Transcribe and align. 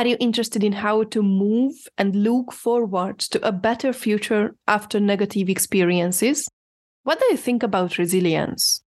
Are 0.00 0.06
you 0.06 0.16
interested 0.18 0.64
in 0.64 0.72
how 0.72 1.02
to 1.02 1.22
move 1.22 1.74
and 1.98 2.16
look 2.16 2.54
forward 2.54 3.18
to 3.18 3.46
a 3.46 3.52
better 3.52 3.92
future 3.92 4.56
after 4.66 4.98
negative 4.98 5.50
experiences? 5.50 6.48
What 7.02 7.18
do 7.20 7.26
you 7.30 7.36
think 7.36 7.62
about 7.62 7.98
resilience? 7.98 8.82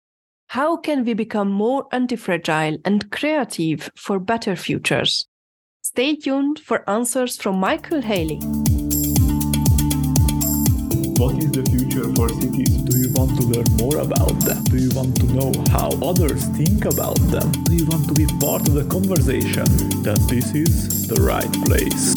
How 0.51 0.77
can 0.77 1.05
we 1.05 1.15
become 1.15 1.51
more 1.51 1.89
anti-fragile 1.91 2.79
and 2.85 3.11
creative 3.11 3.91
for 3.97 4.21
better 4.21 4.55
futures? 4.55 5.27
Stay 5.83 6.15
tuned 6.15 6.61
for 6.61 6.89
answers 6.89 7.37
from 7.37 7.59
Michael 7.59 8.03
Healy 8.03 8.39
what 11.21 11.37
is 11.37 11.51
the 11.51 11.63
future 11.69 12.09
for 12.15 12.31
cities? 12.41 12.75
Do 12.89 12.97
you 12.97 13.13
want 13.13 13.39
to 13.39 13.45
learn 13.45 13.69
more 13.77 13.99
about 13.99 14.41
them? 14.41 14.65
Do 14.65 14.79
you 14.79 14.89
want 14.97 15.15
to 15.17 15.27
know 15.27 15.53
how 15.69 15.91
others 16.01 16.47
think 16.57 16.87
about 16.87 17.21
them? 17.29 17.53
Do 17.69 17.77
you 17.77 17.85
want 17.85 18.09
to 18.09 18.15
be 18.15 18.25
part 18.41 18.67
of 18.67 18.73
the 18.73 18.87
conversation? 18.87 19.67
Then 20.03 20.17
this 20.29 20.55
is 20.55 21.09
the 21.09 21.21
right 21.21 21.53
place. 21.67 22.15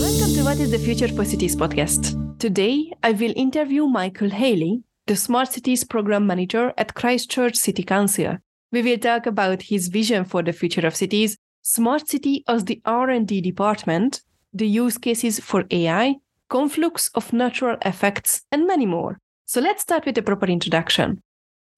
Welcome 0.00 0.34
to 0.36 0.42
What 0.42 0.58
is 0.58 0.70
the 0.70 0.78
Future 0.78 1.08
for 1.08 1.26
Cities 1.26 1.54
podcast. 1.54 2.16
Today, 2.38 2.90
I 3.02 3.12
will 3.12 3.34
interview 3.36 3.84
Michael 3.86 4.30
Healy, 4.30 4.84
the 5.06 5.14
Smart 5.14 5.52
Cities 5.52 5.84
Program 5.84 6.26
Manager 6.26 6.72
at 6.78 6.94
Christchurch 6.94 7.56
City 7.56 7.82
Council. 7.82 8.38
We 8.70 8.80
will 8.80 8.96
talk 8.96 9.26
about 9.26 9.60
his 9.60 9.88
vision 9.88 10.24
for 10.24 10.42
the 10.42 10.54
future 10.54 10.86
of 10.86 10.96
cities, 10.96 11.36
Smart 11.60 12.08
City 12.08 12.42
as 12.48 12.64
the 12.64 12.80
R&D 12.86 13.42
department, 13.42 14.22
the 14.54 14.66
use 14.66 14.96
cases 14.96 15.40
for 15.40 15.64
AI, 15.70 16.16
conflux 16.52 17.08
of 17.14 17.32
natural 17.32 17.78
effects, 17.80 18.42
and 18.52 18.66
many 18.66 18.84
more. 18.84 19.18
So 19.46 19.58
let's 19.62 19.80
start 19.80 20.04
with 20.04 20.18
a 20.18 20.22
proper 20.22 20.44
introduction. 20.44 21.22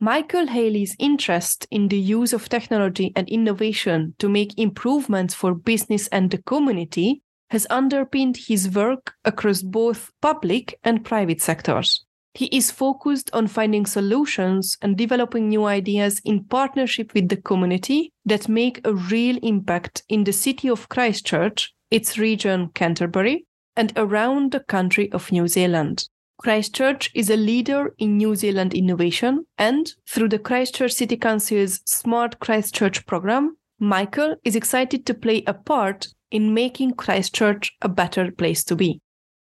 Michael 0.00 0.48
Healy's 0.48 0.96
interest 0.98 1.68
in 1.70 1.86
the 1.86 1.98
use 1.98 2.32
of 2.32 2.48
technology 2.48 3.12
and 3.14 3.28
innovation 3.28 4.16
to 4.18 4.28
make 4.28 4.58
improvements 4.58 5.32
for 5.32 5.54
business 5.54 6.08
and 6.08 6.28
the 6.28 6.42
community 6.42 7.22
has 7.50 7.68
underpinned 7.70 8.36
his 8.36 8.68
work 8.68 9.14
across 9.24 9.62
both 9.62 10.10
public 10.20 10.76
and 10.82 11.04
private 11.04 11.40
sectors. 11.40 12.04
He 12.34 12.46
is 12.46 12.72
focused 12.72 13.30
on 13.32 13.46
finding 13.46 13.86
solutions 13.86 14.76
and 14.82 14.98
developing 14.98 15.48
new 15.48 15.66
ideas 15.66 16.20
in 16.24 16.46
partnership 16.46 17.14
with 17.14 17.28
the 17.28 17.36
community 17.36 18.12
that 18.24 18.48
make 18.48 18.80
a 18.84 18.92
real 18.92 19.38
impact 19.44 20.02
in 20.08 20.24
the 20.24 20.32
city 20.32 20.68
of 20.68 20.88
Christchurch, 20.88 21.72
its 21.92 22.18
region 22.18 22.70
Canterbury, 22.74 23.46
and 23.76 23.92
around 23.96 24.52
the 24.52 24.60
country 24.60 25.10
of 25.12 25.32
New 25.32 25.48
Zealand. 25.48 26.08
Christchurch 26.38 27.10
is 27.14 27.30
a 27.30 27.36
leader 27.36 27.94
in 27.98 28.16
New 28.16 28.34
Zealand 28.34 28.74
innovation, 28.74 29.46
and 29.56 29.92
through 30.08 30.28
the 30.28 30.38
Christchurch 30.38 30.92
City 30.92 31.16
Council's 31.16 31.80
Smart 31.86 32.40
Christchurch 32.40 33.06
program, 33.06 33.56
Michael 33.78 34.36
is 34.44 34.56
excited 34.56 35.06
to 35.06 35.14
play 35.14 35.42
a 35.46 35.54
part 35.54 36.08
in 36.30 36.54
making 36.54 36.94
Christchurch 36.94 37.72
a 37.82 37.88
better 37.88 38.30
place 38.32 38.64
to 38.64 38.76
be. 38.76 39.00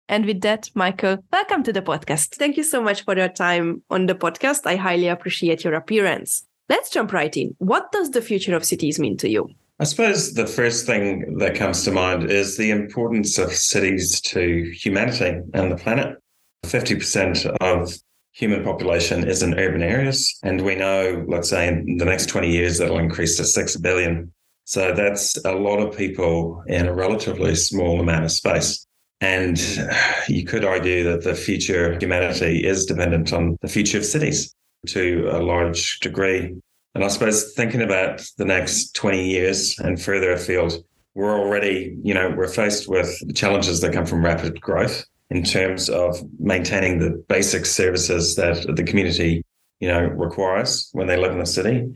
And 0.09 0.27
with 0.27 0.43
that, 0.43 0.69
Michael, 0.75 1.25
welcome 1.33 1.63
to 1.63 1.73
the 1.73 1.81
podcast. 1.81 2.35
Thank 2.35 2.59
you 2.59 2.63
so 2.63 2.83
much 2.83 3.05
for 3.05 3.17
your 3.17 3.29
time 3.29 3.83
on 3.89 4.07
the 4.07 4.15
podcast. 4.15 4.67
I 4.67 4.77
highly 4.77 5.09
appreciate 5.09 5.65
your 5.65 5.75
appearance. 5.75 6.47
Let's 6.69 6.91
jump 6.91 7.13
right 7.13 7.35
in. 7.37 7.55
What 7.59 7.91
does 7.91 8.11
the 8.11 8.23
future 8.23 8.55
of 8.55 8.65
cities 8.65 8.99
mean 8.99 9.17
to 9.19 9.29
you? 9.29 9.49
I 9.81 9.85
suppose 9.85 10.35
the 10.35 10.47
first 10.47 10.87
thing 10.87 11.39
that 11.39 11.57
comes 11.57 11.83
to 11.85 11.91
mind 11.91 12.31
is 12.31 12.57
the 12.57 12.71
importance 12.71 13.39
of 13.39 13.53
cities 13.53 14.21
to 14.21 14.71
humanity 14.73 15.41
and 15.53 15.73
the 15.73 15.77
planet. 15.77 16.17
50% 16.65 17.47
of 17.61 17.93
human 18.33 18.63
population 18.63 19.27
is 19.29 19.43
in 19.43 19.59
urban 19.59 19.83
areas. 19.83 20.39
And 20.45 20.61
we 20.61 20.77
know, 20.77 21.25
let's 21.29 21.51
say, 21.51 21.69
in 21.69 21.97
the 21.97 22.05
next 22.05 22.27
20 22.27 22.51
years, 22.51 22.79
that'll 22.79 22.99
increase 22.99 23.37
to 23.37 23.45
6 23.45 23.77
billion. 23.79 24.33
So 24.65 24.93
that's 24.95 25.37
a 25.45 25.53
lot 25.53 25.79
of 25.79 25.97
people 25.97 26.63
in 26.69 26.87
a 26.87 26.95
relatively 26.95 27.55
small 27.57 28.01
amount 28.01 28.25
of 28.25 28.31
space. 28.33 28.87
And 29.21 29.61
you 30.29 30.45
could 30.45 30.65
argue 30.65 31.05
that 31.05 31.25
the 31.25 31.35
future 31.35 31.93
of 31.93 32.01
humanity 32.01 32.65
is 32.65 32.87
dependent 32.87 33.33
on 33.33 33.57
the 33.61 33.69
future 33.69 33.99
of 33.99 34.05
cities 34.05 34.55
to 34.89 35.29
a 35.33 35.43
large 35.43 35.99
degree. 36.01 36.55
And 36.95 37.03
I 37.03 37.09
suppose 37.09 37.53
thinking 37.55 37.83
about 37.83 38.25
the 38.39 38.45
next 38.45 38.95
20 38.95 39.29
years 39.29 39.79
and 39.79 40.01
further 40.01 40.33
afield, 40.33 40.85
we're 41.15 41.37
already, 41.37 41.97
you 42.03 42.15
know, 42.15 42.33
we're 42.37 42.49
faced 42.49 42.89
with 42.89 43.35
challenges 43.35 43.81
that 43.81 43.93
come 43.93 44.07
from 44.07 44.25
rapid 44.25 44.61
growth 44.61 45.05
in 45.31 45.43
terms 45.43 45.89
of 45.89 46.23
maintaining 46.39 46.99
the 46.99 47.11
basic 47.29 47.67
services 47.67 48.37
that 48.37 48.77
the 48.77 48.85
community, 48.85 49.43
you 49.81 49.89
know, 49.89 50.01
requires 50.01 50.89
when 50.93 51.07
they 51.09 51.17
live 51.17 51.33
in 51.33 51.39
the 51.39 51.47
city, 51.47 51.93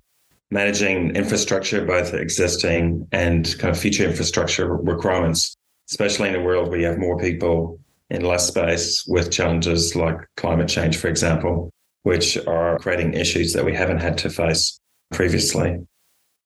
managing 0.50 1.15
infrastructure, 1.15 1.84
both 1.84 2.15
existing 2.15 3.06
and 3.12 3.56
kind 3.59 3.70
of 3.70 3.78
future 3.78 4.04
infrastructure 4.04 4.75
requirements, 4.75 5.54
especially 5.91 6.28
in 6.28 6.34
a 6.34 6.42
world 6.42 6.69
where 6.69 6.80
you 6.80 6.86
have 6.86 6.98
more 6.98 7.19
people 7.19 7.78
in 8.10 8.25
less 8.25 8.48
space 8.48 9.04
with 9.06 9.30
challenges 9.30 9.94
like 9.94 10.16
climate 10.36 10.69
change, 10.69 10.97
for 10.97 11.09
example, 11.09 11.70
which 12.03 12.38
are 12.47 12.78
creating 12.78 13.15
issues 13.15 13.53
that 13.53 13.65
we 13.65 13.75
haven't 13.75 14.00
had 14.00 14.16
to 14.19 14.30
face 14.30 14.78
previously. 15.12 15.78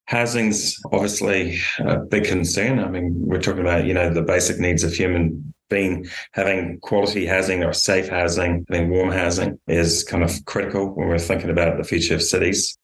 Housing's 0.06 0.76
obviously 0.92 1.58
a 1.78 1.98
big 1.98 2.24
concern. 2.24 2.78
I 2.80 2.88
mean, 2.88 3.12
we're 3.14 3.40
talking 3.40 3.60
about, 3.60 3.86
you 3.86 3.94
know, 3.94 4.12
the 4.12 4.22
basic 4.22 4.58
needs 4.58 4.82
of 4.82 4.92
human 4.92 5.54
being 5.70 6.06
having 6.32 6.78
quality 6.80 7.24
housing 7.24 7.64
or 7.64 7.72
safe 7.72 8.08
housing, 8.08 8.66
I 8.68 8.74
having 8.76 8.90
warm 8.90 9.10
housing 9.10 9.58
is 9.66 10.04
kind 10.04 10.22
of 10.22 10.44
critical 10.44 10.94
when 10.94 11.08
we're 11.08 11.18
thinking 11.18 11.50
about 11.50 11.78
the 11.78 11.84
future 11.84 12.14
of 12.14 12.22
cities. 12.22 12.76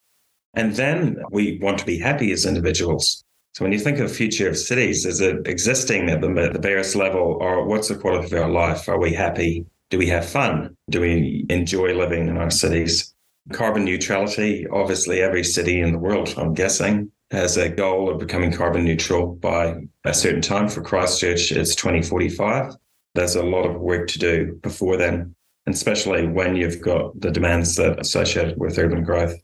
And 0.55 0.75
then 0.75 1.19
we 1.31 1.59
want 1.61 1.79
to 1.79 1.87
be 1.87 1.99
happy 1.99 2.33
as 2.33 2.47
individuals. 2.47 3.23
So 3.53 3.65
when 3.65 3.73
you 3.73 3.79
think 3.79 3.99
of 3.99 4.11
future 4.11 4.49
of 4.49 4.57
cities, 4.57 5.05
is 5.05 5.21
it 5.21 5.47
existing 5.47 6.09
at 6.09 6.21
the, 6.21 6.51
the 6.53 6.59
various 6.61 6.95
level 6.95 7.39
or 7.41 7.67
what's 7.67 7.89
the 7.89 7.97
quality 7.97 8.35
of 8.35 8.43
our 8.43 8.49
life? 8.49 8.89
Are 8.89 8.99
we 8.99 9.13
happy? 9.13 9.67
Do 9.91 9.99
we 9.99 10.07
have 10.09 10.25
fun? 10.25 10.77
Do 10.89 11.01
we 11.01 11.45
enjoy 11.51 11.95
living 11.95 12.29
in 12.29 12.39
our 12.39 12.51
cities? 12.51 13.15
Carbon 13.53 13.85
neutrality, 13.85 14.67
obviously, 14.67 15.23
every 15.23 15.43
city 15.43 15.81
in 15.81 15.93
the 15.93 15.99
world, 15.99 16.35
I'm 16.37 16.55
guessing, 16.55 17.11
has 17.31 17.57
a 17.57 17.69
goal 17.69 18.11
of 18.11 18.19
becoming 18.19 18.53
carbon 18.53 18.85
neutral 18.85 19.35
by 19.37 19.83
a 20.05 20.15
certain 20.15 20.43
time. 20.43 20.69
For 20.69 20.83
Christchurch, 20.83 21.53
it's 21.53 21.75
2045. 21.75 22.75
There's 23.15 23.37
a 23.37 23.43
lot 23.43 23.67
of 23.67 23.81
work 23.81 24.09
to 24.09 24.19
do 24.19 24.59
before 24.63 24.97
then, 24.97 25.35
especially 25.67 26.27
when 26.27 26.57
you've 26.57 26.81
got 26.81 27.19
the 27.21 27.31
demands 27.31 27.77
that 27.77 27.99
are 27.99 28.01
associated 28.01 28.59
with 28.59 28.79
urban 28.79 29.03
growth. 29.03 29.35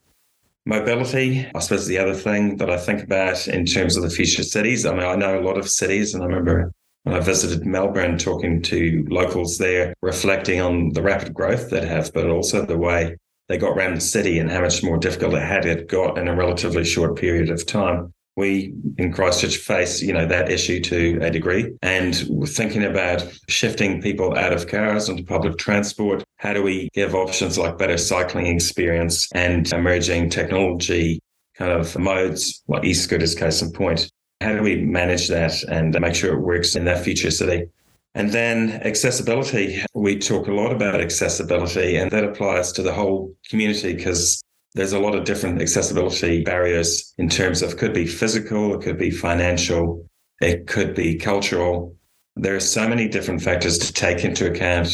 Mobility, 0.66 1.46
I 1.54 1.58
suppose, 1.58 1.86
the 1.86 1.98
other 1.98 2.14
thing 2.14 2.56
that 2.56 2.70
I 2.70 2.78
think 2.78 3.02
about 3.02 3.48
in 3.48 3.66
terms 3.66 3.96
of 3.96 4.02
the 4.02 4.10
future 4.10 4.42
cities. 4.42 4.86
I 4.86 4.92
mean, 4.92 5.04
I 5.04 5.14
know 5.14 5.38
a 5.38 5.44
lot 5.44 5.58
of 5.58 5.68
cities, 5.68 6.14
and 6.14 6.22
I 6.22 6.26
remember 6.26 6.72
when 7.02 7.14
I 7.14 7.20
visited 7.20 7.66
Melbourne 7.66 8.16
talking 8.16 8.62
to 8.62 9.06
locals 9.10 9.58
there, 9.58 9.92
reflecting 10.00 10.60
on 10.60 10.92
the 10.94 11.02
rapid 11.02 11.34
growth 11.34 11.68
that 11.70 11.84
have, 11.84 12.12
but 12.14 12.28
also 12.28 12.64
the 12.64 12.78
way 12.78 13.16
they 13.48 13.58
got 13.58 13.76
around 13.76 13.94
the 13.94 14.00
city 14.00 14.38
and 14.38 14.50
how 14.50 14.60
much 14.60 14.82
more 14.82 14.98
difficult 14.98 15.34
it 15.34 15.42
had 15.42 15.66
it 15.66 15.88
got 15.88 16.18
in 16.18 16.28
a 16.28 16.34
relatively 16.34 16.84
short 16.84 17.16
period 17.16 17.50
of 17.50 17.66
time. 17.66 18.12
We 18.36 18.74
in 18.98 19.12
Christchurch 19.12 19.58
face, 19.58 20.02
you 20.02 20.12
know, 20.12 20.26
that 20.26 20.50
issue 20.50 20.80
to 20.80 21.20
a 21.22 21.30
degree. 21.30 21.72
And 21.82 22.24
we're 22.28 22.46
thinking 22.46 22.82
about 22.82 23.24
shifting 23.48 24.02
people 24.02 24.36
out 24.36 24.52
of 24.52 24.66
cars 24.66 25.08
onto 25.08 25.24
public 25.24 25.56
transport. 25.56 26.24
How 26.38 26.52
do 26.52 26.62
we 26.62 26.88
give 26.94 27.14
options 27.14 27.56
like 27.58 27.78
better 27.78 27.96
cycling 27.96 28.46
experience 28.46 29.30
and 29.32 29.72
emerging 29.72 30.30
technology 30.30 31.20
kind 31.56 31.70
of 31.70 31.96
modes, 31.96 32.64
like 32.66 32.84
e-scooters 32.84 33.36
case 33.36 33.62
in 33.62 33.70
point? 33.70 34.10
How 34.40 34.52
do 34.52 34.62
we 34.62 34.80
manage 34.80 35.28
that 35.28 35.62
and 35.64 35.98
make 36.00 36.16
sure 36.16 36.34
it 36.34 36.40
works 36.40 36.74
in 36.74 36.86
that 36.86 37.04
future 37.04 37.30
city? 37.30 37.68
And 38.14 38.30
then 38.30 38.80
accessibility. 38.84 39.84
We 39.94 40.18
talk 40.18 40.46
a 40.46 40.52
lot 40.52 40.72
about 40.72 41.00
accessibility, 41.00 41.96
and 41.96 42.10
that 42.12 42.24
applies 42.24 42.70
to 42.72 42.82
the 42.82 42.92
whole 42.92 43.34
community 43.50 43.94
because 43.94 44.40
there's 44.74 44.92
a 44.92 45.00
lot 45.00 45.14
of 45.14 45.24
different 45.24 45.60
accessibility 45.60 46.42
barriers 46.42 47.12
in 47.18 47.28
terms 47.28 47.62
of 47.62 47.76
could 47.76 47.92
be 47.92 48.06
physical, 48.06 48.74
it 48.74 48.82
could 48.82 48.98
be 48.98 49.10
financial, 49.10 50.06
it 50.40 50.66
could 50.66 50.94
be 50.94 51.16
cultural. 51.16 51.96
There 52.36 52.56
are 52.56 52.60
so 52.60 52.88
many 52.88 53.08
different 53.08 53.42
factors 53.42 53.78
to 53.78 53.92
take 53.92 54.24
into 54.24 54.50
account 54.50 54.88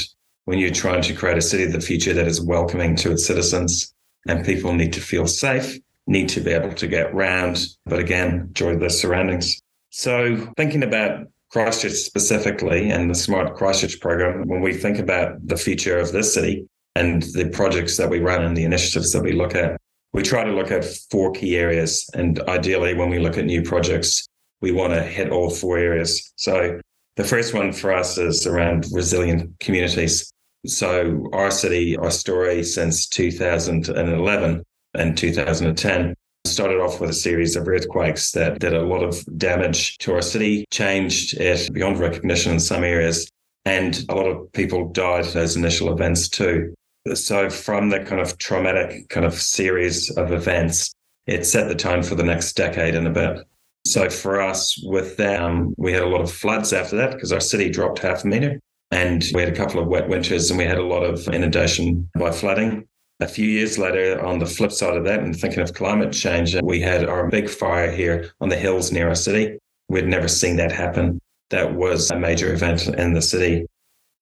when 0.44 0.58
you're 0.58 0.70
trying 0.70 1.02
to 1.02 1.14
create 1.14 1.38
a 1.38 1.42
city 1.42 1.64
of 1.64 1.72
the 1.72 1.80
future 1.80 2.12
that 2.12 2.26
is 2.26 2.40
welcoming 2.40 2.96
to 2.96 3.12
its 3.12 3.26
citizens. 3.26 3.94
And 4.26 4.44
people 4.44 4.74
need 4.74 4.92
to 4.92 5.00
feel 5.00 5.26
safe, 5.26 5.78
need 6.06 6.28
to 6.30 6.40
be 6.40 6.52
able 6.52 6.74
to 6.74 6.86
get 6.86 7.14
round, 7.14 7.66
but 7.86 7.98
again, 7.98 8.40
enjoy 8.48 8.76
their 8.76 8.90
surroundings. 8.90 9.58
So 9.90 10.52
thinking 10.56 10.82
about 10.82 11.26
Christchurch 11.50 11.92
specifically 11.92 12.90
and 12.90 13.10
the 13.10 13.14
Smart 13.14 13.56
Christchurch 13.56 14.00
program, 14.00 14.46
when 14.46 14.60
we 14.60 14.72
think 14.72 14.98
about 14.98 15.46
the 15.46 15.56
future 15.56 15.98
of 15.98 16.12
this 16.12 16.32
city 16.32 16.68
and 16.94 17.22
the 17.22 17.48
projects 17.50 17.96
that 17.96 18.08
we 18.08 18.20
run 18.20 18.44
and 18.44 18.56
the 18.56 18.64
initiatives 18.64 19.12
that 19.12 19.22
we 19.22 19.32
look 19.32 19.54
at, 19.54 19.80
we 20.12 20.22
try 20.22 20.44
to 20.44 20.52
look 20.52 20.70
at 20.70 20.84
four 21.10 21.32
key 21.32 21.56
areas. 21.56 22.08
And 22.14 22.40
ideally, 22.48 22.94
when 22.94 23.10
we 23.10 23.18
look 23.18 23.36
at 23.36 23.44
new 23.44 23.62
projects, 23.62 24.26
we 24.60 24.72
want 24.72 24.92
to 24.92 25.02
hit 25.02 25.30
all 25.30 25.50
four 25.50 25.78
areas. 25.78 26.32
So 26.36 26.80
the 27.16 27.24
first 27.24 27.54
one 27.54 27.72
for 27.72 27.92
us 27.92 28.16
is 28.18 28.46
around 28.46 28.86
resilient 28.92 29.58
communities. 29.60 30.32
So 30.66 31.28
our 31.32 31.50
city, 31.50 31.96
our 31.96 32.10
story 32.10 32.62
since 32.62 33.08
2011 33.08 34.62
and 34.94 35.16
2010 35.16 36.14
started 36.46 36.80
off 36.80 37.00
with 37.00 37.10
a 37.10 37.14
series 37.14 37.56
of 37.56 37.68
earthquakes 37.68 38.32
that 38.32 38.58
did 38.58 38.72
a 38.72 38.82
lot 38.82 39.02
of 39.02 39.24
damage 39.38 39.98
to 39.98 40.12
our 40.12 40.22
city, 40.22 40.64
changed 40.70 41.38
it 41.38 41.72
beyond 41.72 41.98
recognition 41.98 42.52
in 42.52 42.60
some 42.60 42.84
areas, 42.84 43.30
and 43.64 44.04
a 44.08 44.14
lot 44.14 44.26
of 44.26 44.50
people 44.52 44.90
died 44.92 45.26
in 45.26 45.32
those 45.32 45.56
initial 45.56 45.92
events 45.92 46.28
too. 46.28 46.74
So, 47.14 47.48
from 47.48 47.88
the 47.88 48.00
kind 48.00 48.20
of 48.20 48.36
traumatic 48.38 49.08
kind 49.08 49.24
of 49.24 49.34
series 49.34 50.10
of 50.16 50.32
events, 50.32 50.92
it 51.26 51.46
set 51.46 51.68
the 51.68 51.74
tone 51.74 52.02
for 52.02 52.14
the 52.14 52.22
next 52.22 52.54
decade 52.54 52.94
and 52.94 53.06
a 53.06 53.10
bit. 53.10 53.46
So, 53.86 54.10
for 54.10 54.40
us, 54.40 54.78
with 54.84 55.16
that, 55.16 55.42
um, 55.42 55.74
we 55.78 55.92
had 55.92 56.02
a 56.02 56.08
lot 56.08 56.20
of 56.20 56.30
floods 56.30 56.72
after 56.72 56.96
that 56.96 57.12
because 57.12 57.32
our 57.32 57.40
city 57.40 57.70
dropped 57.70 58.00
half 58.00 58.24
a 58.24 58.26
meter. 58.26 58.60
And 58.90 59.24
we 59.34 59.40
had 59.40 59.52
a 59.52 59.56
couple 59.56 59.80
of 59.80 59.86
wet 59.86 60.08
winters 60.08 60.50
and 60.50 60.58
we 60.58 60.64
had 60.64 60.78
a 60.78 60.84
lot 60.84 61.04
of 61.04 61.28
inundation 61.28 62.08
by 62.18 62.32
flooding. 62.32 62.88
A 63.20 63.28
few 63.28 63.46
years 63.46 63.76
later, 63.76 64.24
on 64.24 64.38
the 64.38 64.46
flip 64.46 64.72
side 64.72 64.96
of 64.96 65.04
that, 65.04 65.20
and 65.20 65.38
thinking 65.38 65.60
of 65.60 65.74
climate 65.74 66.10
change, 66.12 66.56
we 66.62 66.80
had 66.80 67.04
our 67.04 67.28
big 67.28 67.50
fire 67.50 67.90
here 67.90 68.32
on 68.40 68.48
the 68.48 68.56
hills 68.56 68.90
near 68.92 69.08
our 69.08 69.14
city. 69.14 69.58
We'd 69.88 70.06
never 70.06 70.26
seen 70.26 70.56
that 70.56 70.72
happen. 70.72 71.20
That 71.50 71.74
was 71.74 72.10
a 72.10 72.18
major 72.18 72.52
event 72.54 72.86
in 72.86 73.12
the 73.12 73.20
city. 73.20 73.66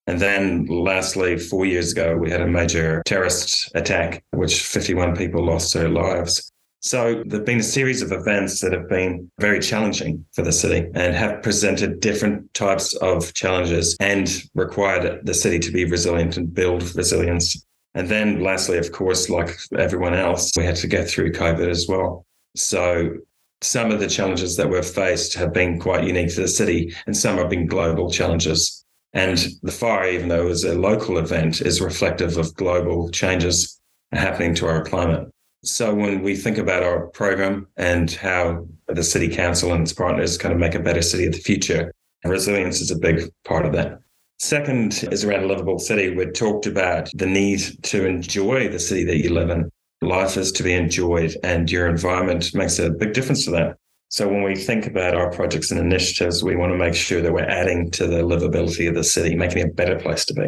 And 0.09 0.19
then 0.19 0.67
lastly, 0.67 1.39
four 1.39 1.65
years 1.65 1.93
ago, 1.93 2.17
we 2.17 2.31
had 2.31 2.41
a 2.41 2.47
major 2.47 3.03
terrorist 3.07 3.71
attack, 3.77 4.25
which 4.33 4.63
51 4.63 5.15
people 5.15 5.45
lost 5.45 5.75
their 5.75 5.89
lives. 5.89 6.51
So 6.81 7.23
there've 7.27 7.45
been 7.45 7.61
a 7.61 7.63
series 7.63 8.03
of 8.03 8.11
events 8.11 8.61
that 8.61 8.73
have 8.73 8.89
been 8.89 9.31
very 9.39 9.61
challenging 9.61 10.25
for 10.33 10.43
the 10.43 10.53
city 10.53 10.89
and 10.95 11.15
have 11.15 11.43
presented 11.43 12.01
different 12.01 12.53
types 12.55 12.95
of 12.95 13.35
challenges 13.35 13.97
and 14.01 14.43
required 14.55 15.25
the 15.25 15.35
city 15.35 15.59
to 15.61 15.71
be 15.71 15.85
resilient 15.85 16.37
and 16.37 16.53
build 16.53 16.95
resilience. 16.97 17.65
And 17.99 18.09
then 18.09 18.45
lastly, 18.45 18.79
of 18.79 18.93
course, 18.93 19.29
like 19.29 19.59
everyone 19.77 20.15
else, 20.15 20.53
we 20.57 20.65
had 20.65 20.77
to 20.77 20.87
go 20.87 21.05
through 21.05 21.33
COVID 21.33 21.69
as 21.69 21.89
well. 21.89 22.25
So 22.55 23.17
some 23.61 23.91
of 23.91 23.99
the 23.99 24.07
challenges 24.07 24.57
that 24.57 24.71
we've 24.71 24.87
faced 24.87 25.35
have 25.35 25.53
been 25.53 25.81
quite 25.81 26.05
unique 26.05 26.33
to 26.37 26.43
the 26.43 26.47
city 26.47 26.95
and 27.09 27.17
some 27.17 27.39
have 27.39 27.51
been 27.51 27.67
global 27.67 28.09
challenges. 28.09 28.85
And 29.15 29.45
the 29.65 29.73
fire, 29.73 30.09
even 30.11 30.29
though 30.29 30.43
it 30.43 30.49
was 30.49 30.63
a 30.63 30.79
local 30.79 31.19
event, 31.19 31.61
is 31.61 31.81
reflective 31.81 32.37
of 32.37 32.55
global 32.55 33.11
changes 33.11 33.81
happening 34.13 34.55
to 34.55 34.69
our 34.69 34.85
climate. 34.85 35.29
So 35.65 35.93
when 35.93 36.23
we 36.23 36.37
think 36.37 36.57
about 36.57 36.85
our 36.85 37.09
program 37.09 37.67
and 37.77 38.13
how 38.13 38.65
the 38.87 39.03
city 39.03 39.29
council 39.29 39.73
and 39.73 39.83
its 39.83 39.93
partners 39.93 40.39
kind 40.39 40.55
of 40.55 40.61
make 40.61 40.77
a 40.77 40.81
better 40.81 41.03
city 41.03 41.27
of 41.27 41.33
the 41.33 41.41
future, 41.41 41.93
resilience 42.25 42.81
is 42.81 42.93
a 42.93 42.97
big 42.97 43.29
part 43.45 43.67
of 43.67 43.73
that. 43.73 43.99
Second 44.41 45.03
is 45.11 45.25
around 45.25 45.45
a 45.45 45.47
livable 45.49 45.81
city. 45.81 46.15
We 46.15 46.27
talked 46.27 46.67
about 46.67 47.11
the 47.13 47.27
need 47.27 47.61
to 47.83 48.07
enjoy 48.07 48.69
the 48.69 48.79
city 48.79 49.03
that 49.05 49.19
you 49.19 49.31
live 49.31 49.51
in. 49.51 49.69
Life 50.01 50.37
is 50.37 50.53
to 50.53 50.63
be 50.63 50.75
enjoyed, 50.75 51.37
and 51.43 51.69
your 51.69 51.89
environment 51.89 52.55
makes 52.55 52.79
a 52.79 52.91
big 52.91 53.15
difference 53.15 53.45
to 53.47 53.51
that. 53.51 53.77
So 54.11 54.29
when 54.29 54.45
we 54.45 54.55
think 54.55 54.87
about 54.87 55.17
our 55.17 55.33
projects 55.33 55.73
and 55.73 55.81
initiatives, 55.81 56.45
we 56.45 56.55
want 56.55 56.73
to 56.73 56.79
make 56.79 56.95
sure 56.95 57.21
that 57.21 57.33
we're 57.33 57.43
adding 57.43 57.91
to 57.91 58.07
the 58.07 58.23
livability 58.23 58.89
of 58.89 58.95
the 58.95 59.03
city, 59.03 59.35
making 59.35 59.59
it 59.59 59.71
a 59.71 59.75
better 59.75 59.99
place 59.99 60.25
to 60.27 60.35
be. 60.35 60.47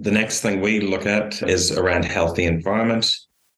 The 0.00 0.12
next 0.12 0.42
thing 0.42 0.60
we 0.60 0.80
look 0.80 1.06
at 1.06 1.42
is 1.48 1.72
around 1.72 2.04
healthy 2.04 2.44
environment. 2.44 3.10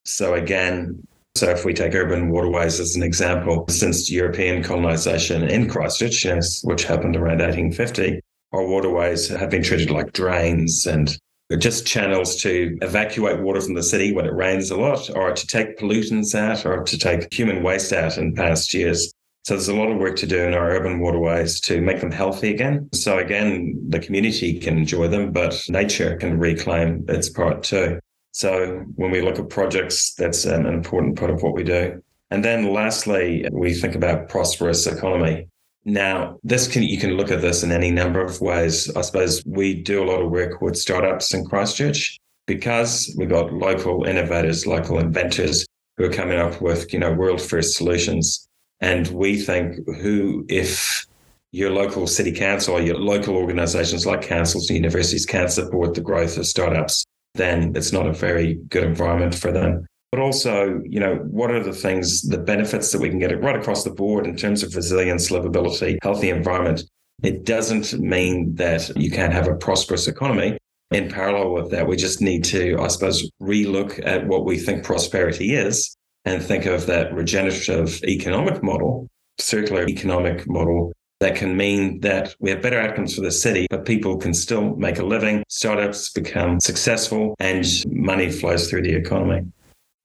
So 0.05 0.33
again, 0.33 1.05
so 1.35 1.49
if 1.49 1.65
we 1.65 1.73
take 1.73 1.93
urban 1.93 2.31
waterways 2.31 2.79
as 2.79 2.95
an 2.95 3.03
example, 3.03 3.65
since 3.67 4.09
European 4.09 4.63
colonization 4.63 5.43
in 5.43 5.69
Christchurch, 5.69 6.25
which 6.63 6.85
happened 6.85 7.17
around 7.17 7.41
1850, 7.41 8.21
our 8.53 8.65
waterways 8.67 9.27
have 9.29 9.49
been 9.49 9.63
treated 9.63 9.91
like 9.91 10.13
drains 10.13 10.85
and 10.85 11.17
just 11.57 11.85
channels 11.85 12.41
to 12.41 12.77
evacuate 12.81 13.41
water 13.41 13.59
from 13.59 13.73
the 13.73 13.83
city 13.83 14.13
when 14.13 14.25
it 14.25 14.33
rains 14.33 14.71
a 14.71 14.77
lot, 14.77 15.09
or 15.15 15.33
to 15.33 15.47
take 15.47 15.77
pollutants 15.77 16.33
out, 16.33 16.65
or 16.65 16.83
to 16.83 16.97
take 16.97 17.33
human 17.33 17.61
waste 17.61 17.91
out 17.91 18.17
in 18.17 18.33
past 18.33 18.73
years. 18.73 19.13
So 19.43 19.55
there's 19.55 19.67
a 19.67 19.75
lot 19.75 19.91
of 19.91 19.97
work 19.97 20.15
to 20.17 20.27
do 20.27 20.39
in 20.39 20.53
our 20.53 20.69
urban 20.71 20.99
waterways 20.99 21.59
to 21.61 21.81
make 21.81 21.99
them 21.99 22.11
healthy 22.11 22.51
again. 22.53 22.87
So 22.93 23.17
again, 23.17 23.75
the 23.89 23.99
community 23.99 24.59
can 24.59 24.77
enjoy 24.77 25.07
them, 25.07 25.31
but 25.31 25.61
nature 25.67 26.15
can 26.17 26.37
reclaim 26.37 27.05
its 27.09 27.27
part 27.27 27.63
too. 27.63 27.99
So 28.33 28.85
when 28.95 29.11
we 29.11 29.21
look 29.21 29.39
at 29.39 29.49
projects, 29.49 30.13
that's 30.13 30.45
an 30.45 30.65
important 30.65 31.17
part 31.17 31.31
of 31.31 31.41
what 31.41 31.53
we 31.53 31.63
do. 31.63 32.01
And 32.29 32.45
then 32.45 32.71
lastly, 32.71 33.45
we 33.51 33.73
think 33.73 33.95
about 33.95 34.29
prosperous 34.29 34.87
economy. 34.87 35.49
Now, 35.83 36.37
this 36.43 36.67
can 36.67 36.83
you 36.83 36.97
can 36.99 37.17
look 37.17 37.31
at 37.31 37.41
this 37.41 37.63
in 37.63 37.71
any 37.71 37.89
number 37.89 38.21
of 38.21 38.39
ways. 38.39 38.95
I 38.95 39.01
suppose 39.01 39.41
we 39.45 39.73
do 39.73 40.03
a 40.03 40.05
lot 40.05 40.21
of 40.21 40.29
work 40.29 40.61
with 40.61 40.75
startups 40.75 41.33
in 41.33 41.45
Christchurch 41.45 42.17
because 42.45 43.13
we've 43.17 43.29
got 43.29 43.51
local 43.51 44.03
innovators, 44.03 44.67
local 44.67 44.99
inventors 44.99 45.65
who 45.97 46.05
are 46.05 46.13
coming 46.13 46.39
up 46.39 46.61
with, 46.61 46.93
you 46.93 46.99
know, 46.99 47.11
world 47.11 47.41
first 47.41 47.77
solutions. 47.77 48.47
And 48.79 49.07
we 49.07 49.39
think 49.39 49.77
who, 50.01 50.45
if 50.49 51.05
your 51.51 51.71
local 51.71 52.07
city 52.07 52.31
council 52.31 52.75
or 52.75 52.81
your 52.81 52.97
local 52.97 53.35
organizations 53.35 54.05
like 54.05 54.21
councils 54.21 54.69
and 54.69 54.77
universities 54.77 55.25
can't 55.25 55.51
support 55.51 55.95
the 55.95 56.01
growth 56.01 56.37
of 56.37 56.45
startups, 56.45 57.05
then 57.35 57.73
it's 57.75 57.91
not 57.91 58.07
a 58.07 58.13
very 58.13 58.55
good 58.69 58.83
environment 58.83 59.33
for 59.33 59.51
them 59.51 59.85
but 60.11 60.19
also, 60.19 60.81
you 60.85 60.99
know, 60.99 61.15
what 61.29 61.51
are 61.51 61.63
the 61.63 61.73
things, 61.73 62.21
the 62.23 62.37
benefits 62.37 62.91
that 62.91 62.99
we 62.99 63.09
can 63.09 63.19
get 63.19 63.41
right 63.41 63.55
across 63.55 63.85
the 63.85 63.89
board 63.89 64.27
in 64.27 64.35
terms 64.35 64.61
of 64.61 64.75
resilience, 64.75 65.29
livability, 65.29 65.97
healthy 66.03 66.29
environment. 66.29 66.83
It 67.23 67.45
doesn't 67.45 67.93
mean 67.93 68.55
that 68.55 68.91
you 68.97 69.09
can't 69.09 69.31
have 69.31 69.47
a 69.47 69.55
prosperous 69.55 70.07
economy. 70.07 70.57
In 70.91 71.09
parallel 71.09 71.53
with 71.53 71.71
that, 71.71 71.87
we 71.87 71.95
just 71.95 72.21
need 72.21 72.43
to, 72.45 72.77
I 72.79 72.87
suppose, 72.87 73.29
relook 73.41 74.05
at 74.05 74.27
what 74.27 74.43
we 74.43 74.57
think 74.57 74.83
prosperity 74.83 75.55
is 75.55 75.95
and 76.25 76.43
think 76.43 76.65
of 76.65 76.87
that 76.87 77.13
regenerative 77.13 78.03
economic 78.03 78.61
model, 78.61 79.07
circular 79.39 79.87
economic 79.87 80.47
model 80.49 80.91
that 81.21 81.35
can 81.35 81.55
mean 81.55 81.99
that 82.01 82.35
we 82.39 82.49
have 82.49 82.61
better 82.61 82.81
outcomes 82.81 83.15
for 83.15 83.21
the 83.21 83.31
city, 83.31 83.67
but 83.69 83.85
people 83.85 84.17
can 84.17 84.33
still 84.33 84.75
make 84.75 84.99
a 84.99 85.05
living, 85.05 85.43
startups 85.47 86.09
become 86.09 86.59
successful, 86.59 87.35
and 87.39 87.65
money 87.85 88.29
flows 88.29 88.69
through 88.69 88.81
the 88.81 88.93
economy. 88.93 89.45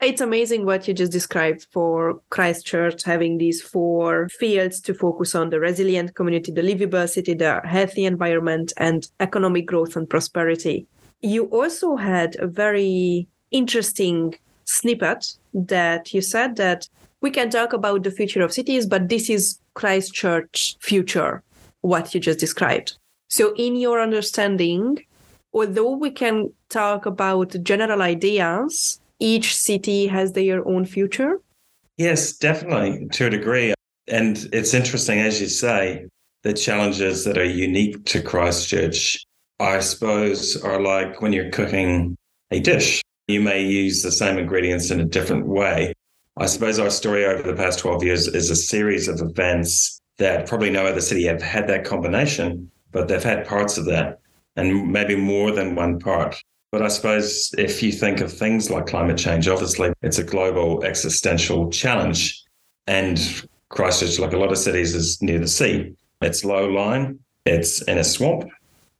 It's 0.03 0.21
amazing 0.21 0.67
what 0.67 0.87
you 0.87 0.93
just 0.93 1.11
described 1.11 1.67
for 1.73 2.21
Christchurch 2.29 3.03
having 3.03 3.39
these 3.39 3.63
four 3.63 4.29
fields 4.29 4.79
to 4.83 4.93
focus 4.93 5.35
on 5.35 5.49
the 5.49 5.59
resilient 5.59 6.15
community, 6.15 6.53
the 6.53 6.63
livable 6.63 7.09
city, 7.09 7.33
the 7.33 7.63
healthy 7.65 8.05
environment, 8.05 8.75
and 8.77 9.09
economic 9.21 9.65
growth 9.65 9.97
and 9.97 10.09
prosperity. 10.09 10.87
You 11.23 11.45
also 11.45 11.97
had 11.97 12.37
a 12.39 12.47
very 12.47 13.27
interesting 13.51 14.35
snippet 14.67 15.39
that 15.55 16.13
you 16.13 16.21
said 16.21 16.57
that 16.57 16.91
we 17.23 17.31
can 17.31 17.49
talk 17.49 17.73
about 17.73 18.03
the 18.03 18.11
future 18.11 18.43
of 18.43 18.53
cities, 18.53 18.85
but 18.85 19.09
this 19.09 19.31
is 19.31 19.59
Christchurch 19.73 20.77
future, 20.79 21.43
what 21.81 22.13
you 22.13 22.21
just 22.21 22.39
described. 22.39 22.99
So, 23.29 23.55
in 23.57 23.77
your 23.77 24.03
understanding, 24.03 25.07
although 25.55 25.97
we 25.97 26.11
can 26.11 26.53
talk 26.69 27.07
about 27.07 27.57
general 27.63 28.03
ideas, 28.03 29.01
each 29.19 29.57
city 29.57 30.07
has 30.07 30.33
their 30.33 30.67
own 30.67 30.85
future? 30.85 31.41
Yes, 31.97 32.33
definitely, 32.33 33.09
to 33.13 33.27
a 33.27 33.31
degree. 33.31 33.75
And 34.09 34.49
it's 34.53 34.75
interesting, 34.75 35.19
as 35.21 35.41
you 35.41 35.49
say, 35.49 36.07
the 36.43 36.53
challenges 36.53 37.25
that 37.25 37.39
are 37.39 37.45
unique 37.45 38.05
to 38.07 38.23
Christchurch, 38.23 39.25
I 39.59 39.81
suppose, 39.81 40.57
are 40.63 40.81
like 40.81 41.21
when 41.21 41.33
you're 41.33 41.51
cooking 41.51 42.17
a 42.51 42.61
dish. 42.61 43.03
You 43.27 43.41
may 43.41 43.63
use 43.63 44.03
the 44.03 44.13
same 44.13 44.39
ingredients 44.39 44.91
in 44.91 45.01
a 45.01 45.05
different 45.05 45.49
way. 45.49 45.93
I 46.37 46.47
suppose 46.47 46.79
our 46.79 46.91
story 46.91 47.25
over 47.25 47.43
the 47.43 47.57
past 47.57 47.79
12 47.81 48.05
years 48.05 48.29
is 48.29 48.51
a 48.51 48.57
series 48.57 49.09
of 49.09 49.21
events 49.21 49.99
that 50.19 50.47
probably 50.47 50.71
no 50.71 50.87
other 50.87 51.01
city 51.01 51.25
have 51.25 51.43
had 51.43 51.67
that 51.69 51.85
combination, 51.85 52.71
but 52.93 53.09
they've 53.09 53.23
had 53.23 53.47
parts 53.47 53.79
of 53.79 53.87
that 53.87 54.21
and 54.57 54.91
maybe 54.91 55.17
more 55.17 55.51
than 55.51 55.75
one 55.75 55.99
part. 55.99 56.43
But 56.77 56.85
I 56.85 56.89
suppose 56.89 57.55
if 57.57 57.83
you 57.83 57.91
think 57.91 58.21
of 58.21 58.31
things 58.31 58.69
like 58.69 58.85
climate 58.85 59.17
change, 59.17 59.49
obviously 59.49 59.95
it's 60.03 60.19
a 60.19 60.23
global 60.23 60.85
existential 60.85 61.71
challenge. 61.71 62.39
And 62.87 63.19
Christchurch, 63.71 64.19
like 64.19 64.35
a 64.35 64.37
lot 64.37 64.53
of 64.53 64.59
cities, 64.59 64.95
is 64.95 65.23
near 65.23 65.39
the 65.39 65.49
sea. 65.49 65.95
It's 66.21 66.45
low 66.45 66.69
lying, 66.69 67.19
it's 67.47 67.81
in 67.81 67.97
a 67.97 68.05
swamp, 68.05 68.51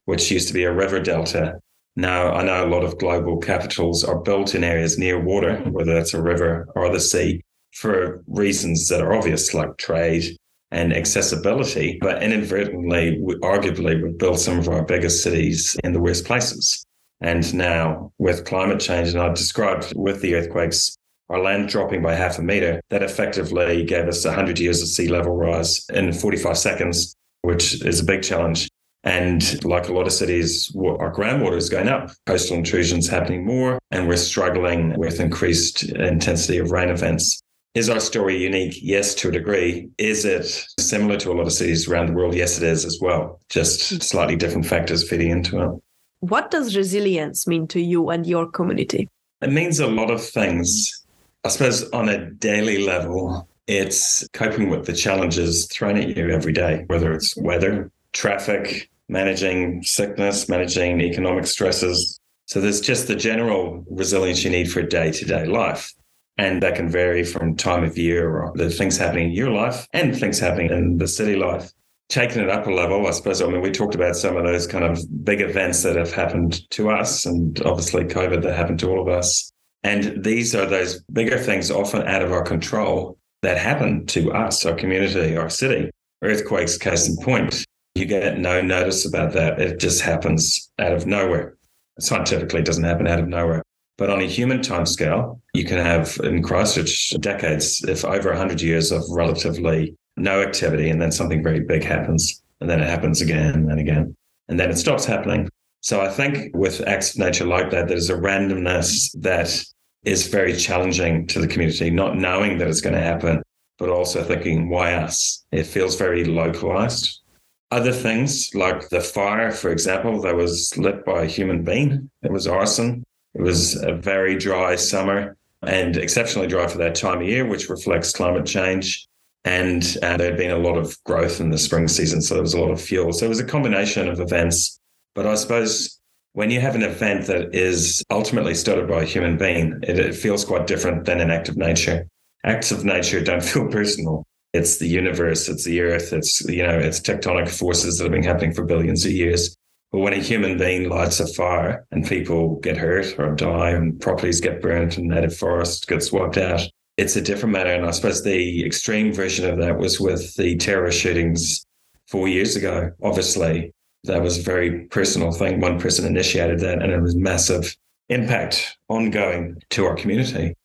which 0.05 0.31
used 0.31 0.47
to 0.47 0.55
be 0.55 0.63
a 0.63 0.73
river 0.73 0.99
delta. 0.99 1.59
Now, 1.95 2.31
I 2.31 2.41
know 2.41 2.65
a 2.65 2.73
lot 2.73 2.83
of 2.83 2.97
global 2.97 3.37
capitals 3.37 4.03
are 4.03 4.21
built 4.21 4.55
in 4.55 4.63
areas 4.63 4.97
near 4.97 5.19
water, 5.19 5.57
whether 5.69 5.93
that's 5.93 6.15
a 6.15 6.21
river 6.21 6.67
or 6.73 6.89
the 6.89 6.99
sea, 6.99 7.43
for 7.73 8.23
reasons 8.25 8.87
that 8.87 9.01
are 9.01 9.13
obvious, 9.13 9.53
like 9.53 9.77
trade 9.77 10.35
and 10.71 10.91
accessibility. 10.93 11.99
But 12.01 12.23
inadvertently, 12.23 13.19
we, 13.21 13.35
arguably, 13.35 14.01
we've 14.01 14.17
built 14.17 14.39
some 14.39 14.57
of 14.57 14.67
our 14.67 14.81
biggest 14.81 15.21
cities 15.21 15.77
in 15.83 15.93
the 15.93 16.01
worst 16.01 16.25
places. 16.25 16.86
And 17.21 17.53
now 17.53 18.11
with 18.19 18.45
climate 18.45 18.79
change, 18.79 19.09
and 19.09 19.19
I 19.19 19.29
described 19.29 19.93
with 19.95 20.21
the 20.21 20.35
earthquakes, 20.35 20.95
our 21.29 21.41
land 21.41 21.69
dropping 21.69 22.01
by 22.01 22.13
half 22.13 22.39
a 22.39 22.41
meter, 22.41 22.81
that 22.89 23.03
effectively 23.03 23.83
gave 23.83 24.07
us 24.07 24.23
100 24.23 24.59
years 24.59 24.81
of 24.81 24.87
sea 24.87 25.07
level 25.07 25.35
rise 25.35 25.85
in 25.89 26.13
45 26.13 26.57
seconds, 26.57 27.15
which 27.41 27.83
is 27.83 27.99
a 27.99 28.05
big 28.05 28.23
challenge. 28.23 28.69
And 29.03 29.63
like 29.63 29.87
a 29.87 29.93
lot 29.93 30.07
of 30.07 30.13
cities, 30.13 30.73
our 30.75 31.13
groundwater 31.13 31.55
is 31.55 31.69
going 31.69 31.87
up, 31.87 32.11
coastal 32.25 32.57
intrusions 32.57 33.07
happening 33.07 33.45
more, 33.45 33.79
and 33.91 34.07
we're 34.07 34.17
struggling 34.17 34.97
with 34.97 35.19
increased 35.19 35.83
intensity 35.83 36.57
of 36.57 36.71
rain 36.71 36.89
events. 36.89 37.41
Is 37.73 37.89
our 37.89 37.99
story 37.99 38.37
unique? 38.37 38.77
Yes, 38.81 39.13
to 39.15 39.29
a 39.29 39.31
degree. 39.31 39.89
Is 39.97 40.25
it 40.25 40.45
similar 40.79 41.15
to 41.17 41.31
a 41.31 41.35
lot 41.35 41.45
of 41.45 41.53
cities 41.53 41.87
around 41.87 42.07
the 42.07 42.13
world? 42.13 42.35
Yes, 42.35 42.57
it 42.57 42.63
is 42.63 42.85
as 42.85 42.99
well. 43.01 43.39
Just 43.49 44.01
slightly 44.01 44.35
different 44.35 44.65
factors 44.65 45.07
fitting 45.07 45.29
into 45.29 45.61
it. 45.61 45.71
What 46.19 46.49
does 46.49 46.75
resilience 46.75 47.47
mean 47.47 47.67
to 47.67 47.79
you 47.79 48.09
and 48.09 48.25
your 48.25 48.49
community? 48.49 49.07
It 49.41 49.51
means 49.51 49.79
a 49.79 49.87
lot 49.87 50.09
of 50.09 50.23
things. 50.23 51.05
I 51.43 51.49
suppose 51.49 51.87
on 51.91 52.09
a 52.09 52.31
daily 52.31 52.83
level, 52.83 53.47
it's 53.67 54.27
coping 54.33 54.69
with 54.69 54.85
the 54.85 54.93
challenges 54.93 55.67
thrown 55.67 55.97
at 55.97 56.15
you 56.15 56.29
every 56.29 56.53
day, 56.53 56.85
whether 56.87 57.13
it's 57.13 57.37
weather, 57.37 57.91
traffic, 58.13 58.89
managing 59.09 59.83
sickness, 59.83 60.49
managing 60.49 61.01
economic 61.01 61.45
stresses. 61.45 62.19
So 62.45 62.61
there's 62.61 62.81
just 62.81 63.07
the 63.07 63.15
general 63.15 63.85
resilience 63.89 64.43
you 64.43 64.49
need 64.49 64.71
for 64.71 64.81
day 64.81 65.11
to 65.11 65.25
day 65.25 65.45
life. 65.45 65.93
And 66.39 66.61
that 66.63 66.75
can 66.75 66.89
vary 66.89 67.23
from 67.23 67.55
time 67.55 67.83
of 67.83 67.97
year 67.97 68.37
or 68.37 68.53
the 68.55 68.69
things 68.69 68.97
happening 68.97 69.29
in 69.29 69.33
your 69.33 69.51
life 69.51 69.87
and 69.91 70.17
things 70.17 70.39
happening 70.39 70.71
in 70.71 70.97
the 70.97 71.07
city 71.07 71.35
life. 71.35 71.71
Taking 72.09 72.41
it 72.41 72.49
up 72.49 72.67
a 72.67 72.71
level, 72.71 73.05
I 73.05 73.11
suppose, 73.11 73.41
I 73.41 73.47
mean, 73.47 73.61
we 73.61 73.71
talked 73.71 73.95
about 73.95 74.15
some 74.15 74.37
of 74.37 74.43
those 74.43 74.65
kind 74.65 74.85
of 74.85 74.99
big 75.25 75.41
events 75.41 75.83
that 75.83 75.97
have 75.97 76.13
happened 76.13 76.69
to 76.71 76.89
us 76.89 77.25
and 77.25 77.61
obviously 77.63 78.05
COVID 78.05 78.43
that 78.43 78.55
happened 78.55 78.79
to 78.79 78.89
all 78.89 79.01
of 79.01 79.09
us. 79.09 79.51
And 79.83 80.23
these 80.23 80.55
are 80.55 80.65
those 80.65 81.01
bigger 81.11 81.37
things 81.37 81.69
often 81.69 82.07
out 82.07 82.21
of 82.21 82.31
our 82.31 82.43
control 82.43 83.17
that 83.41 83.57
happen 83.57 84.05
to 84.07 84.31
us, 84.31 84.65
our 84.65 84.73
community, 84.73 85.35
our 85.35 85.49
city. 85.49 85.91
Earthquakes, 86.23 86.77
case 86.77 87.07
in 87.07 87.17
point. 87.17 87.65
You 87.95 88.05
get 88.05 88.39
no 88.39 88.61
notice 88.61 89.05
about 89.05 89.33
that. 89.33 89.59
It 89.59 89.79
just 89.79 90.01
happens 90.01 90.71
out 90.79 90.93
of 90.93 91.05
nowhere. 91.05 91.57
Scientifically, 91.99 92.61
it 92.61 92.65
doesn't 92.65 92.83
happen 92.83 93.07
out 93.07 93.19
of 93.19 93.27
nowhere. 93.27 93.61
But 93.97 94.09
on 94.09 94.21
a 94.21 94.27
human 94.27 94.59
timescale, 94.59 95.39
you 95.53 95.65
can 95.65 95.77
have 95.77 96.19
in 96.23 96.43
Christchurch 96.43 97.15
decades, 97.19 97.83
if 97.83 98.05
over 98.05 98.29
100 98.29 98.61
years 98.61 98.91
of 98.91 99.03
relatively 99.09 99.95
no 100.17 100.41
activity, 100.41 100.89
and 100.89 101.01
then 101.01 101.11
something 101.11 101.43
very 101.43 101.61
big 101.61 101.83
happens, 101.83 102.41
and 102.59 102.69
then 102.69 102.81
it 102.81 102.89
happens 102.89 103.21
again 103.21 103.69
and 103.69 103.79
again, 103.79 104.15
and 104.47 104.59
then 104.59 104.69
it 104.69 104.77
stops 104.77 105.05
happening. 105.05 105.49
So 105.81 106.01
I 106.01 106.09
think 106.09 106.55
with 106.55 106.85
acts 106.87 107.13
of 107.13 107.19
nature 107.19 107.45
like 107.45 107.69
that, 107.71 107.87
there's 107.87 108.09
a 108.09 108.15
randomness 108.15 109.11
that 109.21 109.63
is 110.03 110.27
very 110.27 110.55
challenging 110.55 111.27
to 111.27 111.39
the 111.39 111.47
community, 111.47 111.89
not 111.89 112.17
knowing 112.17 112.57
that 112.57 112.67
it's 112.67 112.81
going 112.81 112.95
to 112.95 113.01
happen, 113.01 113.41
but 113.77 113.89
also 113.89 114.23
thinking, 114.23 114.69
why 114.69 114.93
us? 114.93 115.45
It 115.51 115.63
feels 115.63 115.95
very 115.95 116.25
localized. 116.25 117.21
Other 117.69 117.91
things 117.91 118.49
like 118.55 118.89
the 118.89 119.01
fire, 119.01 119.51
for 119.51 119.69
example, 119.69 120.21
that 120.21 120.35
was 120.35 120.75
lit 120.77 121.05
by 121.05 121.23
a 121.23 121.27
human 121.27 121.63
being, 121.63 122.09
it 122.23 122.31
was 122.31 122.47
arson. 122.47 123.03
It 123.33 123.41
was 123.41 123.75
a 123.83 123.93
very 123.93 124.35
dry 124.35 124.75
summer 124.77 125.37
and 125.61 125.97
exceptionally 125.97 126.47
dry 126.47 126.67
for 126.67 126.77
that 126.79 126.95
time 126.95 127.21
of 127.21 127.27
year, 127.27 127.45
which 127.45 127.69
reflects 127.69 128.13
climate 128.13 128.45
change. 128.45 129.06
And 129.47 129.97
uh, 130.03 130.17
there 130.17 130.27
had 130.27 130.37
been 130.37 130.51
a 130.51 130.57
lot 130.57 130.77
of 130.77 131.01
growth 131.05 131.39
in 131.39 131.51
the 131.51 131.57
spring 131.57 131.87
season. 131.87 132.21
So 132.21 132.33
there 132.33 132.43
was 132.43 132.53
a 132.53 132.59
lot 132.59 132.69
of 132.69 132.81
fuel. 132.81 133.13
So 133.13 133.25
it 133.25 133.29
was 133.29 133.39
a 133.39 133.45
combination 133.45 134.09
of 134.09 134.19
events. 134.19 134.77
But 135.15 135.25
I 135.25 135.35
suppose 135.35 136.01
when 136.33 136.51
you 136.51 136.59
have 136.59 136.75
an 136.75 136.83
event 136.83 137.27
that 137.27 137.55
is 137.55 138.03
ultimately 138.11 138.53
started 138.53 138.89
by 138.89 139.03
a 139.03 139.05
human 139.05 139.37
being, 139.37 139.79
it, 139.83 139.99
it 139.99 140.15
feels 140.15 140.43
quite 140.43 140.67
different 140.67 141.05
than 141.05 141.21
an 141.21 141.31
act 141.31 141.47
of 141.47 141.55
nature. 141.55 142.05
Acts 142.43 142.71
of 142.71 142.83
nature 142.83 143.23
don't 143.23 143.43
feel 143.51 143.69
personal. 143.69 144.25
It's 144.53 144.79
the 144.79 144.87
universe, 144.87 145.47
it's 145.47 145.63
the 145.63 145.79
earth, 145.79 146.11
it's 146.11 146.41
you 146.41 146.63
know, 146.63 146.77
it's 146.77 146.99
tectonic 146.99 147.49
forces 147.49 147.97
that 147.97 148.03
have 148.03 148.11
been 148.11 148.23
happening 148.23 148.53
for 148.53 148.65
billions 148.65 149.05
of 149.05 149.11
years. 149.13 149.55
But 149.93 149.99
when 149.99 150.13
a 150.13 150.17
human 150.17 150.57
being 150.57 150.89
lights 150.89 151.21
a 151.21 151.27
fire 151.27 151.85
and 151.91 152.05
people 152.05 152.59
get 152.59 152.75
hurt 152.75 153.17
or 153.17 153.33
die 153.33 153.69
and 153.69 153.99
properties 154.01 154.41
get 154.41 154.61
burnt 154.61 154.97
and 154.97 155.07
native 155.07 155.37
forest 155.37 155.87
gets 155.87 156.11
wiped 156.11 156.37
out, 156.37 156.61
it's 156.97 157.15
a 157.15 157.21
different 157.21 157.53
matter. 157.53 157.71
And 157.71 157.85
I 157.85 157.91
suppose 157.91 158.23
the 158.23 158.65
extreme 158.65 159.13
version 159.13 159.49
of 159.49 159.57
that 159.59 159.77
was 159.77 159.99
with 159.99 160.35
the 160.35 160.57
terrorist 160.57 160.99
shootings 160.99 161.65
four 162.07 162.27
years 162.27 162.55
ago. 162.55 162.91
Obviously, 163.03 163.73
that 164.05 164.21
was 164.21 164.39
a 164.39 164.41
very 164.41 164.85
personal 164.85 165.31
thing. 165.31 165.61
One 165.61 165.79
person 165.79 166.05
initiated 166.05 166.59
that 166.59 166.81
and 166.81 166.91
it 166.91 167.01
was 167.01 167.15
massive 167.15 167.75
impact 168.09 168.77
ongoing 168.89 169.61
to 169.71 169.85
our 169.85 169.95
community. 169.95 170.55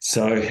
So 0.00 0.42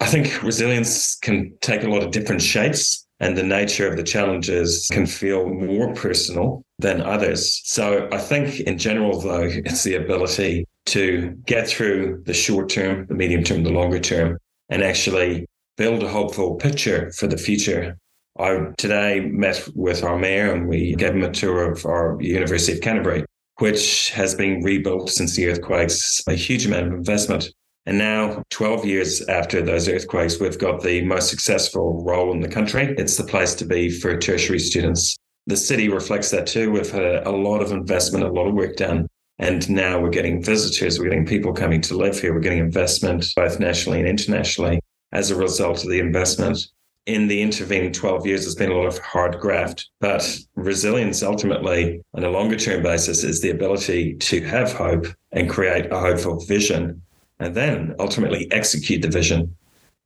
I 0.00 0.06
think 0.06 0.42
resilience 0.42 1.16
can 1.16 1.56
take 1.60 1.82
a 1.82 1.88
lot 1.88 2.02
of 2.02 2.10
different 2.10 2.42
shapes 2.42 3.06
and 3.18 3.36
the 3.36 3.42
nature 3.42 3.88
of 3.88 3.96
the 3.96 4.02
challenges 4.02 4.88
can 4.92 5.06
feel 5.06 5.48
more 5.48 5.94
personal 5.94 6.62
than 6.78 7.00
others. 7.00 7.62
So 7.64 8.08
I 8.12 8.18
think 8.18 8.60
in 8.60 8.76
general, 8.76 9.18
though, 9.20 9.48
it's 9.50 9.84
the 9.84 9.94
ability 9.94 10.66
to 10.86 11.30
get 11.46 11.66
through 11.66 12.22
the 12.26 12.34
short 12.34 12.68
term, 12.68 13.06
the 13.06 13.14
medium 13.14 13.42
term, 13.42 13.64
the 13.64 13.70
longer 13.70 13.98
term, 13.98 14.36
and 14.68 14.82
actually 14.82 15.46
build 15.76 16.02
a 16.02 16.08
hopeful 16.08 16.56
picture 16.56 17.10
for 17.12 17.26
the 17.26 17.36
future. 17.36 17.96
I 18.38 18.68
today 18.76 19.20
met 19.20 19.66
with 19.74 20.02
our 20.02 20.18
mayor 20.18 20.52
and 20.52 20.68
we 20.68 20.94
gave 20.94 21.14
him 21.14 21.22
a 21.22 21.30
tour 21.30 21.70
of 21.70 21.84
our 21.86 22.18
University 22.20 22.72
of 22.72 22.82
Canterbury, 22.82 23.24
which 23.58 24.10
has 24.10 24.34
been 24.34 24.62
rebuilt 24.62 25.10
since 25.10 25.36
the 25.36 25.48
earthquakes, 25.48 26.22
a 26.28 26.34
huge 26.34 26.66
amount 26.66 26.88
of 26.88 26.92
investment. 26.92 27.50
And 27.86 27.98
now, 27.98 28.42
12 28.50 28.84
years 28.84 29.22
after 29.28 29.62
those 29.62 29.88
earthquakes, 29.88 30.40
we've 30.40 30.58
got 30.58 30.82
the 30.82 31.04
most 31.04 31.30
successful 31.30 32.02
role 32.04 32.32
in 32.32 32.40
the 32.40 32.48
country. 32.48 32.94
It's 32.98 33.16
the 33.16 33.24
place 33.24 33.54
to 33.54 33.64
be 33.64 33.90
for 33.90 34.18
tertiary 34.18 34.58
students. 34.58 35.16
The 35.46 35.56
city 35.56 35.88
reflects 35.88 36.32
that 36.32 36.48
too. 36.48 36.72
We've 36.72 36.90
had 36.90 37.04
a, 37.24 37.30
lot 37.30 37.62
of 37.62 37.70
investment, 37.70 38.24
a 38.24 38.28
lot 38.28 38.48
of 38.48 38.54
work 38.54 38.74
done. 38.74 39.06
And 39.38 39.68
now 39.68 40.00
we're 40.00 40.10
getting 40.10 40.42
visitors, 40.42 40.98
we're 40.98 41.10
getting 41.10 41.26
people 41.26 41.52
coming 41.52 41.80
to 41.82 41.96
live 41.96 42.18
here, 42.18 42.32
we're 42.32 42.40
getting 42.40 42.58
investment 42.58 43.26
both 43.36 43.60
nationally 43.60 44.00
and 44.00 44.08
internationally 44.08 44.80
as 45.12 45.30
a 45.30 45.36
result 45.36 45.84
of 45.84 45.90
the 45.90 46.00
investment. 46.00 46.66
In 47.04 47.28
the 47.28 47.40
intervening 47.40 47.92
12 47.92 48.26
years, 48.26 48.42
there's 48.42 48.56
been 48.56 48.72
a 48.72 48.76
lot 48.76 48.86
of 48.86 48.98
hard 48.98 49.38
graft, 49.38 49.90
but 50.00 50.38
resilience 50.56 51.22
ultimately, 51.22 52.02
on 52.14 52.24
a 52.24 52.30
longer 52.30 52.56
term 52.56 52.82
basis, 52.82 53.22
is 53.22 53.40
the 53.40 53.50
ability 53.50 54.14
to 54.14 54.40
have 54.44 54.72
hope 54.72 55.06
and 55.32 55.48
create 55.48 55.92
a 55.92 56.00
hopeful 56.00 56.40
vision 56.46 57.00
and 57.38 57.54
then 57.54 57.94
ultimately 58.00 58.50
execute 58.50 59.02
the 59.02 59.08
vision. 59.08 59.54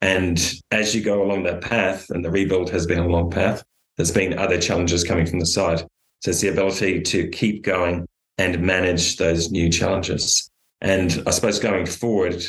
And 0.02 0.54
as 0.72 0.94
you 0.94 1.02
go 1.02 1.22
along 1.22 1.44
that 1.44 1.62
path, 1.62 2.10
and 2.10 2.24
the 2.24 2.30
rebuild 2.30 2.70
has 2.70 2.86
been 2.86 2.98
a 2.98 3.08
long 3.08 3.30
path, 3.30 3.62
there's 3.96 4.10
been 4.10 4.38
other 4.38 4.60
challenges 4.60 5.04
coming 5.04 5.26
from 5.26 5.38
the 5.38 5.46
side. 5.46 5.80
So 6.20 6.30
it's 6.30 6.40
the 6.40 6.48
ability 6.48 7.02
to 7.02 7.28
keep 7.28 7.62
going 7.62 8.06
and 8.40 8.62
manage 8.62 9.18
those 9.18 9.50
new 9.50 9.68
challenges. 9.68 10.50
And 10.80 11.22
I 11.26 11.30
suppose 11.30 11.58
going 11.58 11.84
forward, 11.84 12.42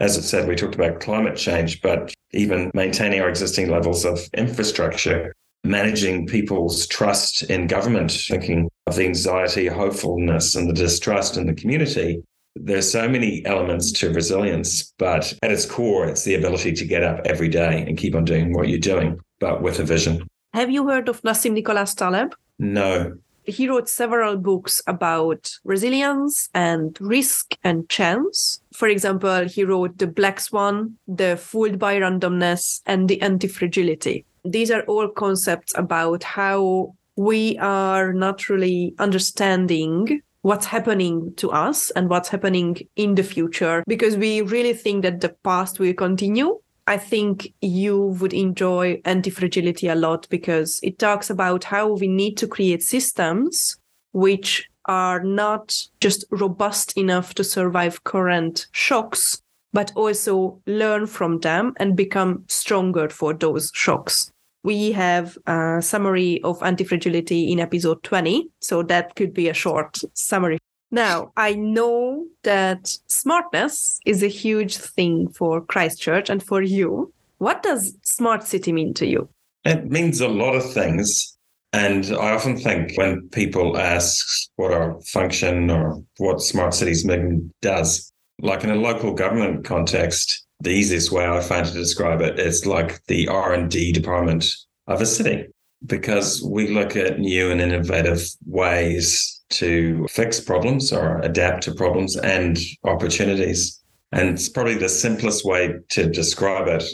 as 0.00 0.18
I 0.18 0.20
said, 0.20 0.48
we 0.48 0.56
talked 0.56 0.74
about 0.74 0.98
climate 0.98 1.36
change, 1.36 1.80
but 1.82 2.12
even 2.32 2.68
maintaining 2.74 3.20
our 3.20 3.28
existing 3.28 3.70
levels 3.70 4.04
of 4.04 4.28
infrastructure, 4.34 5.32
managing 5.62 6.26
people's 6.26 6.88
trust 6.88 7.44
in 7.44 7.68
government, 7.68 8.10
thinking 8.10 8.68
of 8.88 8.96
the 8.96 9.04
anxiety, 9.04 9.68
hopefulness, 9.68 10.56
and 10.56 10.68
the 10.68 10.74
distrust 10.74 11.36
in 11.36 11.46
the 11.46 11.54
community, 11.54 12.24
there's 12.56 12.90
so 12.90 13.08
many 13.08 13.46
elements 13.46 13.92
to 13.92 14.12
resilience, 14.12 14.92
but 14.98 15.32
at 15.42 15.52
its 15.52 15.64
core, 15.64 16.08
it's 16.08 16.24
the 16.24 16.34
ability 16.34 16.72
to 16.72 16.84
get 16.84 17.04
up 17.04 17.20
every 17.24 17.48
day 17.48 17.84
and 17.86 17.96
keep 17.96 18.16
on 18.16 18.24
doing 18.24 18.52
what 18.52 18.68
you're 18.68 18.78
doing, 18.80 19.20
but 19.38 19.62
with 19.62 19.78
a 19.78 19.84
vision. 19.84 20.26
Have 20.54 20.70
you 20.70 20.88
heard 20.88 21.08
of 21.08 21.22
Nassim 21.22 21.52
Nicholas 21.52 21.94
Taleb? 21.94 22.34
No. 22.58 23.16
He 23.46 23.68
wrote 23.68 23.88
several 23.88 24.36
books 24.36 24.82
about 24.86 25.50
resilience 25.64 26.48
and 26.54 26.96
risk 27.00 27.56
and 27.62 27.88
chance. 27.88 28.60
For 28.72 28.88
example, 28.88 29.46
he 29.46 29.64
wrote 29.64 29.98
The 29.98 30.06
Black 30.06 30.40
Swan, 30.40 30.96
The 31.06 31.36
Fooled 31.36 31.78
by 31.78 31.96
Randomness, 31.98 32.82
and 32.86 33.08
The 33.08 33.22
Anti 33.22 33.48
Fragility. 33.48 34.24
These 34.44 34.70
are 34.70 34.82
all 34.82 35.08
concepts 35.08 35.72
about 35.76 36.22
how 36.22 36.94
we 37.16 37.56
are 37.58 38.12
not 38.12 38.48
really 38.48 38.94
understanding 38.98 40.22
what's 40.42 40.66
happening 40.66 41.34
to 41.34 41.50
us 41.50 41.90
and 41.90 42.08
what's 42.08 42.28
happening 42.28 42.76
in 42.94 43.16
the 43.16 43.22
future 43.24 43.82
because 43.88 44.16
we 44.16 44.42
really 44.42 44.74
think 44.74 45.02
that 45.02 45.20
the 45.20 45.30
past 45.42 45.80
will 45.80 45.92
continue. 45.92 46.60
I 46.86 46.98
think 46.98 47.52
you 47.60 48.16
would 48.20 48.32
enjoy 48.32 49.00
anti 49.04 49.30
fragility 49.30 49.88
a 49.88 49.96
lot 49.96 50.28
because 50.30 50.78
it 50.82 50.98
talks 50.98 51.30
about 51.30 51.64
how 51.64 51.94
we 51.94 52.06
need 52.06 52.36
to 52.38 52.46
create 52.46 52.82
systems 52.82 53.76
which 54.12 54.68
are 54.86 55.22
not 55.22 55.76
just 56.00 56.24
robust 56.30 56.96
enough 56.96 57.34
to 57.34 57.44
survive 57.44 58.04
current 58.04 58.66
shocks, 58.72 59.42
but 59.72 59.92
also 59.96 60.60
learn 60.66 61.06
from 61.06 61.40
them 61.40 61.74
and 61.78 61.96
become 61.96 62.44
stronger 62.48 63.08
for 63.08 63.34
those 63.34 63.72
shocks. 63.74 64.30
We 64.62 64.92
have 64.92 65.36
a 65.46 65.82
summary 65.82 66.40
of 66.44 66.62
anti-fragility 66.62 67.52
in 67.52 67.60
episode 67.60 68.02
20 68.04 68.48
so 68.60 68.82
that 68.84 69.14
could 69.16 69.34
be 69.34 69.48
a 69.48 69.54
short 69.54 69.98
summary 70.14 70.58
now 70.90 71.32
i 71.36 71.52
know 71.54 72.24
that 72.42 72.86
smartness 73.08 74.00
is 74.06 74.22
a 74.22 74.28
huge 74.28 74.76
thing 74.76 75.28
for 75.28 75.60
christchurch 75.60 76.30
and 76.30 76.42
for 76.42 76.62
you. 76.62 77.12
What 77.38 77.62
does 77.62 77.94
smart 78.02 78.44
city 78.44 78.72
mean 78.72 78.94
to 78.94 79.06
you? 79.06 79.28
It 79.64 79.90
means 79.90 80.20
a 80.20 80.28
lot 80.28 80.54
of 80.54 80.72
things. 80.72 81.36
And 81.72 82.06
i 82.06 82.30
often 82.32 82.56
think 82.56 82.96
when 82.96 83.28
people 83.30 83.76
ask 83.76 84.48
what 84.56 84.72
our 84.72 85.00
function 85.02 85.70
or 85.70 86.02
what 86.18 86.40
smart 86.40 86.72
cities 86.74 87.04
movement 87.04 87.52
does 87.60 88.12
like 88.40 88.64
in 88.64 88.70
a 88.70 88.76
local 88.76 89.12
government 89.12 89.64
context 89.64 90.46
The 90.60 90.70
easiest 90.70 91.12
way 91.12 91.26
I 91.26 91.40
find 91.40 91.66
to 91.66 91.72
describe 91.72 92.22
it 92.22 92.38
is 92.38 92.64
like 92.64 93.04
the 93.06 93.28
R&D 93.28 93.92
department 93.92 94.54
of 94.86 95.00
a 95.00 95.06
city. 95.06 95.48
Because 95.84 96.42
we 96.42 96.68
look 96.68 96.96
at 96.96 97.18
new 97.18 97.50
and 97.50 97.60
innovative 97.60 98.26
ways 98.46 99.35
to 99.50 100.06
fix 100.08 100.40
problems 100.40 100.92
or 100.92 101.20
adapt 101.20 101.62
to 101.64 101.74
problems 101.74 102.16
and 102.16 102.58
opportunities. 102.84 103.80
And 104.12 104.28
it's 104.28 104.48
probably 104.48 104.74
the 104.74 104.88
simplest 104.88 105.44
way 105.44 105.74
to 105.90 106.08
describe 106.08 106.68
it. 106.68 106.84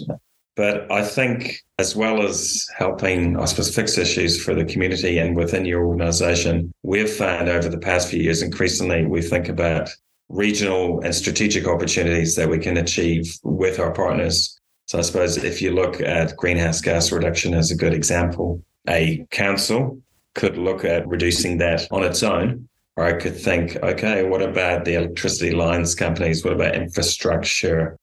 But 0.54 0.90
I 0.92 1.02
think, 1.02 1.56
as 1.78 1.96
well 1.96 2.22
as 2.22 2.66
helping, 2.76 3.38
I 3.40 3.46
suppose, 3.46 3.74
fix 3.74 3.96
issues 3.96 4.42
for 4.42 4.54
the 4.54 4.66
community 4.66 5.18
and 5.18 5.34
within 5.34 5.64
your 5.64 5.86
organization, 5.86 6.72
we've 6.82 7.10
found 7.10 7.48
over 7.48 7.68
the 7.68 7.78
past 7.78 8.08
few 8.08 8.22
years, 8.22 8.42
increasingly, 8.42 9.06
we 9.06 9.22
think 9.22 9.48
about 9.48 9.88
regional 10.28 11.00
and 11.00 11.14
strategic 11.14 11.66
opportunities 11.66 12.34
that 12.36 12.48
we 12.48 12.58
can 12.58 12.76
achieve 12.76 13.34
with 13.44 13.78
our 13.78 13.92
partners. 13.92 14.58
So 14.86 14.98
I 14.98 15.02
suppose 15.02 15.38
if 15.38 15.62
you 15.62 15.72
look 15.72 16.00
at 16.00 16.36
greenhouse 16.36 16.80
gas 16.80 17.12
reduction 17.12 17.54
as 17.54 17.70
a 17.70 17.76
good 17.76 17.94
example, 17.94 18.62
a 18.88 19.24
council 19.30 20.02
could 20.34 20.56
look 20.56 20.84
at 20.84 21.06
reducing 21.06 21.58
that 21.58 21.86
on 21.90 22.04
its 22.04 22.22
own. 22.22 22.68
Or 22.96 23.04
I 23.04 23.14
could 23.14 23.36
think, 23.36 23.76
okay, 23.76 24.22
what 24.22 24.42
about 24.42 24.84
the 24.84 24.94
electricity 24.94 25.52
lines 25.52 25.94
companies? 25.94 26.44
What 26.44 26.52
about 26.52 26.74
infrastructure 26.74 27.96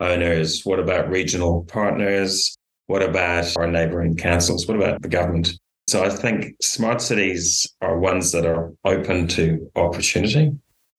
owners? 0.00 0.62
What 0.64 0.80
about 0.80 1.08
regional 1.08 1.64
partners? 1.64 2.54
What 2.86 3.02
about 3.02 3.56
our 3.56 3.66
neighboring 3.66 4.16
councils? 4.16 4.66
What 4.66 4.76
about 4.76 5.00
the 5.00 5.08
government? 5.08 5.58
So 5.86 6.04
I 6.04 6.10
think 6.10 6.56
smart 6.62 7.00
cities 7.00 7.66
are 7.80 7.98
ones 7.98 8.32
that 8.32 8.44
are 8.44 8.72
open 8.84 9.28
to 9.28 9.70
opportunity, 9.76 10.52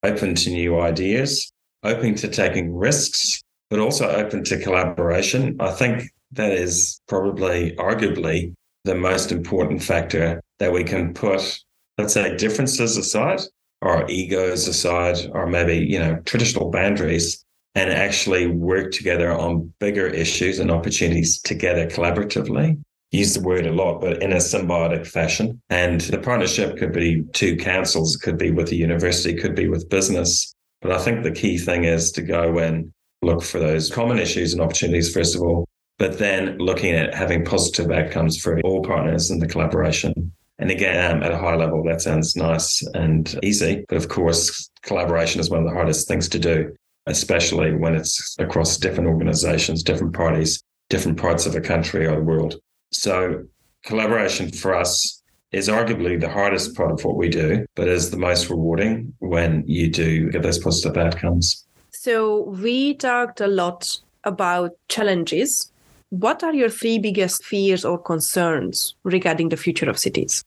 open 0.04 0.36
to 0.36 0.50
new 0.50 0.80
ideas, 0.80 1.52
open 1.84 2.16
to 2.16 2.28
taking 2.28 2.74
risks, 2.74 3.44
but 3.70 3.80
also 3.80 4.10
open 4.10 4.44
to 4.46 4.60
collaboration. 4.60 5.56
I 5.60 5.72
think 5.72 6.10
that 6.32 6.52
is 6.52 7.00
probably 7.08 7.76
arguably 7.78 8.54
the 8.86 8.96
most 8.96 9.32
important 9.32 9.84
factor 9.84 10.42
that 10.60 10.72
we 10.72 10.84
can 10.84 11.14
put, 11.14 11.60
let's 11.98 12.14
say, 12.14 12.36
differences 12.38 12.98
aside 12.98 13.42
or 13.82 14.10
egos 14.10 14.68
aside, 14.68 15.18
or 15.34 15.46
maybe, 15.48 15.78
you 15.78 16.00
know, 16.00 16.18
traditional 16.26 16.72
boundaries 16.72 17.46
and 17.76 17.92
actually 17.92 18.48
work 18.48 18.92
together 18.92 19.32
on 19.32 19.72
bigger 19.80 20.08
issues 20.08 20.60
and 20.60 20.72
opportunities 20.72 21.40
together 21.42 21.86
collaboratively. 21.88 22.82
Use 23.12 23.34
the 23.34 23.42
word 23.42 23.68
a 23.68 23.72
lot, 23.72 24.02
but 24.02 24.22
in 24.24 24.32
a 24.32 24.38
symbiotic 24.38 25.06
fashion. 25.06 25.62
And 25.70 26.02
the 26.02 26.18
partnership 26.18 26.78
could 26.78 26.94
be 26.94 27.24
two 27.34 27.58
councils, 27.58 28.16
could 28.16 28.38
be 28.38 28.52
with 28.52 28.72
a 28.72 28.76
university, 28.76 29.36
could 29.36 29.56
be 29.56 29.68
with 29.68 29.90
business. 29.90 30.54
But 30.82 30.92
I 30.92 30.98
think 30.98 31.24
the 31.24 31.32
key 31.32 31.58
thing 31.58 31.84
is 31.84 32.12
to 32.14 32.22
go 32.22 32.58
and 32.58 32.92
look 33.22 33.44
for 33.44 33.60
those 33.60 33.92
common 33.92 34.20
issues 34.20 34.54
and 34.54 34.62
opportunities, 34.62 35.14
first 35.14 35.36
of 35.36 35.42
all, 35.42 35.66
but 35.98 36.18
then 36.18 36.58
looking 36.58 36.94
at 36.94 37.14
having 37.14 37.46
positive 37.46 37.92
outcomes 37.92 38.38
for 38.38 38.60
all 38.62 38.84
partners 38.84 39.32
in 39.32 39.40
the 39.40 39.48
collaboration. 39.48 40.32
And 40.58 40.72
again, 40.72 41.18
um, 41.18 41.24
at 41.24 41.32
a 41.32 41.38
high 41.38 41.56
level, 41.56 41.84
that 41.84 42.02
sounds 42.02 42.36
nice 42.36 42.82
and 42.94 43.38
easy. 43.44 43.84
But 43.90 43.98
of 43.98 44.08
course, 44.08 44.70
collaboration 44.84 45.42
is 45.42 45.50
one 45.50 45.60
of 45.60 45.66
the 45.66 45.74
hardest 45.74 46.08
things 46.08 46.30
to 46.30 46.40
do, 46.40 46.74
especially 47.08 47.76
when 47.76 47.96
it's 47.96 48.36
across 48.40 48.78
different 48.78 49.10
organizations, 49.10 49.84
different 49.84 50.14
parties, 50.14 50.64
different 50.90 51.20
parts 51.20 51.46
of 51.46 51.56
a 51.56 51.62
country 51.62 52.06
or 52.06 52.16
the 52.16 52.22
world. 52.22 52.56
So, 52.92 53.44
collaboration 53.84 54.52
for 54.52 54.74
us 54.74 55.22
is 55.52 55.68
arguably 55.68 56.20
the 56.20 56.30
hardest 56.30 56.76
part 56.76 56.92
of 56.92 57.04
what 57.04 57.18
we 57.18 57.30
do, 57.30 57.66
but 57.76 57.88
is 57.88 58.12
the 58.12 58.18
most 58.18 58.50
rewarding 58.50 59.14
when 59.20 59.64
you 59.68 59.90
do 59.90 60.30
get 60.32 60.42
those 60.42 60.60
positive 60.60 60.98
outcomes. 60.98 61.66
So, 61.92 62.44
we 62.44 62.94
talked 62.94 63.42
a 63.42 63.48
lot 63.48 64.00
about 64.24 64.72
challenges 64.88 65.72
what 66.10 66.44
are 66.44 66.54
your 66.54 66.70
three 66.70 67.00
biggest 67.00 67.44
fears 67.44 67.84
or 67.84 67.98
concerns 67.98 68.96
regarding 69.04 69.50
the 69.50 69.58
future 69.58 69.90
of 69.90 69.98
cities? 69.98 70.44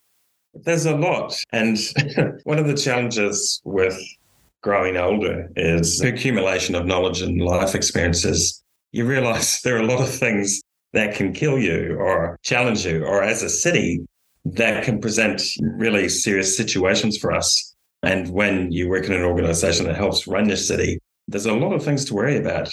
There's 0.54 0.86
a 0.86 0.96
lot. 0.96 1.34
And 1.52 1.78
one 2.44 2.58
of 2.58 2.66
the 2.66 2.76
challenges 2.76 3.60
with 3.64 3.98
growing 4.62 4.96
older 4.96 5.50
is 5.56 5.98
the 5.98 6.09
accumulation 6.09 6.74
of 6.74 6.87
knowledge 6.87 7.22
and 7.22 7.40
life 7.40 7.74
experiences. 7.74 8.62
You 8.92 9.04
realize 9.04 9.61
there 9.64 9.76
are 9.76 9.83
a 9.83 9.87
lot 9.87 10.00
of 10.00 10.12
things 10.12 10.61
that 10.92 11.14
can 11.14 11.33
kill 11.33 11.59
you 11.59 11.96
or 11.98 12.38
challenge 12.42 12.87
you, 12.87 13.04
or 13.04 13.22
as 13.22 13.42
a 13.42 13.50
city, 13.50 14.06
that 14.46 14.85
can 14.85 15.00
present 15.00 15.42
really 15.61 16.09
serious 16.09 16.56
situations 16.56 17.18
for 17.18 17.30
us. 17.30 17.74
And 18.02 18.30
when 18.30 18.72
you 18.72 18.88
work 18.88 19.04
in 19.04 19.12
an 19.12 19.22
organization 19.22 19.85
that 19.87 19.96
helps 19.96 20.26
run 20.26 20.48
your 20.48 20.56
city, 20.56 20.98
there's 21.26 21.44
a 21.44 21.52
lot 21.52 21.74
of 21.74 21.85
things 21.85 22.06
to 22.06 22.14
worry 22.14 22.38
about. 22.38 22.72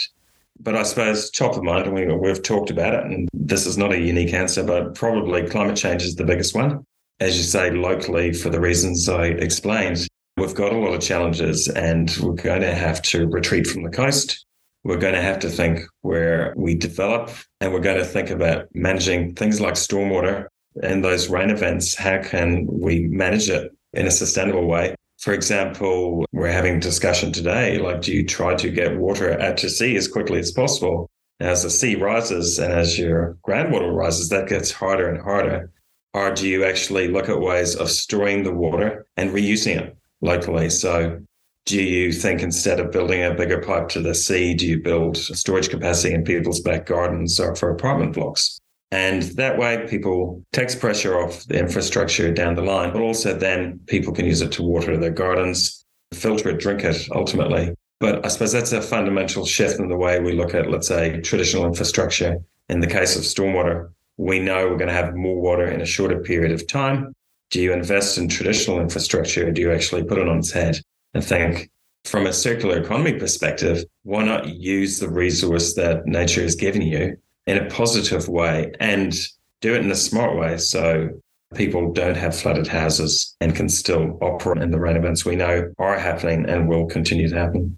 But 0.59 0.75
I 0.75 0.83
suppose 0.83 1.29
top 1.29 1.55
of 1.55 1.63
mind, 1.63 1.85
and 1.85 1.93
we, 1.93 2.05
we've 2.05 2.41
talked 2.41 2.69
about 2.69 2.93
it, 2.93 3.05
and 3.05 3.29
this 3.33 3.65
is 3.65 3.77
not 3.77 3.91
a 3.91 3.99
unique 3.99 4.33
answer, 4.33 4.63
but 4.63 4.95
probably 4.95 5.47
climate 5.47 5.77
change 5.77 6.03
is 6.03 6.15
the 6.15 6.23
biggest 6.23 6.55
one. 6.55 6.85
As 7.19 7.37
you 7.37 7.43
say, 7.43 7.71
locally, 7.71 8.33
for 8.33 8.49
the 8.49 8.59
reasons 8.59 9.07
I 9.07 9.25
explained, 9.25 10.07
we've 10.37 10.55
got 10.55 10.73
a 10.73 10.77
lot 10.77 10.93
of 10.93 11.01
challenges 11.01 11.67
and 11.67 12.15
we're 12.21 12.33
going 12.33 12.61
to 12.61 12.75
have 12.75 13.01
to 13.03 13.27
retreat 13.27 13.67
from 13.67 13.83
the 13.83 13.89
coast. 13.89 14.45
We're 14.83 14.97
going 14.97 15.13
to 15.13 15.21
have 15.21 15.39
to 15.39 15.49
think 15.49 15.81
where 16.01 16.53
we 16.57 16.75
develop 16.75 17.29
and 17.61 17.73
we're 17.73 17.79
going 17.79 17.97
to 17.97 18.05
think 18.05 18.29
about 18.29 18.67
managing 18.73 19.33
things 19.35 19.61
like 19.61 19.75
stormwater 19.75 20.47
and 20.83 21.03
those 21.03 21.29
rain 21.29 21.49
events. 21.49 21.95
How 21.95 22.21
can 22.21 22.67
we 22.67 23.07
manage 23.07 23.49
it 23.49 23.71
in 23.93 24.07
a 24.07 24.11
sustainable 24.11 24.67
way? 24.67 24.95
For 25.25 25.33
example, 25.33 26.23
we're 26.33 26.51
having 26.51 26.79
discussion 26.79 27.31
today, 27.31 27.79
like, 27.79 28.03
do 28.03 28.13
you 28.13 28.23
try 28.23 28.53
to 28.53 28.69
get 28.69 28.99
water 28.99 29.41
out 29.41 29.57
to 29.57 29.71
sea 29.71 29.95
as 29.95 30.07
quickly 30.07 30.37
as 30.37 30.51
possible? 30.51 31.09
As 31.39 31.63
the 31.63 31.71
sea 31.71 31.95
rises 31.95 32.59
and 32.59 32.71
as 32.71 32.99
your 32.99 33.35
groundwater 33.43 33.91
rises, 33.91 34.29
that 34.29 34.47
gets 34.47 34.69
harder 34.69 35.09
and 35.09 35.19
harder. 35.19 35.71
Or 36.13 36.31
do 36.31 36.47
you 36.47 36.63
actually 36.63 37.07
look 37.07 37.27
at 37.27 37.39
ways 37.39 37.75
of 37.75 37.89
storing 37.89 38.43
the 38.43 38.53
water 38.53 39.07
and 39.17 39.31
reusing 39.31 39.77
it 39.77 39.97
locally? 40.21 40.69
So 40.69 41.19
do 41.65 41.81
you 41.81 42.11
think 42.11 42.43
instead 42.43 42.79
of 42.79 42.91
building 42.91 43.23
a 43.23 43.33
bigger 43.33 43.59
pipe 43.59 43.89
to 43.89 44.01
the 44.01 44.13
sea, 44.13 44.53
do 44.53 44.67
you 44.67 44.79
build 44.79 45.17
storage 45.17 45.69
capacity 45.69 46.13
in 46.13 46.23
people's 46.23 46.61
back 46.61 46.85
gardens 46.85 47.39
or 47.39 47.55
for 47.55 47.71
apartment 47.71 48.13
blocks? 48.13 48.61
And 48.91 49.23
that 49.23 49.57
way, 49.57 49.85
people 49.89 50.43
takes 50.53 50.75
pressure 50.75 51.19
off 51.19 51.45
the 51.45 51.59
infrastructure 51.59 52.31
down 52.31 52.55
the 52.55 52.61
line, 52.61 52.93
but 52.93 53.01
also 53.01 53.37
then 53.37 53.79
people 53.87 54.13
can 54.13 54.25
use 54.25 54.41
it 54.41 54.51
to 54.53 54.63
water 54.63 54.95
their 54.97 55.11
gardens, 55.11 55.85
filter 56.13 56.49
it, 56.49 56.59
drink 56.59 56.83
it 56.83 57.07
ultimately. 57.11 57.73
But 57.99 58.25
I 58.25 58.27
suppose 58.29 58.51
that's 58.51 58.73
a 58.73 58.81
fundamental 58.81 59.45
shift 59.45 59.79
in 59.79 59.87
the 59.87 59.97
way 59.97 60.19
we 60.19 60.33
look 60.33 60.53
at, 60.53 60.69
let's 60.69 60.87
say, 60.87 61.19
traditional 61.21 61.65
infrastructure. 61.65 62.37
In 62.69 62.79
the 62.79 62.87
case 62.87 63.15
of 63.15 63.23
stormwater, 63.23 63.89
we 64.17 64.39
know 64.39 64.67
we're 64.67 64.77
going 64.77 64.87
to 64.87 64.93
have 64.93 65.15
more 65.15 65.41
water 65.41 65.67
in 65.67 65.81
a 65.81 65.85
shorter 65.85 66.19
period 66.19 66.51
of 66.51 66.67
time. 66.67 67.13
Do 67.51 67.61
you 67.61 67.73
invest 67.73 68.17
in 68.17 68.27
traditional 68.27 68.79
infrastructure 68.79 69.47
or 69.47 69.51
do 69.51 69.61
you 69.61 69.71
actually 69.71 70.03
put 70.03 70.17
it 70.17 70.27
on 70.27 70.39
its 70.39 70.51
head 70.51 70.79
and 71.13 71.23
think, 71.23 71.69
from 72.03 72.27
a 72.27 72.33
circular 72.33 72.77
economy 72.79 73.13
perspective, 73.13 73.83
why 74.03 74.23
not 74.23 74.47
use 74.47 74.99
the 74.99 75.09
resource 75.09 75.73
that 75.73 76.05
nature 76.05 76.41
has 76.41 76.55
given 76.55 76.81
you 76.81 77.17
in 77.47 77.57
a 77.57 77.69
positive 77.69 78.27
way 78.27 78.71
and 78.79 79.13
do 79.61 79.75
it 79.75 79.81
in 79.81 79.91
a 79.91 79.95
smart 79.95 80.37
way 80.37 80.57
so 80.57 81.09
people 81.53 81.93
don't 81.93 82.17
have 82.17 82.35
flooded 82.35 82.67
houses 82.67 83.35
and 83.39 83.55
can 83.55 83.69
still 83.69 84.17
operate 84.21 84.61
in 84.61 84.71
the 84.71 84.79
rain 84.79 84.97
events 84.97 85.25
we 85.25 85.35
know 85.35 85.71
are 85.77 85.97
happening 85.97 86.47
and 86.49 86.67
will 86.67 86.85
continue 86.85 87.29
to 87.29 87.35
happen. 87.35 87.77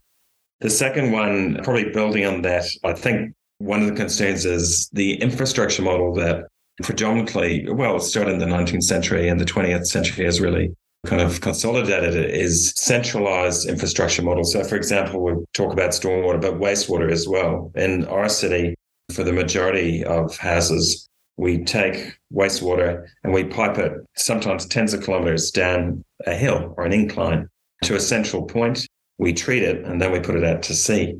The 0.61 0.69
second 0.69 1.11
one, 1.11 1.59
probably 1.63 1.91
building 1.91 2.25
on 2.25 2.41
that, 2.41 2.65
I 2.83 2.93
think 2.93 3.35
one 3.59 3.81
of 3.81 3.87
the 3.87 3.95
concerns 3.95 4.45
is 4.45 4.89
the 4.93 5.15
infrastructure 5.21 5.83
model 5.83 6.13
that 6.15 6.47
predominantly, 6.81 7.67
well, 7.69 7.99
started 7.99 8.33
in 8.33 8.39
the 8.39 8.45
19th 8.45 8.83
century 8.83 9.27
and 9.27 9.39
the 9.39 9.45
20th 9.45 9.85
century 9.85 10.25
has 10.25 10.39
really 10.39 10.73
kind 11.05 11.21
of 11.21 11.41
consolidated 11.41 12.15
it 12.15 12.31
is 12.31 12.73
centralized 12.75 13.67
infrastructure 13.67 14.21
model. 14.21 14.43
So, 14.43 14.63
for 14.63 14.75
example, 14.75 15.23
we 15.23 15.33
talk 15.53 15.73
about 15.73 15.91
stormwater, 15.91 16.41
but 16.41 16.55
wastewater 16.55 17.11
as 17.11 17.27
well. 17.27 17.71
In 17.75 18.05
our 18.05 18.29
city, 18.29 18.75
for 19.11 19.23
the 19.23 19.33
majority 19.33 20.03
of 20.03 20.37
houses, 20.37 21.09
we 21.37 21.63
take 21.63 22.17
wastewater 22.33 23.07
and 23.23 23.33
we 23.33 23.43
pipe 23.43 23.77
it 23.77 23.93
sometimes 24.15 24.65
tens 24.65 24.93
of 24.93 25.03
kilometers 25.03 25.51
down 25.51 26.03
a 26.25 26.33
hill 26.33 26.73
or 26.77 26.85
an 26.85 26.93
incline 26.93 27.47
to 27.83 27.95
a 27.95 27.99
central 27.99 28.43
point. 28.43 28.87
We 29.17 29.33
treat 29.33 29.63
it 29.63 29.85
and 29.85 30.01
then 30.01 30.11
we 30.11 30.19
put 30.19 30.35
it 30.35 30.43
out 30.43 30.63
to 30.63 30.73
sea. 30.73 31.19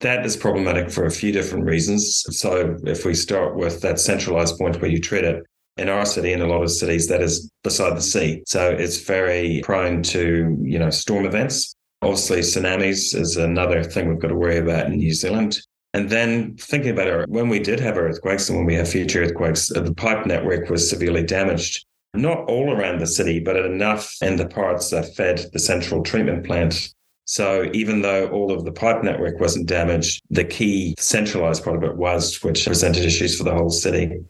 That 0.00 0.26
is 0.26 0.36
problematic 0.36 0.90
for 0.90 1.06
a 1.06 1.10
few 1.10 1.32
different 1.32 1.64
reasons. 1.64 2.24
So, 2.30 2.76
if 2.84 3.06
we 3.06 3.14
start 3.14 3.56
with 3.56 3.80
that 3.80 3.98
centralized 3.98 4.58
point 4.58 4.80
where 4.80 4.90
you 4.90 5.00
treat 5.00 5.24
it, 5.24 5.42
in 5.78 5.90
our 5.90 6.06
city 6.06 6.32
and 6.32 6.42
a 6.42 6.46
lot 6.46 6.62
of 6.62 6.70
cities, 6.70 7.06
that 7.08 7.22
is 7.22 7.50
beside 7.62 7.96
the 7.96 8.02
sea. 8.02 8.42
So, 8.46 8.70
it's 8.70 9.00
very 9.00 9.62
prone 9.64 10.02
to, 10.04 10.56
you 10.62 10.78
know, 10.78 10.90
storm 10.90 11.24
events. 11.24 11.74
Obviously, 12.02 12.40
tsunamis 12.40 13.14
is 13.14 13.38
another 13.38 13.82
thing 13.82 14.08
we've 14.08 14.18
got 14.18 14.28
to 14.28 14.34
worry 14.34 14.58
about 14.58 14.86
in 14.86 14.98
New 14.98 15.14
Zealand. 15.14 15.58
And 15.96 16.10
then 16.10 16.56
thinking 16.58 16.90
about 16.90 17.06
it, 17.06 17.28
when 17.30 17.48
we 17.48 17.58
did 17.58 17.80
have 17.80 17.96
earthquakes 17.96 18.50
and 18.50 18.58
when 18.58 18.66
we 18.66 18.74
have 18.74 18.86
future 18.86 19.22
earthquakes, 19.22 19.72
uh, 19.74 19.80
the 19.80 19.94
pipe 19.94 20.26
network 20.26 20.68
was 20.68 20.90
severely 20.90 21.22
damaged. 21.22 21.86
Not 22.12 22.40
all 22.50 22.70
around 22.70 23.00
the 23.00 23.06
city, 23.06 23.40
but 23.40 23.56
enough 23.56 24.14
in 24.20 24.36
the 24.36 24.46
parts 24.46 24.90
that 24.90 25.14
fed 25.16 25.46
the 25.54 25.58
central 25.58 26.02
treatment 26.02 26.44
plant 26.44 26.92
So 27.26 27.68
even 27.72 28.02
though 28.02 28.28
all 28.28 28.52
of 28.52 28.64
the 28.64 28.72
pipe 28.72 29.02
network 29.02 29.40
wasn't 29.40 29.66
damaged, 29.66 30.22
the 30.30 30.44
key 30.44 30.94
centralized 30.98 31.64
part 31.64 31.76
of 31.76 31.82
it 31.82 31.96
was, 31.96 32.40
which 32.42 32.66
presented 32.66 33.04
issues 33.04 33.36
for 33.36 33.44
the 33.44 33.54
whole 33.54 33.70
city. 33.70 34.20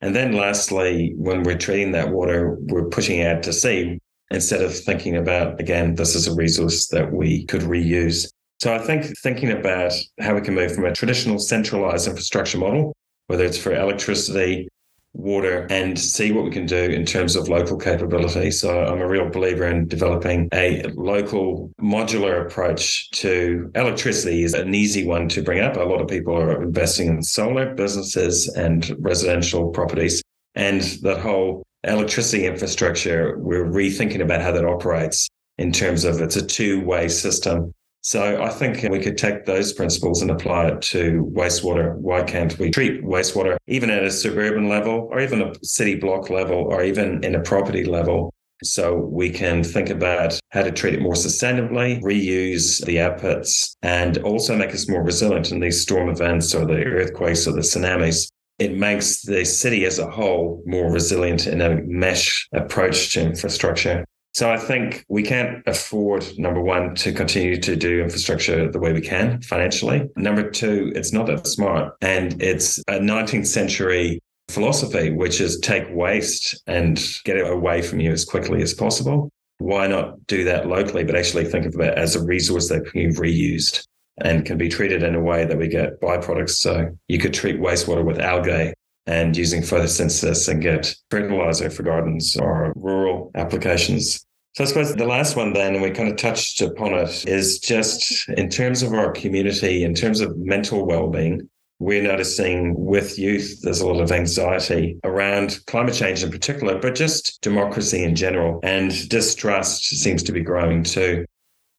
And 0.00 0.16
then 0.16 0.32
lastly, 0.32 1.12
when 1.16 1.42
we're 1.42 1.58
treating 1.58 1.92
that 1.92 2.10
water, 2.10 2.56
we're 2.60 2.88
pushing 2.88 3.22
out 3.22 3.42
to 3.42 3.52
sea 3.52 3.98
instead 4.30 4.62
of 4.62 4.74
thinking 4.74 5.16
about, 5.16 5.60
again, 5.60 5.96
this 5.96 6.14
is 6.14 6.26
a 6.26 6.34
resource 6.34 6.88
that 6.88 7.12
we 7.12 7.44
could 7.46 7.62
reuse. 7.62 8.26
So 8.58 8.74
I 8.74 8.78
think 8.78 9.04
thinking 9.18 9.50
about 9.50 9.92
how 10.20 10.34
we 10.34 10.40
can 10.40 10.54
move 10.54 10.74
from 10.74 10.86
a 10.86 10.92
traditional 10.92 11.38
centralized 11.38 12.08
infrastructure 12.08 12.58
model, 12.58 12.94
whether 13.26 13.44
it's 13.44 13.58
for 13.58 13.74
electricity, 13.74 14.68
water, 15.12 15.66
and 15.70 15.98
see 15.98 16.32
what 16.32 16.44
we 16.44 16.50
can 16.50 16.66
do 16.66 16.76
in 16.76 17.04
terms 17.04 17.36
of 17.36 17.48
local 17.48 17.76
capability. 17.76 18.50
So 18.50 18.84
I'm 18.84 19.00
a 19.00 19.08
real 19.08 19.28
believer 19.28 19.66
in 19.66 19.88
developing 19.88 20.48
a 20.52 20.84
local 20.94 21.70
modular 21.80 22.46
approach 22.46 23.10
to 23.12 23.70
electricity 23.74 24.42
is 24.42 24.54
an 24.54 24.74
easy 24.74 25.06
one 25.06 25.28
to 25.30 25.42
bring 25.42 25.60
up. 25.60 25.76
A 25.76 25.80
lot 25.80 26.00
of 26.00 26.08
people 26.08 26.34
are 26.34 26.62
investing 26.62 27.08
in 27.08 27.22
solar 27.22 27.74
businesses 27.74 28.48
and 28.54 28.94
residential 28.98 29.70
properties. 29.70 30.22
And 30.54 30.80
that 31.02 31.20
whole 31.20 31.62
electricity 31.84 32.46
infrastructure, 32.46 33.38
we're 33.38 33.66
rethinking 33.66 34.22
about 34.22 34.40
how 34.40 34.52
that 34.52 34.64
operates 34.64 35.28
in 35.58 35.72
terms 35.72 36.04
of 36.04 36.20
it's 36.20 36.36
a 36.36 36.46
two 36.46 36.84
way 36.84 37.08
system. 37.08 37.72
So 38.06 38.40
I 38.40 38.50
think 38.50 38.88
we 38.88 39.00
could 39.00 39.18
take 39.18 39.46
those 39.46 39.72
principles 39.72 40.22
and 40.22 40.30
apply 40.30 40.68
it 40.68 40.80
to 40.92 41.28
wastewater. 41.34 41.96
Why 41.96 42.22
can't 42.22 42.56
we 42.56 42.70
treat 42.70 43.02
wastewater 43.02 43.56
even 43.66 43.90
at 43.90 44.04
a 44.04 44.12
suburban 44.12 44.68
level 44.68 45.08
or 45.10 45.18
even 45.18 45.42
a 45.42 45.52
city 45.64 45.96
block 45.96 46.30
level 46.30 46.56
or 46.56 46.84
even 46.84 47.24
in 47.24 47.34
a 47.34 47.40
property 47.40 47.82
level? 47.82 48.32
So 48.62 48.94
we 48.94 49.30
can 49.30 49.64
think 49.64 49.90
about 49.90 50.38
how 50.50 50.62
to 50.62 50.70
treat 50.70 50.94
it 50.94 51.02
more 51.02 51.14
sustainably, 51.14 52.00
reuse 52.00 52.80
the 52.84 52.98
outputs, 52.98 53.74
and 53.82 54.18
also 54.18 54.56
make 54.56 54.72
us 54.72 54.88
more 54.88 55.02
resilient 55.02 55.50
in 55.50 55.58
these 55.58 55.82
storm 55.82 56.08
events 56.08 56.54
or 56.54 56.64
the 56.64 56.84
earthquakes 56.84 57.48
or 57.48 57.54
the 57.54 57.62
tsunamis 57.62 58.28
it 58.58 58.74
makes 58.74 59.20
the 59.20 59.44
city 59.44 59.84
as 59.84 59.98
a 59.98 60.10
whole 60.10 60.62
more 60.64 60.90
resilient 60.90 61.46
in 61.46 61.60
a 61.60 61.82
mesh 61.82 62.48
approach 62.54 63.12
to 63.12 63.20
infrastructure. 63.20 64.06
So 64.36 64.50
I 64.50 64.58
think 64.58 65.06
we 65.08 65.22
can't 65.22 65.62
afford, 65.66 66.38
number 66.38 66.60
one, 66.60 66.94
to 66.96 67.10
continue 67.10 67.58
to 67.58 67.74
do 67.74 68.02
infrastructure 68.02 68.70
the 68.70 68.78
way 68.78 68.92
we 68.92 69.00
can 69.00 69.40
financially. 69.40 70.10
Number 70.14 70.50
two, 70.50 70.92
it's 70.94 71.10
not 71.10 71.24
that 71.28 71.46
smart. 71.46 71.94
And 72.02 72.42
it's 72.42 72.76
a 72.80 72.98
19th 72.98 73.46
century 73.46 74.20
philosophy, 74.50 75.10
which 75.10 75.40
is 75.40 75.58
take 75.60 75.86
waste 75.88 76.62
and 76.66 77.02
get 77.24 77.38
it 77.38 77.50
away 77.50 77.80
from 77.80 77.98
you 77.98 78.12
as 78.12 78.26
quickly 78.26 78.60
as 78.60 78.74
possible. 78.74 79.30
Why 79.56 79.86
not 79.86 80.26
do 80.26 80.44
that 80.44 80.68
locally, 80.68 81.02
but 81.02 81.16
actually 81.16 81.46
think 81.46 81.64
of 81.64 81.80
it 81.80 81.96
as 81.96 82.14
a 82.14 82.22
resource 82.22 82.68
that 82.68 82.84
can 82.92 83.14
be 83.14 83.16
reused? 83.16 83.86
and 84.18 84.46
can 84.46 84.56
be 84.56 84.70
treated 84.70 85.02
in 85.02 85.14
a 85.14 85.20
way 85.20 85.44
that 85.44 85.58
we 85.58 85.68
get 85.68 86.00
byproducts. 86.00 86.56
So 86.56 86.88
you 87.06 87.18
could 87.18 87.34
treat 87.34 87.60
wastewater 87.60 88.02
with 88.02 88.18
algae 88.18 88.72
and 89.06 89.36
using 89.36 89.62
photosynthesis 89.62 90.48
and 90.48 90.62
get 90.62 90.94
fertilizer 91.10 91.70
for 91.70 91.82
gardens 91.82 92.36
or 92.36 92.72
rural 92.76 93.30
applications. 93.34 94.24
So 94.54 94.64
I 94.64 94.66
suppose 94.66 94.94
the 94.94 95.06
last 95.06 95.36
one 95.36 95.52
then, 95.52 95.74
and 95.74 95.82
we 95.82 95.90
kind 95.90 96.08
of 96.08 96.16
touched 96.16 96.62
upon 96.62 96.94
it, 96.94 97.26
is 97.28 97.58
just 97.58 98.28
in 98.30 98.48
terms 98.48 98.82
of 98.82 98.94
our 98.94 99.12
community, 99.12 99.84
in 99.84 99.94
terms 99.94 100.20
of 100.20 100.36
mental 100.38 100.86
well-being, 100.86 101.48
we're 101.78 102.02
noticing 102.02 102.74
with 102.74 103.18
youth, 103.18 103.60
there's 103.60 103.82
a 103.82 103.86
lot 103.86 104.00
of 104.00 104.10
anxiety 104.10 104.98
around 105.04 105.60
climate 105.66 105.94
change 105.94 106.22
in 106.22 106.30
particular, 106.30 106.78
but 106.78 106.94
just 106.94 107.38
democracy 107.42 108.02
in 108.02 108.16
general. 108.16 108.60
And 108.62 109.08
distrust 109.10 109.84
seems 109.84 110.22
to 110.22 110.32
be 110.32 110.40
growing 110.40 110.82
too. 110.82 111.26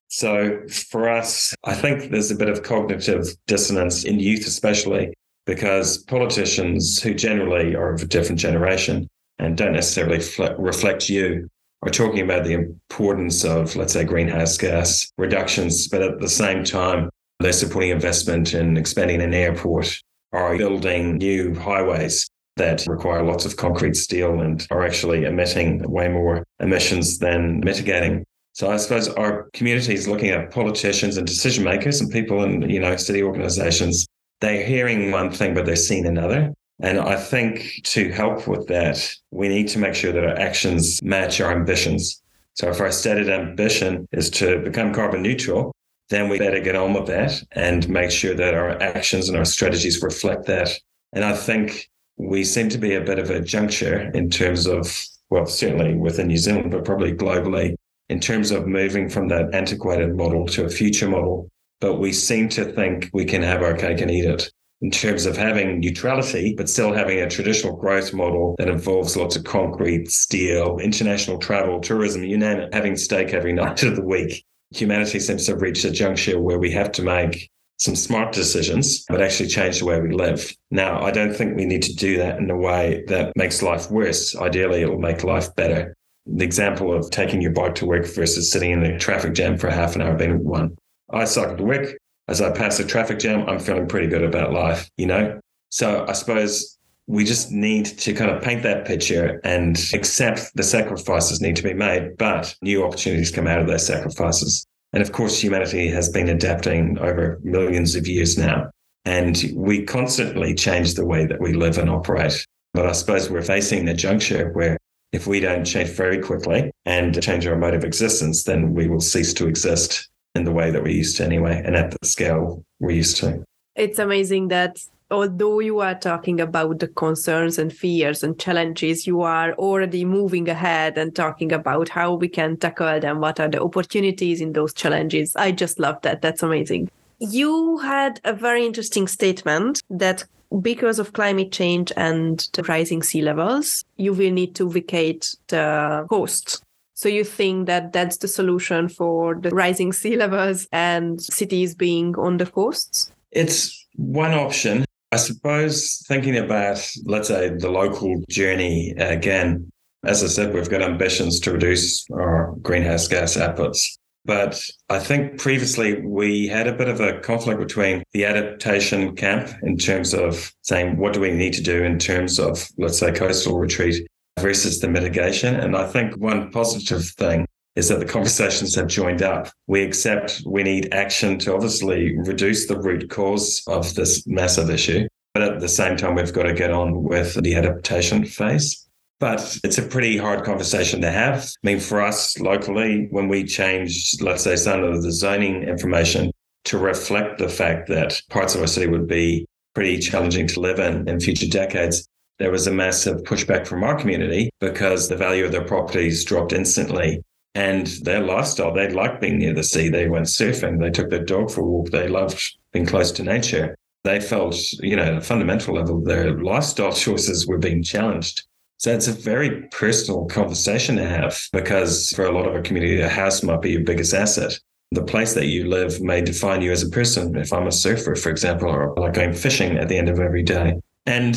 So 0.10 0.62
for 0.70 1.10
us, 1.10 1.56
I 1.64 1.74
think 1.74 2.12
there's 2.12 2.30
a 2.30 2.36
bit 2.36 2.48
of 2.48 2.62
cognitive 2.62 3.28
dissonance 3.48 4.04
in 4.04 4.20
youth, 4.20 4.46
especially 4.46 5.14
because 5.48 6.04
politicians 6.04 7.02
who 7.02 7.14
generally 7.14 7.74
are 7.74 7.94
of 7.94 8.04
a 8.04 8.06
different 8.06 8.40
generation 8.40 9.08
and 9.40 9.58
don't 9.58 9.72
necessarily 9.72 10.24
reflect 10.60 11.10
you 11.10 11.48
are 11.84 11.90
talking 11.90 12.20
about 12.20 12.44
the 12.44 12.54
importance 12.54 13.46
of, 13.46 13.76
let's 13.76 13.94
say, 13.94 14.04
greenhouse 14.04 14.58
gas 14.58 15.10
reductions, 15.18 15.88
but 15.88 16.02
at 16.02 16.20
the 16.20 16.28
same 16.28 16.64
time, 16.64 17.10
they're 17.40 17.54
supporting 17.54 17.92
investment 17.92 18.54
in 18.54 18.76
expanding 18.76 19.22
an 19.22 19.34
airport 19.34 20.02
or 20.34 20.58
building 20.58 21.18
new 21.18 21.56
highways 21.56 22.28
that 22.58 22.86
require 22.88 23.24
lots 23.24 23.46
of 23.46 23.56
concrete 23.56 23.96
steel 23.96 24.42
and 24.42 24.68
are 24.70 24.84
actually 24.84 25.24
emitting 25.24 25.90
way 25.90 26.10
more 26.10 26.44
emissions 26.60 27.20
than 27.20 27.62
mitigating. 27.62 28.26
So 28.54 28.70
I 28.70 28.78
suppose 28.78 29.08
our 29.10 29.50
community 29.54 29.94
is 29.94 30.08
looking 30.08 30.32
at 30.32 30.52
politicians 30.52 31.16
and 31.16 31.26
decision 31.26 31.64
makers 31.64 32.02
and 32.02 32.12
people 32.12 32.44
in, 32.44 32.68
you 32.68 32.80
know, 32.80 32.98
city 32.98 33.22
organizations. 33.22 34.08
They're 34.42 34.66
hearing 34.66 35.12
one 35.12 35.32
thing, 35.32 35.54
but 35.54 35.66
they're 35.66 35.76
seeing 35.76 36.06
another. 36.06 36.54
And 36.80 37.00
I 37.00 37.16
think 37.16 37.82
to 37.86 38.12
help 38.12 38.48
with 38.48 38.68
that, 38.68 39.12
we 39.32 39.48
need 39.48 39.68
to 39.70 39.80
make 39.80 39.96
sure 39.96 40.12
that 40.12 40.24
our 40.24 40.38
actions 40.38 41.02
match 41.02 41.42
our 41.42 41.52
ambitions. 41.52 42.22
So 42.54 42.70
if 42.70 42.80
our 42.80 42.92
stated 42.92 43.30
ambition 43.30 44.08
is 44.12 44.30
to 44.32 44.60
become 44.60 44.94
carbon 44.94 45.24
neutral, 45.24 45.74
then 46.10 46.30
we 46.30 46.38
better 46.38 46.60
get 46.60 46.76
on 46.76 46.94
with 46.94 47.08
that 47.08 47.42
and 47.52 47.88
make 47.90 48.12
sure 48.12 48.34
that 48.36 48.54
our 48.54 48.82
actions 48.82 49.28
and 49.28 49.38
our 49.38 49.46
strategies 49.46 50.02
reflect 50.02 50.46
that. 50.46 50.70
And 51.14 51.26
I 51.26 51.36
think 51.36 51.90
we 52.18 52.44
seem 52.44 52.70
to 52.70 52.78
be 52.78 52.96
a 52.96 53.02
bit 53.02 53.20
of 53.20 53.30
a 53.30 53.42
juncture 53.42 54.12
in 54.14 54.30
terms 54.30 54.68
of, 54.68 55.06
well, 55.30 55.46
certainly 55.46 55.96
within 55.96 56.28
New 56.28 56.38
Zealand, 56.38 56.72
but 56.72 56.86
probably 56.86 57.14
globally, 57.14 57.76
in 58.10 58.20
terms 58.20 58.52
of 58.52 58.68
moving 58.68 59.10
from 59.10 59.28
that 59.28 59.54
antiquated 59.54 60.16
model 60.16 60.46
to 60.48 60.66
a 60.66 60.70
future 60.70 61.10
model. 61.10 61.50
But 61.80 62.00
we 62.00 62.12
seem 62.12 62.50
to 62.50 62.66
think 62.66 63.10
we 63.14 63.26
can 63.26 63.44
have 63.44 63.62
our 63.62 63.76
cake 63.76 64.02
and 64.02 64.10
eat 64.10 64.26
it 64.26 64.52
in 64.82 64.92
terms 64.92 65.26
of 65.26 65.36
having 65.36 65.80
neutrality, 65.80 66.54
but 66.56 66.70
still 66.70 66.94
having 66.94 67.20
a 67.20 67.30
traditional 67.30 67.76
growth 67.76 68.14
model 68.14 68.56
that 68.60 68.70
involves 68.70 69.18
lots 69.18 69.36
of 69.36 69.44
concrete, 69.44 70.12
steel, 70.12 70.78
international 70.80 71.40
travel, 71.40 71.80
tourism, 71.80 72.24
you 72.24 72.38
name 72.38 72.60
it, 72.60 72.74
having 72.74 72.96
steak 72.96 73.34
every 73.34 73.54
night 73.54 73.84
of 73.84 73.96
the 73.96 74.04
week. 74.04 74.46
Humanity 74.72 75.20
seems 75.20 75.46
to 75.46 75.54
have 75.54 75.62
reached 75.62 75.86
a 75.86 75.92
juncture 75.92 76.40
where 76.40 76.60
we 76.60 76.72
have 76.72 76.92
to 76.94 77.02
make 77.02 77.50
some 77.78 77.96
smart 77.96 78.34
decisions, 78.34 79.06
but 79.08 79.22
actually 79.22 79.50
change 79.50 79.80
the 79.80 79.86
way 79.86 80.00
we 80.02 80.12
live. 80.12 80.52
Now, 80.72 81.02
I 81.02 81.12
don't 81.12 81.34
think 81.34 81.56
we 81.56 81.66
need 81.66 81.84
to 81.84 81.94
do 81.94 82.18
that 82.18 82.40
in 82.40 82.50
a 82.50 82.58
way 82.58 83.04
that 83.08 83.34
makes 83.36 83.62
life 83.62 83.90
worse. 83.90 84.36
Ideally, 84.36 84.82
it 84.82 84.90
will 84.90 85.00
make 85.00 85.24
life 85.24 85.56
better 85.56 85.96
the 86.28 86.44
example 86.44 86.94
of 86.94 87.10
taking 87.10 87.42
your 87.42 87.52
bike 87.52 87.76
to 87.76 87.86
work 87.86 88.06
versus 88.06 88.52
sitting 88.52 88.72
in 88.72 88.84
a 88.84 89.00
traffic 89.00 89.34
jam 89.34 89.58
for 89.58 89.70
half 89.70 89.96
an 89.96 90.02
hour 90.02 90.16
being 90.16 90.44
one. 90.44 90.76
I 91.12 91.26
cycle 91.26 91.58
to 91.58 91.64
work. 91.64 91.98
As 92.28 92.42
I 92.42 92.52
pass 92.52 92.78
the 92.78 92.84
traffic 92.84 93.20
jam, 93.20 93.48
I'm 93.48 93.60
feeling 93.60 93.88
pretty 93.88 94.08
good 94.08 94.24
about 94.24 94.52
life, 94.52 94.90
you 94.98 95.06
know? 95.06 95.40
So 95.70 96.06
I 96.08 96.14
suppose 96.14 96.78
we 97.08 97.24
just 97.24 97.52
need 97.52 97.86
to 97.86 98.14
kind 98.14 98.30
of 98.30 98.42
paint 98.42 98.64
that 98.64 98.86
picture 98.86 99.40
and 99.46 99.78
accept 99.94 100.54
the 100.56 100.64
sacrifices 100.64 101.40
need 101.42 101.56
to 101.56 101.64
be 101.64 101.74
made, 101.74 102.18
but 102.18 102.54
new 102.62 102.84
opportunities 102.84 103.32
come 103.32 103.48
out 103.48 103.60
of 103.60 103.68
those 103.68 103.86
sacrifices. 103.86 104.66
And 104.92 105.02
of 105.02 105.14
course, 105.14 105.40
humanity 105.40 105.88
has 105.90 106.10
been 106.10 106.28
adapting 106.28 106.98
over 107.00 107.40
millions 107.44 107.96
of 107.96 108.08
years 108.08 108.38
now. 108.38 108.70
And 109.06 109.42
we 109.56 109.84
constantly 109.84 110.54
change 110.54 110.96
the 110.96 111.06
way 111.06 111.26
that 111.26 111.40
we 111.40 111.54
live 111.54 111.78
and 111.78 111.90
operate. 111.90 112.46
But 112.74 112.88
I 112.88 112.92
suppose 112.92 113.30
we're 113.30 113.42
facing 113.42 113.88
a 113.88 113.94
juncture 113.94 114.52
where 114.52 114.78
if 115.14 115.28
we 115.28 115.40
don't 115.40 115.64
change 115.64 115.90
very 115.90 116.20
quickly 116.20 116.72
and 116.86 117.22
change 117.22 117.48
our 117.48 117.56
mode 117.56 117.74
of 117.74 117.86
existence, 117.86 118.44
then 118.44 118.74
we 118.74 118.90
will 118.90 119.00
cease 119.00 119.34
to 119.36 119.48
exist 119.48 120.10
in 120.38 120.46
the 120.46 120.52
way 120.52 120.72
that 120.72 120.84
we 120.84 120.94
used 120.94 121.18
to 121.18 121.26
anyway, 121.26 121.62
and 121.66 121.76
at 121.76 121.92
the 121.92 122.08
scale 122.08 122.64
we're 122.80 122.92
used 122.92 123.18
to. 123.18 123.44
It's 123.76 124.00
amazing 124.00 124.48
that 124.48 124.78
although 125.12 125.60
you 125.60 125.80
are 125.80 125.96
talking 125.96 126.40
about 126.40 126.80
the 126.80 126.88
concerns 126.88 127.58
and 127.58 127.72
fears 127.72 128.24
and 128.24 128.40
challenges, 128.40 129.08
you 129.08 129.22
are 129.22 129.54
already 129.54 130.04
moving 130.06 130.50
ahead 130.50 130.98
and 130.98 131.16
talking 131.16 131.52
about 131.52 131.90
how 131.90 132.14
we 132.14 132.28
can 132.28 132.58
tackle 132.58 133.00
them, 133.00 133.20
what 133.20 133.40
are 133.40 133.50
the 133.50 133.62
opportunities 133.62 134.42
in 134.42 134.54
those 134.54 134.74
challenges. 134.74 135.36
I 135.36 135.52
just 135.52 135.80
love 135.80 136.02
that. 136.02 136.22
That's 136.22 136.44
amazing. 136.44 136.90
You 137.20 137.78
had 137.80 138.20
a 138.26 138.34
very 138.34 138.66
interesting 138.66 139.08
statement 139.08 139.82
that 139.90 140.24
because 140.62 141.00
of 141.00 141.14
climate 141.14 141.52
change 141.52 141.92
and 141.98 142.48
the 142.54 142.64
rising 142.64 143.04
sea 143.04 143.22
levels, 143.22 143.84
you 143.98 144.14
will 144.14 144.32
need 144.32 144.56
to 144.56 144.70
vacate 144.70 145.36
the 145.48 146.06
coast. 146.10 146.64
So 146.98 147.10
you 147.10 147.24
think 147.24 147.68
that 147.68 147.94
that's 147.94 148.18
the 148.18 148.28
solution 148.28 148.90
for 148.90 149.36
the 149.36 149.52
rising 149.52 149.94
sea 149.94 150.16
levels 150.16 150.68
and 150.72 151.22
cities 151.22 151.76
being 151.76 152.16
on 152.18 152.38
the 152.38 152.48
coasts? 152.48 153.12
It's 153.32 153.86
one 153.98 154.34
option. 154.34 154.84
I 155.12 155.18
suppose 155.18 156.04
thinking 156.08 156.36
about, 156.36 156.84
let's 157.06 157.28
say, 157.28 157.50
the 157.50 157.70
local 157.70 158.24
journey 158.30 158.96
again, 158.98 159.70
as 160.06 160.24
I 160.24 160.28
said, 160.28 160.56
we've 160.56 160.72
got 160.72 160.82
ambitions 160.82 161.40
to 161.42 161.52
reduce 161.52 162.04
our 162.10 162.56
greenhouse 162.64 163.08
gas 163.08 163.38
outputs. 163.38 164.00
But 164.26 164.60
I 164.90 164.98
think 164.98 165.38
previously 165.38 166.02
we 166.02 166.48
had 166.48 166.66
a 166.66 166.74
bit 166.74 166.88
of 166.88 167.00
a 167.00 167.20
conflict 167.20 167.60
between 167.60 168.02
the 168.14 168.26
adaptation 168.26 169.16
camp 169.16 169.52
in 169.62 169.78
terms 169.78 170.16
of 170.16 170.52
saying, 170.64 170.98
what 170.98 171.14
do 171.14 171.20
we 171.20 171.30
need 171.30 171.54
to 171.54 171.62
do 171.62 171.84
in 171.84 172.00
terms 172.00 172.40
of, 172.40 172.68
let's 172.80 172.98
say, 172.98 173.12
coastal 173.12 173.60
retreat 173.60 174.08
versus 174.40 174.80
the 174.80 174.88
mitigation. 174.88 175.56
And 175.56 175.76
I 175.76 175.88
think 175.88 176.16
one 176.18 176.52
positive 176.52 177.06
thing 177.06 177.46
is 177.76 177.90
that 177.90 178.00
the 178.00 178.06
conversations 178.06 178.74
have 178.76 178.88
joined 178.88 179.22
up. 179.22 179.50
We 179.68 179.84
accept 179.84 180.42
we 180.46 180.64
need 180.64 180.94
action 180.94 181.38
to 181.40 181.54
obviously 181.54 182.18
reduce 182.18 182.68
the 182.68 182.80
root 182.80 183.10
cause 183.10 183.64
of 183.68 183.94
this 183.94 184.26
massive 184.26 184.70
issue. 184.70 185.08
But 185.34 185.44
at 185.44 185.60
the 185.60 185.70
same 185.70 185.96
time, 185.96 186.16
we've 186.16 186.34
got 186.34 186.44
to 186.44 186.54
get 186.54 186.72
on 186.72 187.04
with 187.04 187.36
the 187.36 187.56
adaptation 187.56 188.26
phase. 188.26 188.84
But 189.20 189.60
it's 189.64 189.78
a 189.78 189.84
pretty 189.84 190.18
hard 190.18 190.44
conversation 190.44 191.02
to 191.02 191.12
have. 191.12 191.44
I 191.44 191.68
mean, 191.68 191.80
for 191.80 192.02
us 192.02 192.40
locally, 192.40 193.08
when 193.12 193.28
we 193.28 193.44
changed, 193.44 194.22
let's 194.22 194.44
say, 194.44 194.56
some 194.56 194.84
of 194.84 195.04
the 195.04 195.12
zoning 195.12 195.64
information 195.64 196.32
to 196.66 196.78
reflect 196.78 197.38
the 197.38 197.50
fact 197.50 197.88
that 197.90 198.22
parts 198.30 198.56
of 198.56 198.62
our 198.62 198.68
city 198.68 198.88
would 198.88 199.08
be 199.08 199.46
pretty 199.74 200.00
challenging 200.00 200.48
to 200.48 200.60
live 200.60 200.80
in 200.80 201.08
in 201.08 201.20
future 201.20 201.48
decades, 201.48 202.08
there 202.40 202.52
was 202.52 202.68
a 202.68 202.72
massive 202.72 203.24
pushback 203.24 203.66
from 203.66 203.84
our 203.84 203.98
community 203.98 204.50
because 204.60 205.08
the 205.08 205.18
value 205.18 205.46
of 205.46 205.52
their 205.52 205.66
properties 205.66 206.24
dropped 206.24 206.54
instantly. 206.54 207.22
And 207.56 207.88
their 208.04 208.22
lifestyle, 208.22 208.72
they 208.72 208.90
liked 208.92 209.22
being 209.22 209.40
near 209.40 209.54
the 209.54 209.64
sea. 209.64 209.90
They 209.90 210.08
went 210.08 210.28
surfing. 210.28 210.80
They 210.80 210.92
took 210.92 211.10
their 211.10 211.26
dog 211.26 211.50
for 211.50 211.62
a 211.62 211.66
walk. 211.66 211.90
They 211.90 212.08
loved 212.08 212.56
being 212.72 212.86
close 212.86 213.12
to 213.14 213.24
nature. 213.24 213.76
They 214.04 214.20
felt, 214.20 214.56
you 214.74 214.96
know, 214.96 215.04
at 215.04 215.18
a 215.18 215.22
fundamental 215.22 215.74
level, 215.74 216.02
their 216.02 216.40
lifestyle 216.40 216.92
choices 216.94 217.48
were 217.48 217.58
being 217.58 217.82
challenged. 217.82 218.44
So 218.78 218.94
it's 218.94 219.08
a 219.08 219.12
very 219.12 219.64
personal 219.72 220.26
conversation 220.26 220.98
to 220.98 221.06
have 221.08 221.40
because 221.52 222.12
for 222.12 222.26
a 222.26 222.32
lot 222.32 222.48
of 222.48 222.54
our 222.54 222.62
community, 222.62 223.02
a 223.02 223.10
house 223.10 223.42
might 223.42 223.62
be 223.62 223.72
your 223.72 223.84
biggest 223.84 224.14
asset. 224.14 224.60
The 224.92 225.04
place 225.04 225.34
that 225.34 225.48
you 225.48 225.68
live 225.68 226.00
may 226.00 226.22
define 226.22 226.62
you 226.62 226.72
as 226.72 226.84
a 226.84 226.90
person. 226.90 227.36
If 227.36 227.52
I'm 227.52 227.66
a 227.66 227.72
surfer, 227.72 228.16
for 228.16 228.30
example, 228.30 228.70
or 228.70 228.94
like 228.96 229.14
going 229.14 229.34
fishing 229.34 229.78
at 229.78 229.90
the 229.90 229.98
end 229.98 230.10
of 230.10 230.20
every 230.20 230.44
day. 230.44 230.76
And 231.08 231.36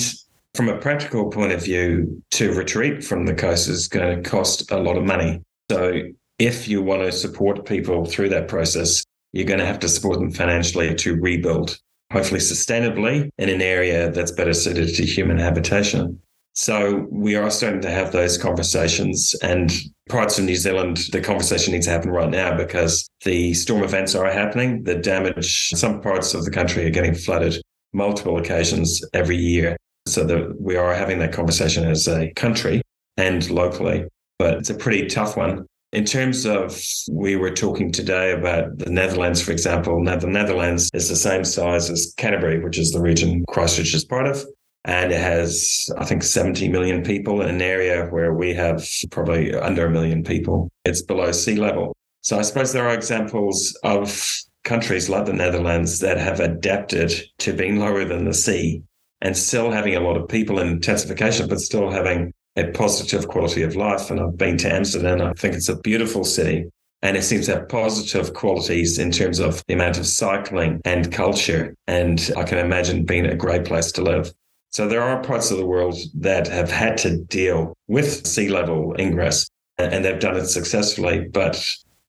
from 0.55 0.69
a 0.69 0.79
practical 0.79 1.31
point 1.31 1.53
of 1.53 1.63
view, 1.63 2.23
to 2.33 2.53
retreat 2.53 3.05
from 3.05 3.27
the 3.27 3.35
coast 3.35 3.69
is 3.69 3.89
going 3.89 4.23
to 4.23 4.29
cost 4.29 4.71
a 4.71 4.79
lot 4.79 4.97
of 4.97 5.05
money. 5.05 5.43
So 5.71 6.03
if 6.39 6.69
you 6.69 6.83
want 6.83 7.03
to 7.03 7.13
support 7.13 7.67
people 7.67 8.05
through 8.05 8.31
that 8.31 8.49
process, 8.49 9.05
you're 9.33 9.47
going 9.47 9.61
to 9.61 9.67
have 9.67 9.79
to 9.81 9.89
support 9.89 10.19
them 10.19 10.33
financially 10.33 10.95
to 10.95 11.21
rebuild, 11.21 11.79
hopefully 12.13 12.41
sustainably 12.41 13.31
in 13.39 13.49
an 13.49 13.63
area 13.63 14.11
that's 14.11 14.33
better 14.33 14.53
suited 14.53 14.95
to 14.97 15.05
human 15.05 15.39
habitation. 15.39 16.21
So 16.55 17.07
we 17.11 17.37
are 17.37 17.51
starting 17.51 17.81
to 17.83 17.91
have 17.91 18.11
those 18.11 18.37
conversations 18.37 19.37
and 19.43 19.73
parts 20.09 20.39
of 20.39 20.45
New 20.45 20.57
Zealand, 20.57 20.99
the 21.13 21.21
conversation 21.21 21.73
needs 21.73 21.87
to 21.87 21.93
happen 21.93 22.11
right 22.11 22.29
now 22.29 22.57
because 22.57 23.09
the 23.25 23.55
storm 23.55 23.85
events 23.85 24.15
are 24.17 24.31
happening. 24.31 24.83
The 24.83 24.97
damage, 24.97 25.71
some 25.71 26.01
parts 26.01 26.35
of 26.35 26.45
the 26.45 26.51
country 26.51 26.85
are 26.85 26.91
getting 26.91 27.15
flooded 27.15 27.63
multiple 27.93 28.37
occasions 28.37 29.01
every 29.15 29.37
year. 29.37 29.77
So 30.11 30.25
that 30.25 30.61
we 30.61 30.75
are 30.77 30.93
having 30.93 31.21
that 31.21 31.33
conversation 31.33 31.89
as 31.89 32.09
a 32.09 32.33
country 32.33 32.83
and 33.17 33.49
locally, 33.49 34.07
but 34.41 34.55
it's 34.55 34.71
a 34.71 34.75
pretty 34.75 35.07
tough 35.07 35.37
one. 35.37 35.67
In 35.93 36.05
terms 36.05 36.47
of, 36.47 36.81
we 37.11 37.37
were 37.37 37.51
talking 37.51 37.93
today 37.93 38.33
about 38.33 38.79
the 38.79 38.91
Netherlands, 38.91 39.41
for 39.41 39.53
example. 39.53 40.03
Now, 40.03 40.17
the 40.17 40.27
Netherlands 40.27 40.91
is 40.95 41.09
the 41.09 41.17
same 41.17 41.45
size 41.45 41.91
as 41.91 42.13
Canterbury, 42.17 42.59
which 42.63 42.79
is 42.79 42.91
the 42.91 43.01
region 43.01 43.45
Christchurch 43.49 43.95
is 43.95 44.05
part 44.05 44.27
of. 44.27 44.45
And 44.85 45.13
it 45.13 45.21
has, 45.21 45.89
I 45.99 46.05
think, 46.05 46.23
70 46.23 46.69
million 46.69 47.03
people 47.03 47.43
in 47.43 47.49
an 47.49 47.63
area 47.63 48.07
where 48.07 48.35
we 48.35 48.53
have 48.55 48.85
probably 49.11 49.55
under 49.55 49.87
a 49.87 49.91
million 49.91 50.25
people. 50.25 50.71
It's 50.85 51.03
below 51.03 51.31
sea 51.33 51.57
level. 51.57 51.95
So 52.23 52.39
I 52.39 52.43
suppose 52.43 52.73
there 52.73 52.89
are 52.89 52.95
examples 52.95 53.79
of 53.85 54.29
countries 54.65 55.09
like 55.09 55.27
the 55.27 55.33
Netherlands 55.33 56.01
that 56.01 56.19
have 56.19 56.41
adapted 56.41 57.13
to 57.39 57.53
being 57.53 57.79
lower 57.79 58.05
than 58.05 58.25
the 58.25 58.35
sea 58.35 58.83
and 59.21 59.37
still 59.37 59.71
having 59.71 59.95
a 59.95 60.01
lot 60.01 60.17
of 60.17 60.29
people 60.29 60.61
in 60.61 60.69
intensification, 60.69 61.49
but 61.49 61.61
still 61.61 61.91
having 61.91 62.33
a 62.57 62.71
positive 62.73 63.29
quality 63.29 63.63
of 63.63 63.77
life. 63.77 64.11
And 64.11 64.21
I've 64.21 64.37
been 64.37 64.57
to 64.59 64.73
Amsterdam. 64.73 65.21
I 65.21 65.33
think 65.35 65.55
it's 65.55 65.69
a 65.69 65.79
beautiful 65.81 66.25
city. 66.25 66.71
And 67.03 67.17
it 67.17 67.23
seems 67.23 67.47
to 67.47 67.57
have 67.57 67.69
positive 67.69 68.35
qualities 68.35 68.99
in 68.99 69.11
terms 69.11 69.39
of 69.39 69.63
the 69.67 69.75
amount 69.75 69.99
of 69.99 70.07
cycling 70.07 70.81
and 70.85 71.11
culture. 71.11 71.75
And 71.87 72.31
I 72.37 72.45
can 72.45 72.59
imagine 72.59 73.05
being 73.07 73.25
a 73.25 73.35
great 73.35 73.65
place 73.65 73.91
to 73.93 74.03
live. 74.03 74.33
So 74.71 74.87
there 74.87 75.03
are 75.03 75.23
parts 75.23 75.51
of 75.51 75.57
the 75.57 75.67
world 75.67 75.97
that 76.15 76.47
have 76.49 76.71
had 76.71 76.99
to 76.99 77.19
deal 77.25 77.75
with 77.89 78.27
sea 78.27 78.49
level 78.49 78.95
ingress 78.99 79.49
and 79.79 80.05
they've 80.05 80.21
done 80.21 80.37
it 80.37 80.47
successfully. 80.47 81.27
But 81.33 81.67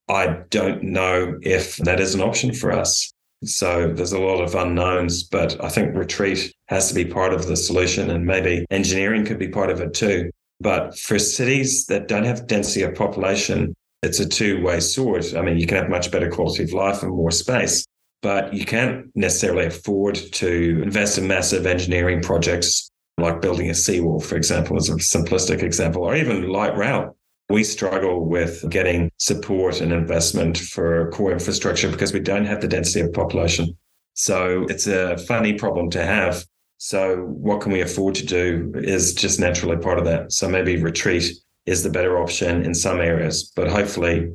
I 0.09 0.39
don't 0.49 0.83
know 0.83 1.39
if 1.41 1.77
that 1.77 1.99
is 1.99 2.13
an 2.13 2.21
option 2.21 2.53
for 2.53 2.71
us. 2.71 3.13
So 3.43 3.91
there's 3.91 4.13
a 4.13 4.19
lot 4.19 4.41
of 4.41 4.53
unknowns, 4.53 5.23
but 5.23 5.63
I 5.63 5.69
think 5.69 5.95
retreat 5.95 6.53
has 6.67 6.89
to 6.89 6.95
be 6.95 7.05
part 7.05 7.33
of 7.33 7.47
the 7.47 7.55
solution 7.55 8.11
and 8.11 8.25
maybe 8.25 8.65
engineering 8.69 9.25
could 9.25 9.39
be 9.39 9.47
part 9.47 9.71
of 9.71 9.81
it 9.81 9.93
too. 9.93 10.29
But 10.59 10.97
for 10.97 11.17
cities 11.17 11.87
that 11.87 12.07
don't 12.07 12.25
have 12.25 12.45
density 12.45 12.83
of 12.83 12.93
population, 12.93 13.73
it's 14.03 14.19
a 14.19 14.29
two 14.29 14.61
way 14.61 14.79
sword. 14.79 15.25
I 15.35 15.41
mean, 15.41 15.57
you 15.57 15.65
can 15.65 15.77
have 15.77 15.89
much 15.89 16.11
better 16.11 16.29
quality 16.29 16.63
of 16.63 16.73
life 16.73 17.01
and 17.01 17.11
more 17.11 17.31
space, 17.31 17.83
but 18.21 18.53
you 18.53 18.65
can't 18.65 19.07
necessarily 19.15 19.65
afford 19.65 20.15
to 20.15 20.81
invest 20.83 21.17
in 21.17 21.27
massive 21.27 21.65
engineering 21.65 22.21
projects 22.21 22.91
like 23.17 23.41
building 23.41 23.69
a 23.69 23.73
seawall, 23.73 24.19
for 24.19 24.35
example, 24.35 24.77
as 24.77 24.89
a 24.89 24.93
simplistic 24.95 25.63
example, 25.63 26.03
or 26.03 26.15
even 26.15 26.49
light 26.49 26.75
rail 26.77 27.15
we 27.51 27.63
struggle 27.63 28.25
with 28.25 28.67
getting 28.69 29.11
support 29.17 29.81
and 29.81 29.91
investment 29.91 30.57
for 30.57 31.09
core 31.11 31.31
infrastructure 31.31 31.89
because 31.89 32.13
we 32.13 32.19
don't 32.19 32.45
have 32.45 32.61
the 32.61 32.67
density 32.67 33.01
of 33.01 33.13
population. 33.13 33.77
So 34.13 34.65
it's 34.69 34.87
a 34.87 35.17
funny 35.17 35.53
problem 35.53 35.89
to 35.91 36.03
have. 36.03 36.45
So 36.77 37.17
what 37.17 37.61
can 37.61 37.71
we 37.71 37.81
afford 37.81 38.15
to 38.15 38.25
do 38.25 38.71
is 38.75 39.13
just 39.13 39.39
naturally 39.39 39.77
part 39.77 39.99
of 39.99 40.05
that. 40.05 40.31
So 40.31 40.49
maybe 40.49 40.77
retreat 40.77 41.31
is 41.65 41.83
the 41.83 41.89
better 41.89 42.17
option 42.17 42.63
in 42.63 42.73
some 42.73 42.99
areas, 42.99 43.51
but 43.55 43.67
hopefully 43.67 44.31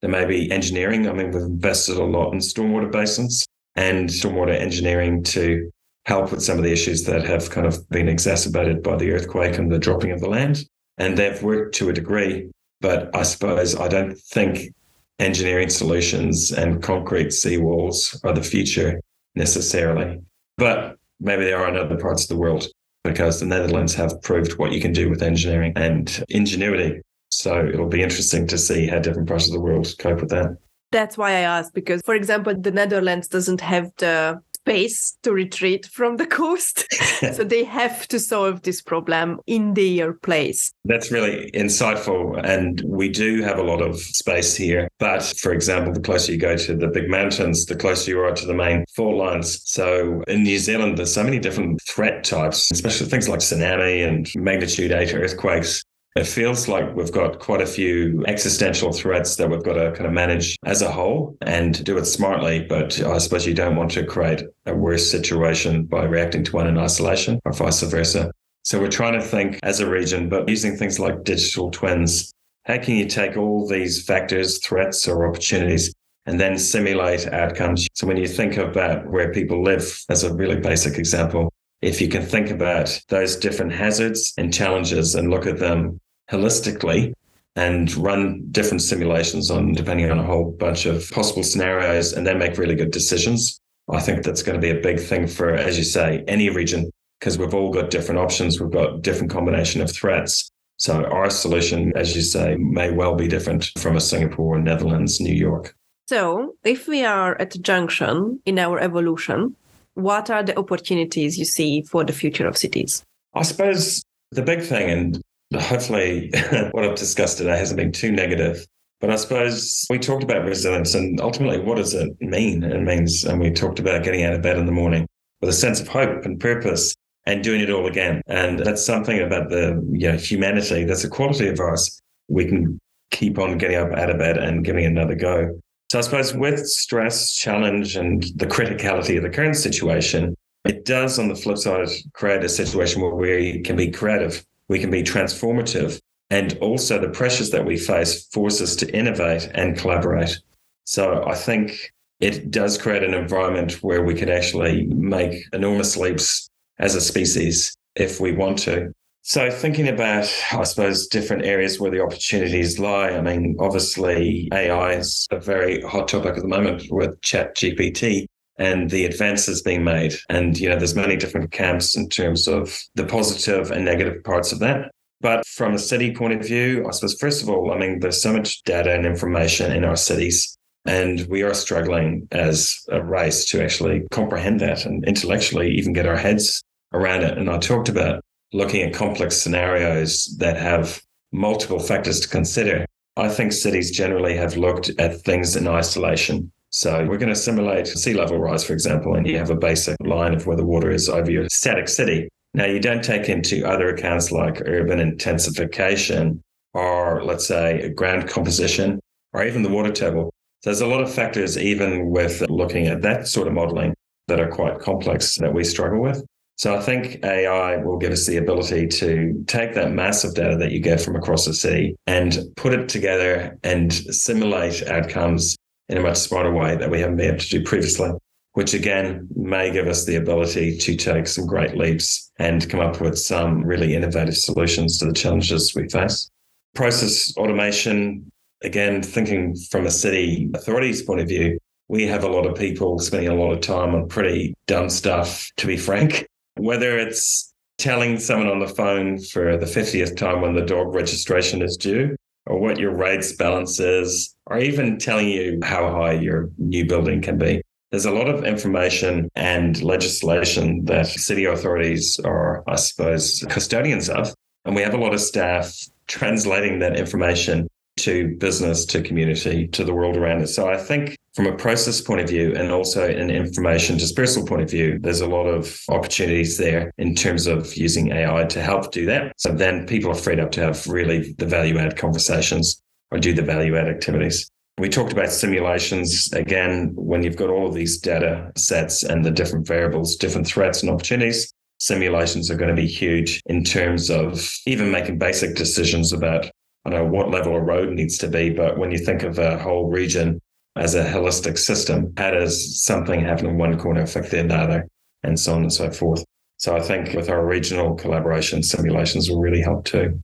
there 0.00 0.10
may 0.10 0.24
be 0.24 0.50
engineering. 0.50 1.08
I 1.08 1.12
mean, 1.12 1.30
we've 1.30 1.42
invested 1.42 1.98
a 1.98 2.04
lot 2.04 2.32
in 2.32 2.38
stormwater 2.38 2.90
basins 2.90 3.44
and 3.76 4.08
stormwater 4.08 4.58
engineering 4.58 5.22
to 5.24 5.70
help 6.06 6.32
with 6.32 6.42
some 6.42 6.56
of 6.56 6.64
the 6.64 6.72
issues 6.72 7.04
that 7.04 7.24
have 7.24 7.50
kind 7.50 7.66
of 7.66 7.88
been 7.90 8.08
exacerbated 8.08 8.82
by 8.82 8.96
the 8.96 9.12
earthquake 9.12 9.58
and 9.58 9.70
the 9.70 9.78
dropping 9.78 10.10
of 10.10 10.20
the 10.20 10.28
land. 10.28 10.64
And 10.96 11.16
they've 11.16 11.42
worked 11.42 11.74
to 11.76 11.88
a 11.88 11.92
degree. 11.92 12.50
But 12.80 13.14
I 13.14 13.22
suppose 13.22 13.76
I 13.76 13.88
don't 13.88 14.16
think 14.18 14.74
engineering 15.18 15.68
solutions 15.68 16.50
and 16.50 16.82
concrete 16.82 17.28
seawalls 17.28 18.18
are 18.24 18.32
the 18.32 18.42
future 18.42 19.00
necessarily. 19.34 20.20
But 20.56 20.96
maybe 21.20 21.44
they 21.44 21.52
are 21.52 21.68
in 21.68 21.76
other 21.76 21.98
parts 21.98 22.22
of 22.24 22.28
the 22.28 22.36
world 22.36 22.66
because 23.04 23.40
the 23.40 23.46
Netherlands 23.46 23.94
have 23.94 24.20
proved 24.22 24.58
what 24.58 24.72
you 24.72 24.80
can 24.80 24.92
do 24.92 25.08
with 25.08 25.22
engineering 25.22 25.72
and 25.76 26.24
ingenuity. 26.28 27.00
So 27.30 27.66
it'll 27.66 27.88
be 27.88 28.02
interesting 28.02 28.46
to 28.48 28.58
see 28.58 28.86
how 28.86 28.98
different 28.98 29.28
parts 29.28 29.46
of 29.46 29.52
the 29.52 29.60
world 29.60 29.94
cope 29.98 30.20
with 30.20 30.30
that. 30.30 30.56
That's 30.92 31.16
why 31.16 31.30
I 31.30 31.40
asked 31.40 31.72
because, 31.74 32.02
for 32.04 32.14
example, 32.14 32.54
the 32.58 32.72
Netherlands 32.72 33.28
doesn't 33.28 33.60
have 33.60 33.92
the 33.98 34.42
space 34.62 35.16
to 35.22 35.32
retreat 35.32 35.86
from 35.86 36.16
the 36.16 36.26
coast. 36.26 36.86
so 37.34 37.44
they 37.44 37.64
have 37.64 38.06
to 38.08 38.18
solve 38.18 38.62
this 38.62 38.82
problem 38.82 39.40
in 39.46 39.74
their 39.74 40.12
place. 40.12 40.72
That's 40.84 41.10
really 41.10 41.50
insightful. 41.52 42.40
And 42.44 42.82
we 42.84 43.08
do 43.08 43.42
have 43.42 43.58
a 43.58 43.62
lot 43.62 43.80
of 43.80 43.98
space 43.98 44.54
here. 44.54 44.88
But 44.98 45.22
for 45.38 45.52
example, 45.52 45.92
the 45.92 46.00
closer 46.00 46.32
you 46.32 46.38
go 46.38 46.56
to 46.56 46.76
the 46.76 46.88
big 46.88 47.08
mountains, 47.08 47.66
the 47.66 47.76
closer 47.76 48.10
you 48.10 48.20
are 48.20 48.34
to 48.34 48.46
the 48.46 48.54
main 48.54 48.84
fault 48.94 49.16
lines. 49.16 49.62
So 49.68 50.22
in 50.28 50.42
New 50.42 50.58
Zealand, 50.58 50.98
there's 50.98 51.14
so 51.14 51.24
many 51.24 51.38
different 51.38 51.80
threat 51.82 52.24
types, 52.24 52.70
especially 52.70 53.06
things 53.06 53.28
like 53.28 53.40
tsunami 53.40 54.06
and 54.06 54.30
magnitude 54.36 54.92
eight 54.92 55.14
earthquakes 55.14 55.84
it 56.16 56.26
feels 56.26 56.66
like 56.66 56.94
we've 56.96 57.12
got 57.12 57.38
quite 57.38 57.60
a 57.60 57.66
few 57.66 58.24
existential 58.26 58.92
threats 58.92 59.36
that 59.36 59.48
we've 59.48 59.62
got 59.62 59.74
to 59.74 59.92
kind 59.92 60.06
of 60.06 60.12
manage 60.12 60.56
as 60.64 60.82
a 60.82 60.90
whole 60.90 61.36
and 61.42 61.84
do 61.84 61.96
it 61.98 62.06
smartly. 62.06 62.60
But 62.60 63.00
I 63.02 63.18
suppose 63.18 63.46
you 63.46 63.54
don't 63.54 63.76
want 63.76 63.92
to 63.92 64.04
create 64.04 64.42
a 64.66 64.74
worse 64.74 65.08
situation 65.10 65.84
by 65.84 66.04
reacting 66.04 66.42
to 66.44 66.52
one 66.52 66.66
in 66.66 66.78
isolation 66.78 67.38
or 67.44 67.52
vice 67.52 67.82
versa. 67.82 68.32
So 68.64 68.80
we're 68.80 68.88
trying 68.88 69.18
to 69.18 69.24
think 69.24 69.58
as 69.62 69.80
a 69.80 69.88
region, 69.88 70.28
but 70.28 70.48
using 70.48 70.76
things 70.76 70.98
like 70.98 71.24
digital 71.24 71.70
twins. 71.70 72.32
How 72.64 72.78
can 72.78 72.96
you 72.96 73.06
take 73.06 73.36
all 73.36 73.66
these 73.66 74.04
factors, 74.04 74.58
threats, 74.58 75.08
or 75.08 75.26
opportunities 75.26 75.94
and 76.26 76.38
then 76.38 76.58
simulate 76.58 77.26
outcomes. 77.26 77.88
So 77.94 78.06
when 78.06 78.16
you 78.16 78.28
think 78.28 78.56
about 78.56 79.06
where 79.10 79.32
people 79.32 79.62
live, 79.62 80.04
as 80.08 80.22
a 80.22 80.32
really 80.34 80.56
basic 80.60 80.98
example, 80.98 81.49
if 81.82 82.00
you 82.00 82.08
can 82.08 82.22
think 82.22 82.50
about 82.50 83.00
those 83.08 83.36
different 83.36 83.72
hazards 83.72 84.34
and 84.36 84.52
challenges 84.52 85.14
and 85.14 85.30
look 85.30 85.46
at 85.46 85.58
them 85.58 86.00
holistically 86.30 87.12
and 87.56 87.94
run 87.96 88.46
different 88.50 88.82
simulations 88.82 89.50
on 89.50 89.72
depending 89.72 90.10
on 90.10 90.18
a 90.18 90.24
whole 90.24 90.52
bunch 90.52 90.86
of 90.86 91.10
possible 91.10 91.42
scenarios 91.42 92.12
and 92.12 92.26
then 92.26 92.38
make 92.38 92.58
really 92.58 92.74
good 92.74 92.90
decisions. 92.90 93.60
I 93.90 94.00
think 94.00 94.22
that's 94.22 94.42
going 94.42 94.60
to 94.60 94.60
be 94.60 94.70
a 94.70 94.80
big 94.80 95.00
thing 95.00 95.26
for, 95.26 95.54
as 95.54 95.76
you 95.76 95.84
say, 95.84 96.22
any 96.28 96.48
region, 96.48 96.90
because 97.18 97.38
we've 97.38 97.54
all 97.54 97.72
got 97.72 97.90
different 97.90 98.20
options. 98.20 98.60
We've 98.60 98.70
got 98.70 99.02
different 99.02 99.32
combination 99.32 99.80
of 99.80 99.90
threats. 99.90 100.50
So 100.76 101.04
our 101.06 101.28
solution, 101.28 101.92
as 101.96 102.14
you 102.14 102.22
say, 102.22 102.56
may 102.56 102.92
well 102.92 103.14
be 103.14 103.26
different 103.26 103.70
from 103.78 103.96
a 103.96 104.00
Singapore, 104.00 104.58
Netherlands, 104.58 105.20
New 105.20 105.34
York. 105.34 105.74
So 106.08 106.54
if 106.64 106.88
we 106.88 107.04
are 107.04 107.40
at 107.40 107.54
a 107.54 107.58
junction 107.58 108.40
in 108.46 108.58
our 108.58 108.78
evolution, 108.80 109.56
what 110.02 110.30
are 110.30 110.42
the 110.42 110.58
opportunities 110.58 111.38
you 111.38 111.44
see 111.44 111.82
for 111.82 112.04
the 112.04 112.12
future 112.12 112.46
of 112.46 112.56
cities? 112.56 113.04
I 113.34 113.42
suppose 113.42 114.02
the 114.32 114.42
big 114.42 114.62
thing, 114.62 114.90
and 114.90 115.22
hopefully 115.60 116.30
what 116.72 116.84
I've 116.84 116.96
discussed 116.96 117.38
today 117.38 117.56
hasn't 117.56 117.78
been 117.78 117.92
too 117.92 118.12
negative, 118.12 118.66
But 119.00 119.10
I 119.10 119.16
suppose 119.16 119.86
we 119.88 119.98
talked 119.98 120.22
about 120.22 120.44
resilience 120.44 120.94
and 120.94 121.20
ultimately 121.20 121.58
what 121.58 121.78
does 121.78 121.94
it 121.94 122.10
mean? 122.20 122.62
It 122.62 122.82
means, 122.82 123.24
and 123.24 123.40
we 123.40 123.50
talked 123.50 123.78
about 123.78 124.04
getting 124.04 124.24
out 124.24 124.34
of 124.34 124.42
bed 124.42 124.58
in 124.58 124.66
the 124.66 124.72
morning 124.72 125.06
with 125.40 125.50
a 125.50 125.54
sense 125.54 125.80
of 125.80 125.88
hope 125.88 126.24
and 126.24 126.38
purpose 126.38 126.94
and 127.26 127.42
doing 127.42 127.60
it 127.60 127.70
all 127.70 127.86
again. 127.86 128.20
And 128.26 128.58
that's 128.58 128.84
something 128.84 129.20
about 129.20 129.48
the 129.48 129.82
you 129.90 130.12
know, 130.12 130.18
humanity. 130.18 130.84
That's 130.84 131.04
a 131.04 131.08
quality 131.08 131.48
of 131.48 131.58
us. 131.60 132.00
We 132.28 132.44
can 132.44 132.78
keep 133.10 133.38
on 133.38 133.58
getting 133.58 133.76
up 133.76 133.92
out 133.92 134.10
of 134.10 134.18
bed 134.18 134.36
and 134.36 134.64
giving 134.64 134.84
another 134.84 135.14
go. 135.14 135.58
So 135.90 135.98
I 135.98 136.02
suppose 136.02 136.32
with 136.32 136.68
stress, 136.68 137.34
challenge, 137.34 137.96
and 137.96 138.22
the 138.36 138.46
criticality 138.46 139.16
of 139.16 139.24
the 139.24 139.28
current 139.28 139.56
situation, 139.56 140.36
it 140.64 140.84
does 140.84 141.18
on 141.18 141.26
the 141.26 141.34
flip 141.34 141.58
side 141.58 141.88
create 142.12 142.44
a 142.44 142.48
situation 142.48 143.02
where 143.02 143.12
we 143.12 143.60
can 143.62 143.74
be 143.74 143.90
creative, 143.90 144.46
we 144.68 144.78
can 144.78 144.92
be 144.92 145.02
transformative, 145.02 145.98
and 146.30 146.56
also 146.58 147.00
the 147.00 147.08
pressures 147.08 147.50
that 147.50 147.66
we 147.66 147.76
face 147.76 148.28
force 148.28 148.60
us 148.60 148.76
to 148.76 148.96
innovate 148.96 149.50
and 149.54 149.76
collaborate. 149.76 150.38
So 150.84 151.24
I 151.26 151.34
think 151.34 151.92
it 152.20 152.52
does 152.52 152.78
create 152.78 153.02
an 153.02 153.12
environment 153.12 153.82
where 153.82 154.04
we 154.04 154.14
can 154.14 154.28
actually 154.28 154.86
make 154.86 155.42
enormous 155.52 155.96
leaps 155.96 156.48
as 156.78 156.94
a 156.94 157.00
species 157.00 157.76
if 157.96 158.20
we 158.20 158.30
want 158.30 158.58
to. 158.60 158.92
So, 159.22 159.50
thinking 159.50 159.86
about, 159.86 160.32
I 160.50 160.64
suppose, 160.64 161.06
different 161.06 161.44
areas 161.44 161.78
where 161.78 161.90
the 161.90 162.02
opportunities 162.02 162.78
lie. 162.78 163.10
I 163.10 163.20
mean, 163.20 163.54
obviously, 163.60 164.48
AI 164.52 164.94
is 164.94 165.26
a 165.30 165.38
very 165.38 165.82
hot 165.82 166.08
topic 166.08 166.36
at 166.36 166.42
the 166.42 166.48
moment 166.48 166.84
with 166.90 167.20
Chat 167.20 167.54
GPT 167.54 168.26
and 168.56 168.90
the 168.90 169.04
advances 169.04 169.62
being 169.62 169.84
made. 169.84 170.14
And, 170.28 170.58
you 170.58 170.68
know, 170.68 170.76
there's 170.76 170.94
many 170.94 171.16
different 171.16 171.52
camps 171.52 171.96
in 171.96 172.08
terms 172.08 172.48
of 172.48 172.78
the 172.94 173.04
positive 173.04 173.70
and 173.70 173.84
negative 173.84 174.24
parts 174.24 174.52
of 174.52 174.58
that. 174.60 174.90
But 175.20 175.46
from 175.46 175.74
a 175.74 175.78
city 175.78 176.14
point 176.14 176.32
of 176.32 176.46
view, 176.46 176.86
I 176.88 176.92
suppose, 176.92 177.18
first 177.20 177.42
of 177.42 177.50
all, 177.50 177.72
I 177.72 177.78
mean, 177.78 178.00
there's 178.00 178.22
so 178.22 178.32
much 178.32 178.62
data 178.62 178.94
and 178.94 179.04
information 179.04 179.70
in 179.70 179.84
our 179.84 179.96
cities. 179.96 180.56
And 180.86 181.26
we 181.28 181.42
are 181.42 181.52
struggling 181.52 182.26
as 182.32 182.78
a 182.88 183.02
race 183.02 183.44
to 183.50 183.62
actually 183.62 184.06
comprehend 184.10 184.60
that 184.60 184.86
and 184.86 185.04
intellectually 185.04 185.70
even 185.72 185.92
get 185.92 186.06
our 186.06 186.16
heads 186.16 186.62
around 186.94 187.22
it. 187.22 187.36
And 187.36 187.50
I 187.50 187.58
talked 187.58 187.90
about 187.90 188.22
looking 188.52 188.82
at 188.82 188.94
complex 188.94 189.36
scenarios 189.36 190.36
that 190.38 190.56
have 190.56 191.00
multiple 191.32 191.78
factors 191.78 192.20
to 192.20 192.28
consider. 192.28 192.84
I 193.16 193.28
think 193.28 193.52
cities 193.52 193.90
generally 193.90 194.36
have 194.36 194.56
looked 194.56 194.90
at 194.98 195.20
things 195.22 195.56
in 195.56 195.68
isolation. 195.68 196.50
So 196.70 197.04
we're 197.06 197.18
going 197.18 197.34
to 197.34 197.36
simulate 197.36 197.88
sea 197.88 198.14
level 198.14 198.38
rise, 198.38 198.64
for 198.64 198.72
example, 198.72 199.14
and 199.14 199.26
you 199.26 199.36
have 199.38 199.50
a 199.50 199.56
basic 199.56 199.96
line 200.00 200.34
of 200.34 200.46
where 200.46 200.56
the 200.56 200.64
water 200.64 200.90
is 200.90 201.08
over 201.08 201.30
your 201.30 201.48
static 201.48 201.88
city. 201.88 202.28
Now, 202.54 202.66
you 202.66 202.80
don't 202.80 203.02
take 203.02 203.28
into 203.28 203.66
other 203.66 203.88
accounts 203.88 204.32
like 204.32 204.62
urban 204.66 205.00
intensification 205.00 206.42
or, 206.74 207.22
let's 207.24 207.46
say, 207.46 207.92
ground 207.94 208.28
composition 208.28 209.00
or 209.32 209.44
even 209.44 209.62
the 209.62 209.68
water 209.68 209.92
table. 209.92 210.32
So 210.62 210.70
there's 210.70 210.80
a 210.80 210.86
lot 210.86 211.00
of 211.00 211.12
factors, 211.12 211.56
even 211.56 212.10
with 212.10 212.48
looking 212.48 212.86
at 212.86 213.02
that 213.02 213.26
sort 213.28 213.48
of 213.48 213.54
modeling, 213.54 213.94
that 214.28 214.40
are 214.40 214.48
quite 214.48 214.78
complex 214.78 215.36
that 215.36 215.52
we 215.52 215.64
struggle 215.64 216.00
with. 216.00 216.24
So 216.60 216.76
I 216.76 216.80
think 216.82 217.24
AI 217.24 217.78
will 217.78 217.96
give 217.96 218.12
us 218.12 218.26
the 218.26 218.36
ability 218.36 218.86
to 218.88 219.42
take 219.46 219.72
that 219.72 219.92
massive 219.92 220.34
data 220.34 220.58
that 220.58 220.72
you 220.72 220.78
get 220.78 221.00
from 221.00 221.16
across 221.16 221.46
the 221.46 221.54
city 221.54 221.96
and 222.06 222.38
put 222.54 222.74
it 222.74 222.86
together 222.86 223.58
and 223.64 223.90
simulate 223.90 224.86
outcomes 224.86 225.56
in 225.88 225.96
a 225.96 226.02
much 226.02 226.18
smarter 226.18 226.52
way 226.52 226.76
that 226.76 226.90
we 226.90 227.00
haven't 227.00 227.16
been 227.16 227.28
able 227.28 227.38
to 227.38 227.48
do 227.48 227.64
previously, 227.64 228.10
which 228.52 228.74
again 228.74 229.26
may 229.34 229.72
give 229.72 229.86
us 229.86 230.04
the 230.04 230.16
ability 230.16 230.76
to 230.76 230.96
take 230.96 231.28
some 231.28 231.46
great 231.46 231.78
leaps 231.78 232.30
and 232.38 232.68
come 232.68 232.80
up 232.80 233.00
with 233.00 233.18
some 233.18 233.64
really 233.64 233.94
innovative 233.94 234.36
solutions 234.36 234.98
to 234.98 235.06
the 235.06 235.14
challenges 235.14 235.74
we 235.74 235.88
face. 235.88 236.28
Process 236.74 237.34
automation, 237.38 238.30
again, 238.62 239.00
thinking 239.00 239.56
from 239.70 239.86
a 239.86 239.90
city 239.90 240.50
authority's 240.54 241.00
point 241.00 241.20
of 241.20 241.28
view, 241.28 241.58
we 241.88 242.06
have 242.06 242.22
a 242.22 242.28
lot 242.28 242.44
of 242.44 242.54
people 242.54 242.98
spending 242.98 243.30
a 243.30 243.34
lot 243.34 243.50
of 243.50 243.62
time 243.62 243.94
on 243.94 244.08
pretty 244.08 244.52
dumb 244.66 244.90
stuff, 244.90 245.50
to 245.56 245.66
be 245.66 245.78
frank 245.78 246.26
whether 246.60 246.98
it's 246.98 247.52
telling 247.78 248.18
someone 248.18 248.48
on 248.48 248.58
the 248.60 248.68
phone 248.68 249.18
for 249.18 249.56
the 249.56 249.66
50th 249.66 250.16
time 250.16 250.42
when 250.42 250.54
the 250.54 250.64
dog 250.64 250.94
registration 250.94 251.62
is 251.62 251.76
due, 251.76 252.14
or 252.46 252.58
what 252.60 252.78
your 252.78 252.94
rates 252.94 253.32
balance 253.32 253.80
is, 253.80 254.34
or 254.46 254.58
even 254.58 254.98
telling 254.98 255.28
you 255.28 255.58
how 255.62 255.90
high 255.90 256.12
your 256.12 256.50
new 256.58 256.84
building 256.84 257.22
can 257.22 257.38
be. 257.38 257.62
There's 257.90 258.04
a 258.04 258.10
lot 258.10 258.28
of 258.28 258.44
information 258.44 259.28
and 259.34 259.82
legislation 259.82 260.84
that 260.84 261.06
city 261.06 261.46
authorities 261.46 262.20
are, 262.24 262.62
I 262.68 262.76
suppose, 262.76 263.44
custodians 263.48 264.08
of. 264.08 264.32
And 264.64 264.76
we 264.76 264.82
have 264.82 264.94
a 264.94 264.98
lot 264.98 265.14
of 265.14 265.20
staff 265.20 265.74
translating 266.06 266.78
that 266.80 266.98
information 266.98 267.66
to 268.04 268.36
business, 268.36 268.84
to 268.86 269.02
community, 269.02 269.68
to 269.68 269.84
the 269.84 269.94
world 269.94 270.16
around 270.16 270.42
us. 270.42 270.54
So 270.54 270.68
I 270.68 270.76
think 270.76 271.16
from 271.34 271.46
a 271.46 271.56
process 271.56 272.00
point 272.00 272.20
of 272.20 272.28
view 272.28 272.54
and 272.56 272.70
also 272.70 273.08
an 273.08 273.30
information 273.30 273.96
dispersal 273.96 274.44
point 274.44 274.62
of 274.62 274.70
view, 274.70 274.98
there's 275.00 275.20
a 275.20 275.28
lot 275.28 275.46
of 275.46 275.80
opportunities 275.88 276.58
there 276.58 276.90
in 276.98 277.14
terms 277.14 277.46
of 277.46 277.76
using 277.76 278.10
AI 278.12 278.44
to 278.44 278.60
help 278.60 278.90
do 278.92 279.06
that. 279.06 279.32
So 279.36 279.52
then 279.52 279.86
people 279.86 280.10
are 280.10 280.16
freed 280.16 280.40
up 280.40 280.50
to 280.52 280.60
have 280.60 280.86
really 280.86 281.34
the 281.38 281.46
value 281.46 281.78
add 281.78 281.96
conversations 281.96 282.82
or 283.10 283.18
do 283.18 283.32
the 283.32 283.42
value 283.42 283.76
add 283.76 283.88
activities. 283.88 284.50
We 284.78 284.88
talked 284.88 285.12
about 285.12 285.30
simulations. 285.30 286.32
Again, 286.32 286.92
when 286.94 287.22
you've 287.22 287.36
got 287.36 287.50
all 287.50 287.66
of 287.66 287.74
these 287.74 287.98
data 287.98 288.50
sets 288.56 289.02
and 289.02 289.24
the 289.24 289.30
different 289.30 289.66
variables, 289.66 290.16
different 290.16 290.46
threats 290.46 290.82
and 290.82 290.90
opportunities, 290.90 291.52
simulations 291.78 292.50
are 292.50 292.56
going 292.56 292.74
to 292.74 292.80
be 292.80 292.88
huge 292.88 293.42
in 293.46 293.64
terms 293.64 294.10
of 294.10 294.46
even 294.66 294.90
making 294.90 295.18
basic 295.18 295.54
decisions 295.54 296.12
about 296.12 296.50
I 296.84 296.90
don't 296.90 297.04
know 297.04 297.12
what 297.12 297.30
level 297.30 297.56
a 297.56 297.60
road 297.60 297.90
needs 297.90 298.16
to 298.18 298.28
be, 298.28 298.50
but 298.50 298.78
when 298.78 298.90
you 298.90 298.98
think 298.98 299.22
of 299.22 299.38
a 299.38 299.58
whole 299.58 299.90
region 299.90 300.40
as 300.76 300.94
a 300.94 301.04
holistic 301.04 301.58
system, 301.58 302.12
how 302.16 302.30
does 302.30 302.82
something 302.82 303.20
happen 303.20 303.46
in 303.46 303.58
one 303.58 303.78
corner 303.78 304.02
affect 304.02 304.30
the 304.30 304.54
other, 304.54 304.86
and 305.22 305.38
so 305.38 305.54
on 305.54 305.62
and 305.62 305.72
so 305.72 305.90
forth. 305.90 306.24
So 306.56 306.76
I 306.76 306.80
think 306.80 307.14
with 307.14 307.28
our 307.28 307.44
regional 307.44 307.94
collaboration, 307.94 308.62
simulations 308.62 309.28
will 309.28 309.40
really 309.40 309.60
help 309.60 309.84
too. 309.84 310.20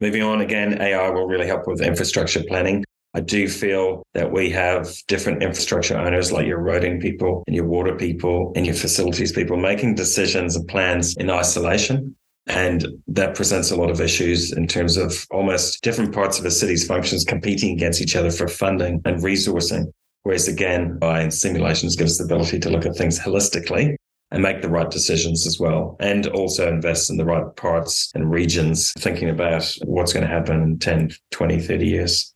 Moving 0.00 0.22
on 0.22 0.40
again, 0.40 0.80
AI 0.80 1.10
will 1.10 1.26
really 1.26 1.46
help 1.46 1.66
with 1.66 1.80
infrastructure 1.80 2.42
planning. 2.48 2.84
I 3.14 3.20
do 3.20 3.48
feel 3.48 4.02
that 4.14 4.32
we 4.32 4.50
have 4.50 4.92
different 5.06 5.42
infrastructure 5.42 5.96
owners 5.96 6.32
like 6.32 6.46
your 6.46 6.58
roading 6.58 7.00
people 7.00 7.44
and 7.46 7.54
your 7.54 7.66
water 7.66 7.94
people 7.96 8.52
and 8.56 8.66
your 8.66 8.74
facilities 8.74 9.30
people 9.30 9.56
making 9.56 9.94
decisions 9.94 10.56
and 10.56 10.66
plans 10.66 11.16
in 11.16 11.30
isolation 11.30 12.16
and 12.46 12.86
that 13.08 13.34
presents 13.34 13.70
a 13.70 13.76
lot 13.76 13.90
of 13.90 14.00
issues 14.00 14.52
in 14.52 14.66
terms 14.66 14.96
of 14.96 15.26
almost 15.30 15.82
different 15.82 16.12
parts 16.14 16.38
of 16.38 16.44
a 16.44 16.50
city's 16.50 16.86
functions 16.86 17.24
competing 17.24 17.72
against 17.72 18.02
each 18.02 18.16
other 18.16 18.30
for 18.30 18.48
funding 18.48 19.00
and 19.04 19.22
resourcing. 19.22 19.86
Whereas 20.24 20.48
again, 20.48 20.98
by 20.98 21.28
simulations 21.28 21.96
gives 21.96 22.18
the 22.18 22.24
ability 22.24 22.58
to 22.60 22.70
look 22.70 22.86
at 22.86 22.96
things 22.96 23.18
holistically 23.18 23.96
and 24.30 24.42
make 24.42 24.62
the 24.62 24.68
right 24.68 24.90
decisions 24.90 25.46
as 25.46 25.58
well. 25.60 25.96
And 26.00 26.26
also 26.28 26.68
invest 26.68 27.08
in 27.08 27.16
the 27.16 27.24
right 27.24 27.44
parts 27.56 28.10
and 28.14 28.30
regions, 28.30 28.92
thinking 28.98 29.30
about 29.30 29.72
what's 29.84 30.12
going 30.12 30.26
to 30.26 30.32
happen 30.32 30.60
in 30.62 30.78
10, 30.78 31.12
20, 31.30 31.60
30 31.60 31.86
years. 31.86 32.33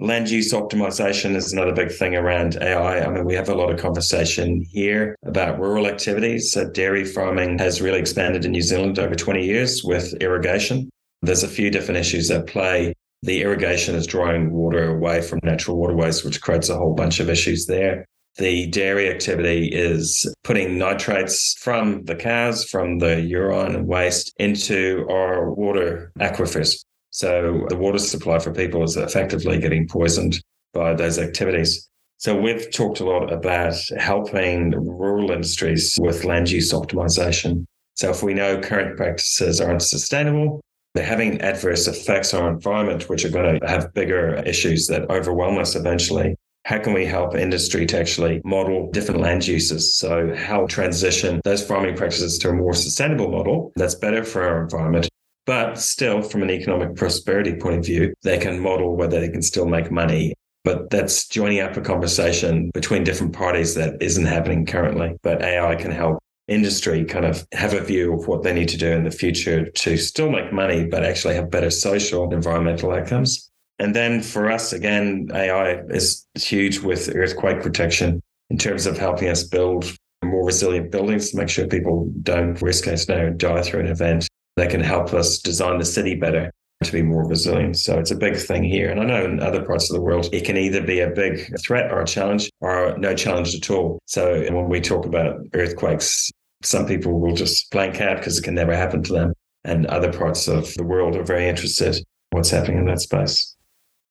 Land 0.00 0.30
use 0.30 0.52
optimization 0.52 1.34
is 1.34 1.52
another 1.52 1.72
big 1.72 1.90
thing 1.90 2.14
around 2.14 2.56
AI. 2.62 3.00
I 3.00 3.10
mean, 3.10 3.24
we 3.24 3.34
have 3.34 3.48
a 3.48 3.54
lot 3.54 3.72
of 3.72 3.80
conversation 3.80 4.64
here 4.70 5.16
about 5.24 5.58
rural 5.58 5.88
activities. 5.88 6.52
So 6.52 6.70
dairy 6.70 7.04
farming 7.04 7.58
has 7.58 7.80
really 7.80 7.98
expanded 7.98 8.44
in 8.44 8.52
New 8.52 8.62
Zealand 8.62 9.00
over 9.00 9.16
20 9.16 9.44
years 9.44 9.82
with 9.82 10.14
irrigation. 10.20 10.88
There's 11.22 11.42
a 11.42 11.48
few 11.48 11.68
different 11.72 11.98
issues 11.98 12.30
at 12.30 12.46
play. 12.46 12.94
The 13.24 13.42
irrigation 13.42 13.96
is 13.96 14.06
drawing 14.06 14.52
water 14.52 14.88
away 14.88 15.20
from 15.20 15.40
natural 15.42 15.76
waterways, 15.76 16.22
which 16.22 16.40
creates 16.40 16.68
a 16.68 16.76
whole 16.76 16.94
bunch 16.94 17.18
of 17.18 17.28
issues 17.28 17.66
there. 17.66 18.06
The 18.36 18.68
dairy 18.68 19.10
activity 19.10 19.66
is 19.66 20.32
putting 20.44 20.78
nitrates 20.78 21.56
from 21.58 22.04
the 22.04 22.14
cows, 22.14 22.64
from 22.64 22.98
the 22.98 23.20
urine 23.20 23.84
waste 23.84 24.32
into 24.38 25.08
our 25.10 25.52
water 25.52 26.12
aquifers. 26.20 26.84
So 27.10 27.66
the 27.68 27.76
water 27.76 27.98
supply 27.98 28.38
for 28.38 28.52
people 28.52 28.82
is 28.82 28.96
effectively 28.96 29.58
getting 29.58 29.88
poisoned 29.88 30.42
by 30.72 30.94
those 30.94 31.18
activities. 31.18 31.88
So 32.18 32.38
we've 32.38 32.70
talked 32.72 33.00
a 33.00 33.04
lot 33.04 33.32
about 33.32 33.76
helping 33.96 34.72
rural 34.72 35.30
industries 35.30 35.96
with 36.00 36.24
land 36.24 36.50
use 36.50 36.72
optimization. 36.72 37.64
So 37.94 38.10
if 38.10 38.22
we 38.22 38.34
know 38.34 38.60
current 38.60 38.96
practices 38.96 39.60
aren't 39.60 39.82
sustainable, 39.82 40.60
they're 40.94 41.04
having 41.04 41.40
adverse 41.40 41.86
effects 41.86 42.34
on 42.34 42.42
our 42.42 42.50
environment, 42.50 43.08
which 43.08 43.24
are 43.24 43.30
going 43.30 43.60
to 43.60 43.66
have 43.66 43.94
bigger 43.94 44.36
issues 44.44 44.86
that 44.88 45.08
overwhelm 45.10 45.58
us 45.58 45.76
eventually. 45.76 46.34
How 46.64 46.78
can 46.80 46.92
we 46.92 47.06
help 47.06 47.34
industry 47.34 47.86
to 47.86 47.98
actually 47.98 48.40
model 48.44 48.90
different 48.90 49.20
land 49.20 49.46
uses? 49.46 49.96
So, 49.96 50.34
how 50.34 50.66
transition 50.66 51.40
those 51.44 51.64
farming 51.64 51.96
practices 51.96 52.36
to 52.38 52.50
a 52.50 52.52
more 52.52 52.74
sustainable 52.74 53.30
model 53.30 53.72
that's 53.76 53.94
better 53.94 54.24
for 54.24 54.42
our 54.42 54.62
environment 54.62 55.07
but 55.48 55.78
still, 55.78 56.20
from 56.20 56.42
an 56.42 56.50
economic 56.50 56.94
prosperity 56.94 57.54
point 57.54 57.78
of 57.78 57.82
view, 57.82 58.12
they 58.22 58.36
can 58.36 58.60
model 58.60 58.94
whether 58.96 59.18
they 59.18 59.30
can 59.30 59.40
still 59.40 59.64
make 59.64 59.90
money. 59.90 60.34
But 60.62 60.90
that's 60.90 61.26
joining 61.26 61.60
up 61.60 61.74
a 61.74 61.80
conversation 61.80 62.70
between 62.74 63.02
different 63.02 63.32
parties 63.32 63.74
that 63.74 63.94
isn't 64.02 64.26
happening 64.26 64.66
currently. 64.66 65.16
But 65.22 65.40
AI 65.40 65.74
can 65.76 65.90
help 65.90 66.18
industry 66.48 67.02
kind 67.06 67.24
of 67.24 67.46
have 67.52 67.72
a 67.72 67.80
view 67.80 68.12
of 68.12 68.28
what 68.28 68.42
they 68.42 68.52
need 68.52 68.68
to 68.68 68.76
do 68.76 68.90
in 68.90 69.04
the 69.04 69.10
future 69.10 69.70
to 69.70 69.96
still 69.96 70.30
make 70.30 70.52
money, 70.52 70.84
but 70.84 71.02
actually 71.02 71.36
have 71.36 71.50
better 71.50 71.70
social 71.70 72.24
and 72.24 72.34
environmental 72.34 72.92
outcomes. 72.92 73.50
And 73.78 73.96
then 73.96 74.20
for 74.20 74.50
us, 74.50 74.74
again, 74.74 75.30
AI 75.32 75.78
is 75.88 76.26
huge 76.34 76.80
with 76.80 77.08
earthquake 77.16 77.62
protection 77.62 78.20
in 78.50 78.58
terms 78.58 78.84
of 78.84 78.98
helping 78.98 79.30
us 79.30 79.44
build 79.44 79.96
more 80.22 80.44
resilient 80.44 80.90
buildings 80.90 81.30
to 81.30 81.38
make 81.38 81.48
sure 81.48 81.66
people 81.66 82.12
don't, 82.22 82.60
worst 82.60 82.84
case 82.84 83.06
scenario, 83.06 83.32
die 83.32 83.62
through 83.62 83.80
an 83.80 83.86
event. 83.86 84.27
They 84.58 84.66
can 84.66 84.80
help 84.80 85.12
us 85.14 85.38
design 85.38 85.78
the 85.78 85.84
city 85.84 86.14
better 86.14 86.52
to 86.84 86.92
be 86.92 87.02
more 87.02 87.26
resilient. 87.26 87.76
So 87.76 87.98
it's 87.98 88.10
a 88.10 88.16
big 88.16 88.36
thing 88.36 88.62
here. 88.62 88.90
And 88.90 89.00
I 89.00 89.04
know 89.04 89.24
in 89.24 89.40
other 89.40 89.64
parts 89.64 89.90
of 89.90 89.96
the 89.96 90.02
world, 90.02 90.28
it 90.32 90.44
can 90.44 90.56
either 90.56 90.80
be 90.80 91.00
a 91.00 91.10
big 91.10 91.58
threat 91.60 91.90
or 91.90 92.00
a 92.00 92.06
challenge 92.06 92.50
or 92.60 92.96
no 92.98 93.14
challenge 93.14 93.54
at 93.54 93.68
all. 93.70 93.98
So 94.06 94.40
when 94.52 94.68
we 94.68 94.80
talk 94.80 95.04
about 95.04 95.40
earthquakes, 95.54 96.30
some 96.62 96.86
people 96.86 97.18
will 97.18 97.34
just 97.34 97.70
blank 97.70 98.00
out 98.00 98.18
because 98.18 98.38
it 98.38 98.42
can 98.42 98.54
never 98.54 98.76
happen 98.76 99.02
to 99.04 99.12
them. 99.12 99.32
And 99.64 99.86
other 99.86 100.12
parts 100.12 100.46
of 100.46 100.72
the 100.74 100.84
world 100.84 101.16
are 101.16 101.24
very 101.24 101.48
interested 101.48 101.96
in 101.96 102.04
what's 102.30 102.50
happening 102.50 102.78
in 102.78 102.84
that 102.86 103.00
space. 103.00 103.56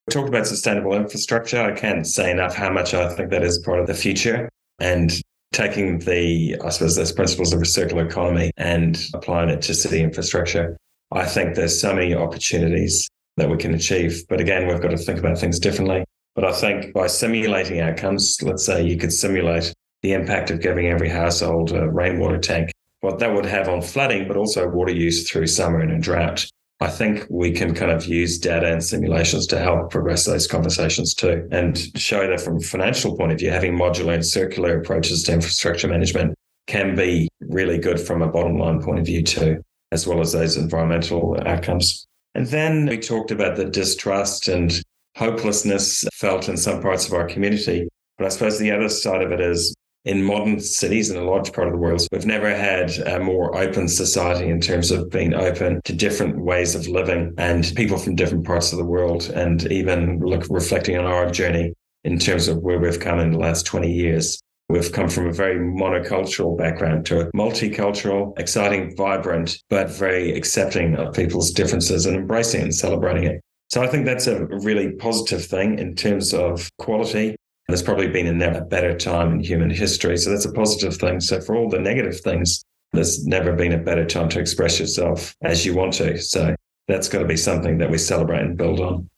We 0.08 0.12
talked 0.12 0.30
about 0.30 0.48
sustainable 0.48 0.94
infrastructure. 0.94 1.62
I 1.62 1.74
can't 1.74 2.06
say 2.06 2.32
enough 2.32 2.56
how 2.56 2.70
much 2.70 2.94
I 2.94 3.14
think 3.14 3.30
that 3.32 3.44
is 3.44 3.60
part 3.60 3.80
of 3.80 3.88
the 3.88 3.94
future. 3.94 4.50
And 4.80 5.12
taking 5.54 6.00
the, 6.00 6.56
I 6.64 6.70
suppose, 6.70 6.96
those 6.96 7.12
principles 7.12 7.54
of 7.54 7.62
a 7.62 7.66
circular 7.66 8.06
economy 8.06 8.52
and 8.58 9.02
applying 9.14 9.50
it 9.50 9.62
to 9.64 9.74
city 9.74 10.02
infrastructure 10.02 10.78
I 11.12 11.26
think 11.26 11.56
there's 11.56 11.80
so 11.80 11.94
many 11.94 12.14
opportunities 12.14 13.10
that 13.38 13.50
we 13.50 13.58
can 13.58 13.74
achieve. 13.74 14.28
But 14.28 14.42
again, 14.42 14.68
we've 14.68 14.82
got 14.82 14.92
to 14.92 14.98
think 14.98 15.20
about 15.20 15.38
things 15.38 15.60
differently. 15.60 16.04
But 16.36 16.46
I 16.46 16.52
think 16.52 16.94
by 16.94 17.08
simulating 17.08 17.80
outcomes, 17.80 18.42
let's 18.44 18.66
say 18.66 18.86
you 18.86 18.98
could 18.98 19.14
simulate 19.14 19.74
the 20.02 20.14
impact 20.14 20.52
of 20.52 20.62
giving 20.62 20.88
every 20.88 21.10
household 21.10 21.72
a 21.72 21.90
rainwater 21.90 22.38
tank, 22.38 22.72
what 23.00 23.20
that 23.20 23.34
would 23.34 23.46
have 23.46 23.70
on 23.70 23.82
flooding, 23.82 24.28
but 24.28 24.38
also 24.38 24.68
water 24.68 24.92
use 24.92 25.30
through 25.30 25.48
summer 25.48 25.80
and 25.80 25.92
a 25.92 26.00
drought. 26.00 26.46
I 26.80 26.90
think 26.90 27.26
we 27.30 27.52
can 27.52 27.74
kind 27.74 27.92
of 27.92 28.06
use 28.06 28.38
data 28.38 28.72
and 28.72 28.84
simulations 28.84 29.48
to 29.48 29.60
help 29.60 29.90
progress 29.90 30.26
those 30.26 30.46
conversations 30.46 31.16
too 31.16 31.48
and 31.52 31.78
show 31.98 32.28
that 32.28 32.40
from 32.40 32.58
a 32.58 32.62
financial 32.62 33.18
point 33.18 33.32
of 33.32 33.40
view, 33.40 33.50
having 33.50 33.74
modular 33.74 34.14
and 34.14 34.26
circular 34.26 34.80
approaches 34.80 35.24
to 35.24 35.34
infrastructure 35.34 35.88
management 35.88 36.36
can 36.68 36.96
be 36.96 37.30
really 37.40 37.80
good 37.80 38.00
from 38.00 38.22
a 38.22 38.28
bottom 38.28 38.60
line 38.60 38.82
point 38.82 39.00
of 39.00 39.06
view 39.06 39.24
too 39.24 39.62
as 39.92 40.06
well 40.06 40.20
as 40.20 40.34
those 40.34 40.58
environmental 40.58 41.38
outcomes. 41.46 42.06
And 42.36 42.46
then 42.48 42.86
we 42.86 42.98
talked 42.98 43.32
about 43.32 43.56
the 43.56 43.66
distrust 43.66 44.48
and 44.48 44.80
hopelessness 45.16 46.06
felt 46.14 46.50
in 46.50 46.58
some 46.58 46.82
parts 46.82 47.08
of 47.08 47.14
our 47.14 47.26
community. 47.26 47.88
But 48.18 48.26
I 48.26 48.30
suppose 48.30 48.60
the 48.60 48.72
other 48.72 48.90
side 48.90 49.22
of 49.22 49.32
it 49.32 49.40
is 49.40 49.74
in 50.08 50.24
modern 50.24 50.60
cities 50.60 51.10
in 51.10 51.18
a 51.18 51.24
large 51.24 51.52
part 51.52 51.68
of 51.68 51.74
the 51.74 51.80
world, 51.80 52.08
we've 52.12 52.26
never 52.26 52.56
had 52.56 52.92
a 53.00 53.20
more 53.20 53.56
open 53.58 53.90
society 53.90 54.48
in 54.48 54.62
terms 54.62 54.90
of 54.90 55.10
being 55.10 55.34
open 55.34 55.82
to 55.84 55.94
different 55.94 56.40
ways 56.40 56.76
of 56.76 56.88
living 56.88 57.34
and 57.38 57.74
people 57.76 57.98
from 57.98 58.16
different 58.16 58.46
parts 58.46 58.72
of 58.72 58.78
the 58.78 58.86
world, 58.86 59.30
and 59.36 59.70
even 59.72 60.20
look 60.20 60.46
reflecting 60.50 60.98
on 60.98 61.06
our 61.06 61.30
journey 61.30 61.74
in 62.06 62.18
terms 62.18 62.48
of 62.48 62.58
where 62.60 62.80
we've 62.80 63.02
come 63.02 63.20
in 63.20 63.32
the 63.32 63.38
last 63.38 63.66
20 63.66 63.92
years. 63.92 64.40
We've 64.70 64.92
come 64.92 65.10
from 65.10 65.28
a 65.28 65.34
very 65.34 65.60
monocultural 65.60 66.58
background 66.58 67.06
to 67.08 67.22
a 67.22 67.32
multicultural, 67.34 68.38
exciting, 68.40 68.96
vibrant, 68.96 69.58
but 69.70 69.90
very 69.90 70.36
accepting 70.36 70.96
of 70.96 71.14
people's 71.14 71.52
differences 71.52 72.06
and 72.06 72.16
embracing 72.16 72.62
and 72.62 72.76
celebrating 72.76 73.26
it. 73.26 73.42
So 73.70 73.82
I 73.82 73.88
think 73.88 74.06
that's 74.06 74.28
a 74.28 74.46
really 74.46 74.92
positive 74.94 75.46
thing 75.46 75.80
in 75.80 75.96
terms 75.96 76.34
of 76.34 76.70
quality. 76.78 77.36
There's 77.68 77.84
probably 77.84 78.08
been 78.08 78.28
a 78.28 78.34
never 78.34 78.62
better 78.62 78.98
time 78.98 79.34
in 79.34 79.40
human 79.42 79.70
history. 79.70 80.18
So 80.18 80.30
that's 80.30 80.46
a 80.46 80.52
positive 80.52 80.96
thing. 80.96 81.20
So 81.20 81.42
for 81.42 81.56
all 81.56 81.70
the 81.70 81.80
negative 81.80 82.20
things, 82.22 82.64
there's 82.94 83.26
never 83.26 83.52
been 83.54 83.74
a 83.74 83.78
better 83.78 84.06
time 84.06 84.30
to 84.30 84.40
express 84.40 84.80
yourself 84.80 85.36
as 85.42 85.66
you 85.66 85.76
want 85.76 85.94
to. 85.96 86.18
So 86.20 86.56
that's 86.88 87.10
got 87.10 87.20
to 87.20 87.26
be 87.26 87.36
something 87.36 87.78
that 87.80 87.92
we 87.92 87.98
celebrate 87.98 88.42
and 88.42 88.58
build 88.58 88.80
on. 88.80 89.10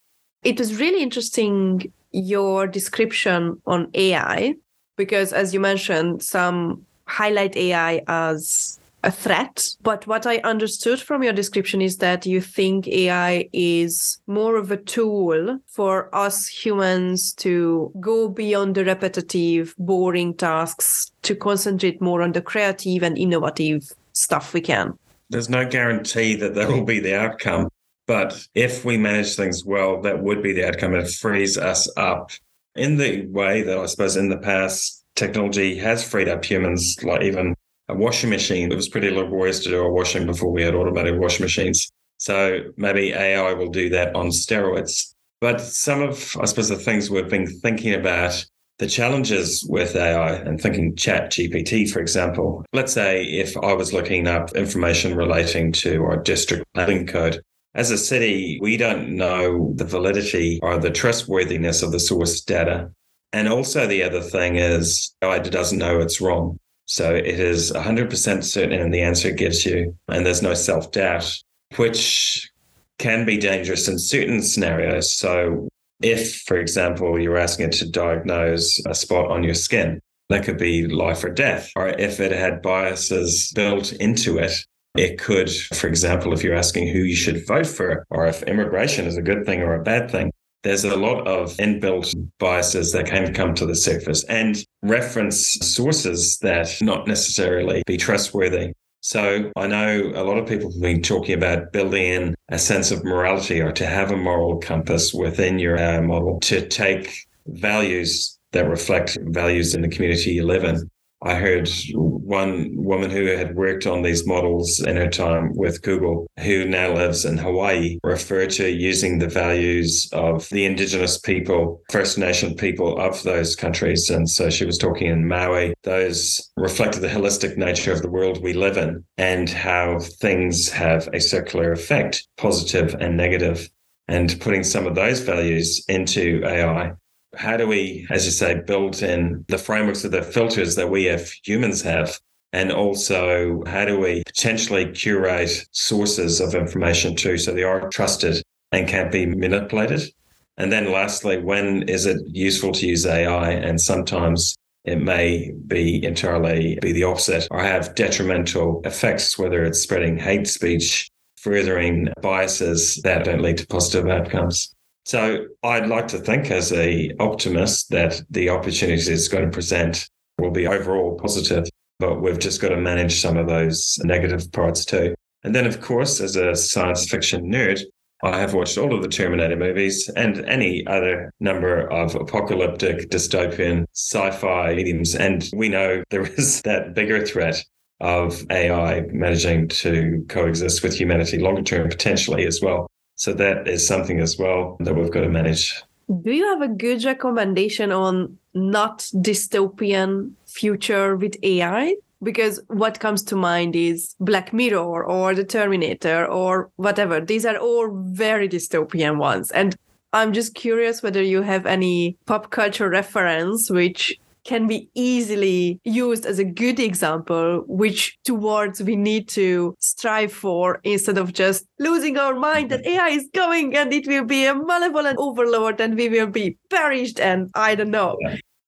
It 0.43 0.57
was 0.57 0.79
really 0.79 1.03
interesting 1.03 1.91
your 2.11 2.65
description 2.65 3.61
on 3.67 3.91
AI 3.93 4.55
because 4.97 5.31
as 5.31 5.53
you 5.53 5.59
mentioned 5.59 6.23
some 6.23 6.85
highlight 7.05 7.55
ai 7.55 8.01
as 8.07 8.79
a 9.03 9.11
threat 9.11 9.75
but 9.81 10.05
what 10.07 10.25
i 10.25 10.37
understood 10.39 10.99
from 10.99 11.23
your 11.23 11.33
description 11.33 11.81
is 11.81 11.97
that 11.97 12.25
you 12.25 12.41
think 12.41 12.87
ai 12.87 13.47
is 13.53 14.19
more 14.27 14.57
of 14.57 14.71
a 14.71 14.77
tool 14.77 15.59
for 15.67 16.13
us 16.13 16.47
humans 16.47 17.33
to 17.33 17.91
go 17.99 18.27
beyond 18.27 18.75
the 18.75 18.83
repetitive 18.83 19.73
boring 19.77 20.33
tasks 20.33 21.11
to 21.21 21.35
concentrate 21.35 22.01
more 22.01 22.21
on 22.21 22.33
the 22.33 22.41
creative 22.41 23.03
and 23.03 23.17
innovative 23.17 23.91
stuff 24.13 24.53
we 24.53 24.61
can. 24.61 24.97
There's 25.29 25.49
no 25.49 25.67
guarantee 25.67 26.35
that 26.35 26.55
that 26.55 26.67
will 26.67 26.83
be 26.83 26.99
the 26.99 27.15
outcome 27.15 27.69
but 28.09 28.47
if 28.55 28.83
we 28.83 28.97
manage 28.97 29.35
things 29.35 29.63
well 29.63 30.01
that 30.01 30.23
would 30.23 30.41
be 30.41 30.51
the 30.51 30.67
outcome. 30.67 30.95
It 30.95 31.11
frees 31.11 31.59
us 31.59 31.87
up 31.95 32.31
in 32.75 32.97
the 32.97 33.27
way 33.27 33.61
that 33.61 33.77
I 33.77 33.85
suppose 33.85 34.17
in 34.17 34.29
the 34.29 34.37
past 34.39 35.05
technology 35.15 35.77
has 35.77 36.03
freed 36.03 36.27
up 36.27 36.43
humans, 36.43 36.97
like 37.03 37.21
even 37.21 37.53
a 37.89 37.95
washing 37.95 38.29
machine. 38.29 38.71
It 38.71 38.75
was 38.75 38.87
pretty 38.87 39.09
laborious 39.09 39.59
to 39.63 39.69
do 39.69 39.81
a 39.81 39.91
washing 39.91 40.25
before 40.25 40.51
we 40.51 40.63
had 40.63 40.75
automated 40.75 41.19
washing 41.19 41.43
machines. 41.43 41.91
So 42.17 42.59
maybe 42.77 43.13
AI 43.13 43.53
will 43.53 43.69
do 43.69 43.89
that 43.89 44.15
on 44.15 44.27
steroids. 44.27 45.13
But 45.41 45.61
some 45.61 46.01
of, 46.01 46.35
I 46.39 46.45
suppose, 46.45 46.69
the 46.69 46.75
things 46.75 47.09
we've 47.09 47.29
been 47.29 47.47
thinking 47.47 47.93
about, 47.93 48.45
the 48.77 48.87
challenges 48.87 49.65
with 49.67 49.95
AI 49.95 50.35
and 50.35 50.59
thinking 50.59 50.95
chat 50.95 51.31
GPT, 51.31 51.89
for 51.89 51.99
example. 51.99 52.65
Let's 52.73 52.93
say 52.93 53.23
if 53.23 53.57
I 53.57 53.73
was 53.73 53.93
looking 53.93 54.27
up 54.27 54.51
information 54.51 55.15
relating 55.15 55.71
to 55.73 56.03
our 56.03 56.17
district 56.17 56.65
planning 56.73 57.07
code, 57.07 57.41
as 57.75 57.91
a 57.91 57.97
city, 57.97 58.59
we 58.61 58.77
don't 58.77 59.15
know 59.15 59.73
the 59.75 59.85
validity 59.85 60.59
or 60.61 60.77
the 60.77 60.89
trustworthiness 60.89 61.83
of 61.83 61.91
the 61.91 61.99
source 61.99 62.41
data. 62.41 62.91
And 63.31 63.47
also, 63.47 63.85
the 63.85 64.03
other 64.03 64.21
thing 64.21 64.55
is, 64.55 65.15
it 65.21 65.51
doesn't 65.51 65.77
know 65.77 65.99
it's 65.99 66.19
wrong. 66.19 66.59
So 66.89 67.13
it 67.13 67.39
is 67.39 67.71
100% 67.71 68.43
certain 68.43 68.81
in 68.81 68.89
the 68.89 69.01
answer 69.01 69.27
it 69.27 69.37
gives 69.37 69.63
you, 69.63 69.95
and 70.07 70.25
there's 70.25 70.41
no 70.41 70.55
self 70.55 70.91
doubt, 70.91 71.31
which 71.75 72.49
can 72.97 73.25
be 73.25 73.37
dangerous 73.37 73.87
in 73.87 73.99
certain 73.99 74.41
scenarios. 74.41 75.13
So, 75.13 75.69
if, 76.01 76.41
for 76.47 76.57
example, 76.57 77.19
you're 77.19 77.37
asking 77.37 77.67
it 77.67 77.73
to 77.73 77.89
diagnose 77.89 78.83
a 78.87 78.95
spot 78.95 79.29
on 79.29 79.43
your 79.43 79.53
skin, 79.53 79.99
that 80.29 80.43
could 80.43 80.57
be 80.57 80.87
life 80.87 81.23
or 81.23 81.29
death. 81.29 81.69
Or 81.75 81.89
if 81.89 82.19
it 82.19 82.31
had 82.31 82.63
biases 82.63 83.51
built 83.53 83.93
into 83.93 84.39
it, 84.39 84.53
it 84.97 85.19
could, 85.19 85.51
for 85.51 85.87
example, 85.87 86.33
if 86.33 86.43
you're 86.43 86.55
asking 86.55 86.87
who 86.87 87.03
you 87.03 87.15
should 87.15 87.45
vote 87.45 87.67
for, 87.67 88.03
or 88.09 88.25
if 88.25 88.41
immigration 88.43 89.05
is 89.05 89.15
a 89.15 89.21
good 89.21 89.45
thing 89.45 89.61
or 89.61 89.75
a 89.75 89.83
bad 89.83 90.09
thing, 90.09 90.31
there's 90.63 90.83
a 90.83 90.95
lot 90.95 91.27
of 91.27 91.55
inbuilt 91.57 92.13
biases 92.37 92.91
that 92.91 93.05
can 93.05 93.33
come 93.33 93.53
to 93.55 93.65
the 93.65 93.75
surface 93.75 94.23
and 94.25 94.63
reference 94.81 95.53
sources 95.61 96.37
that 96.39 96.75
not 96.81 97.07
necessarily 97.07 97.83
be 97.85 97.97
trustworthy. 97.97 98.73
So 99.01 99.49
I 99.55 99.67
know 99.67 100.11
a 100.13 100.23
lot 100.23 100.37
of 100.37 100.47
people 100.47 100.71
have 100.71 100.81
been 100.81 101.01
talking 101.01 101.35
about 101.35 101.71
building 101.71 102.03
in 102.03 102.35
a 102.49 102.59
sense 102.59 102.91
of 102.91 103.03
morality 103.05 103.61
or 103.61 103.71
to 103.71 103.85
have 103.85 104.11
a 104.11 104.17
moral 104.17 104.57
compass 104.57 105.13
within 105.13 105.57
your 105.57 105.77
AI 105.77 106.01
model 106.01 106.39
to 106.41 106.67
take 106.67 107.25
values 107.47 108.37
that 108.51 108.67
reflect 108.67 109.17
values 109.21 109.73
in 109.73 109.81
the 109.81 109.87
community 109.87 110.31
you 110.31 110.45
live 110.45 110.65
in 110.65 110.89
I 111.21 111.35
heard 111.35 111.69
one 111.93 112.71
woman 112.75 113.09
who 113.09 113.25
had 113.25 113.55
worked 113.55 113.85
on 113.85 114.01
these 114.01 114.25
models 114.25 114.79
in 114.79 114.95
her 114.95 115.09
time 115.09 115.53
with 115.53 115.81
Google, 115.81 116.27
who 116.39 116.65
now 116.65 116.93
lives 116.93 117.25
in 117.25 117.37
Hawaii, 117.37 117.99
refer 118.03 118.45
to 118.47 118.69
using 118.69 119.19
the 119.19 119.27
values 119.27 120.09
of 120.13 120.47
the 120.49 120.65
indigenous 120.65 121.17
people, 121.17 121.81
First 121.91 122.17
Nation 122.17 122.55
people 122.55 122.97
of 122.99 123.21
those 123.23 123.55
countries. 123.55 124.09
And 124.09 124.29
so 124.29 124.49
she 124.49 124.65
was 124.65 124.77
talking 124.77 125.07
in 125.07 125.27
Maui. 125.27 125.73
Those 125.83 126.51
reflected 126.55 127.01
the 127.01 127.09
holistic 127.09 127.57
nature 127.57 127.91
of 127.91 128.01
the 128.01 128.09
world 128.09 128.41
we 128.41 128.53
live 128.53 128.77
in 128.77 129.03
and 129.17 129.49
how 129.49 129.99
things 129.99 130.69
have 130.69 131.09
a 131.13 131.19
circular 131.19 131.73
effect, 131.73 132.27
positive 132.37 132.95
and 132.99 133.17
negative, 133.17 133.69
and 134.07 134.39
putting 134.39 134.63
some 134.63 134.87
of 134.87 134.95
those 134.95 135.19
values 135.19 135.83
into 135.87 136.41
AI 136.45 136.93
how 137.35 137.57
do 137.57 137.67
we, 137.67 138.07
as 138.09 138.25
you 138.25 138.31
say, 138.31 138.61
build 138.65 139.01
in 139.01 139.45
the 139.47 139.57
frameworks 139.57 140.03
of 140.03 140.11
the 140.11 140.21
filters 140.21 140.75
that 140.75 140.89
we 140.89 141.05
have 141.05 141.29
humans 141.43 141.81
have? 141.81 142.19
And 142.51 142.71
also, 142.71 143.63
how 143.67 143.85
do 143.85 143.99
we 143.99 144.23
potentially 144.25 144.91
curate 144.91 145.67
sources 145.71 146.41
of 146.41 146.55
information 146.55 147.15
too 147.15 147.37
so 147.37 147.53
they 147.53 147.63
are 147.63 147.89
trusted 147.89 148.41
and 148.71 148.87
can't 148.87 149.11
be 149.11 149.25
manipulated? 149.25 150.11
And 150.57 150.71
then 150.71 150.91
lastly, 150.91 151.37
when 151.37 151.83
is 151.83 152.05
it 152.05 152.17
useful 152.25 152.71
to 152.73 152.87
use 152.87 153.05
AI? 153.05 153.51
And 153.51 153.79
sometimes 153.79 154.55
it 154.83 154.97
may 154.97 155.51
be 155.67 156.03
entirely 156.03 156.77
be 156.81 156.91
the 156.91 157.03
opposite 157.03 157.47
or 157.51 157.61
have 157.61 157.95
detrimental 157.95 158.81
effects, 158.83 159.37
whether 159.37 159.63
it's 159.63 159.79
spreading 159.79 160.17
hate 160.17 160.47
speech, 160.47 161.09
furthering 161.37 162.09
biases 162.21 162.95
that 163.03 163.25
don't 163.25 163.41
lead 163.41 163.59
to 163.59 163.67
positive 163.67 164.09
outcomes. 164.09 164.73
So 165.05 165.45
I'd 165.63 165.87
like 165.87 166.07
to 166.09 166.19
think 166.19 166.51
as 166.51 166.71
a 166.71 167.11
optimist 167.19 167.89
that 167.89 168.21
the 168.29 168.49
opportunities 168.49 169.07
it's 169.07 169.27
going 169.27 169.45
to 169.45 169.51
present 169.51 170.07
will 170.37 170.51
be 170.51 170.67
overall 170.67 171.17
positive, 171.17 171.67
but 171.99 172.21
we've 172.21 172.39
just 172.39 172.61
got 172.61 172.69
to 172.69 172.77
manage 172.77 173.19
some 173.19 173.37
of 173.37 173.47
those 173.47 173.97
negative 174.03 174.51
parts 174.51 174.85
too. 174.85 175.15
And 175.43 175.55
then, 175.55 175.65
of 175.65 175.81
course, 175.81 176.19
as 176.19 176.35
a 176.35 176.55
science 176.55 177.09
fiction 177.09 177.51
nerd, 177.51 177.81
I 178.21 178.37
have 178.39 178.53
watched 178.53 178.77
all 178.77 178.93
of 178.93 179.01
the 179.01 179.07
Terminator 179.07 179.55
movies 179.55 180.09
and 180.17 180.43
any 180.45 180.85
other 180.85 181.31
number 181.39 181.89
of 181.89 182.15
apocalyptic, 182.15 183.09
dystopian, 183.09 183.85
sci 183.93 184.31
fi 184.31 184.75
mediums. 184.75 185.15
And 185.15 185.49
we 185.53 185.69
know 185.69 186.03
there 186.09 186.25
is 186.37 186.61
that 186.63 186.93
bigger 186.93 187.25
threat 187.25 187.63
of 188.01 188.45
AI 188.49 189.01
managing 189.11 189.67
to 189.67 190.25
coexist 190.27 190.83
with 190.83 190.95
humanity 190.95 191.37
longer 191.37 191.61
term, 191.61 191.87
potentially 191.87 192.45
as 192.45 192.59
well. 192.61 192.88
So 193.19 193.33
that 193.33 193.67
is 193.67 193.85
something 193.85 194.21
as 194.21 194.37
well 194.39 194.77
that 194.79 194.95
we've 194.95 195.11
got 195.11 195.21
to 195.21 195.29
manage. 195.29 195.83
Do 196.23 196.31
you 196.31 196.45
have 196.47 196.61
a 196.61 196.69
good 196.69 197.03
recommendation 197.03 197.91
on 197.91 198.37
not 198.53 198.99
dystopian 199.13 200.31
future 200.47 201.15
with 201.15 201.35
AI? 201.43 201.95
because 202.21 202.59
what 202.67 202.99
comes 202.99 203.23
to 203.23 203.35
mind 203.35 203.75
is 203.75 204.15
Black 204.19 204.51
Mirror 204.51 205.05
or 205.05 205.33
The 205.33 205.45
Terminator 205.45 206.25
or 206.25 206.69
whatever. 206.75 207.21
These 207.21 207.45
are 207.45 207.57
all 207.57 207.89
very 208.11 208.49
dystopian 208.49 209.17
ones. 209.17 209.51
And 209.51 209.75
I'm 210.11 210.33
just 210.33 210.55
curious 210.55 211.01
whether 211.01 211.21
you 211.21 211.43
have 211.43 211.65
any 211.65 212.17
pop 212.25 212.49
culture 212.49 212.89
reference 212.89 213.69
which 213.69 214.19
can 214.49 214.65
be 214.65 214.89
easily 214.95 215.79
used 215.83 216.25
as 216.25 216.39
a 216.39 216.43
good 216.43 216.79
example, 216.79 217.63
which 217.67 218.17
towards 218.25 218.81
we 218.81 218.95
need 218.95 219.29
to 219.29 219.75
strive 219.79 220.33
for 220.33 220.79
instead 220.83 221.19
of 221.19 221.33
just 221.33 221.65
losing 221.77 222.17
our 222.17 222.33
mind 222.33 222.71
that 222.71 222.83
mm-hmm. 222.83 222.99
AI 222.99 223.09
is 223.09 223.29
coming 223.35 223.77
and 223.77 223.93
it 223.93 224.07
will 224.07 224.25
be 224.25 224.45
a 224.45 224.55
malevolent 224.55 225.19
overlord 225.19 225.79
and 225.79 225.95
we 225.95 226.09
will 226.09 226.31
be 226.41 226.57
perished. 226.71 227.19
And 227.19 227.51
I 227.53 227.75
don't 227.75 227.91
know. 227.91 228.17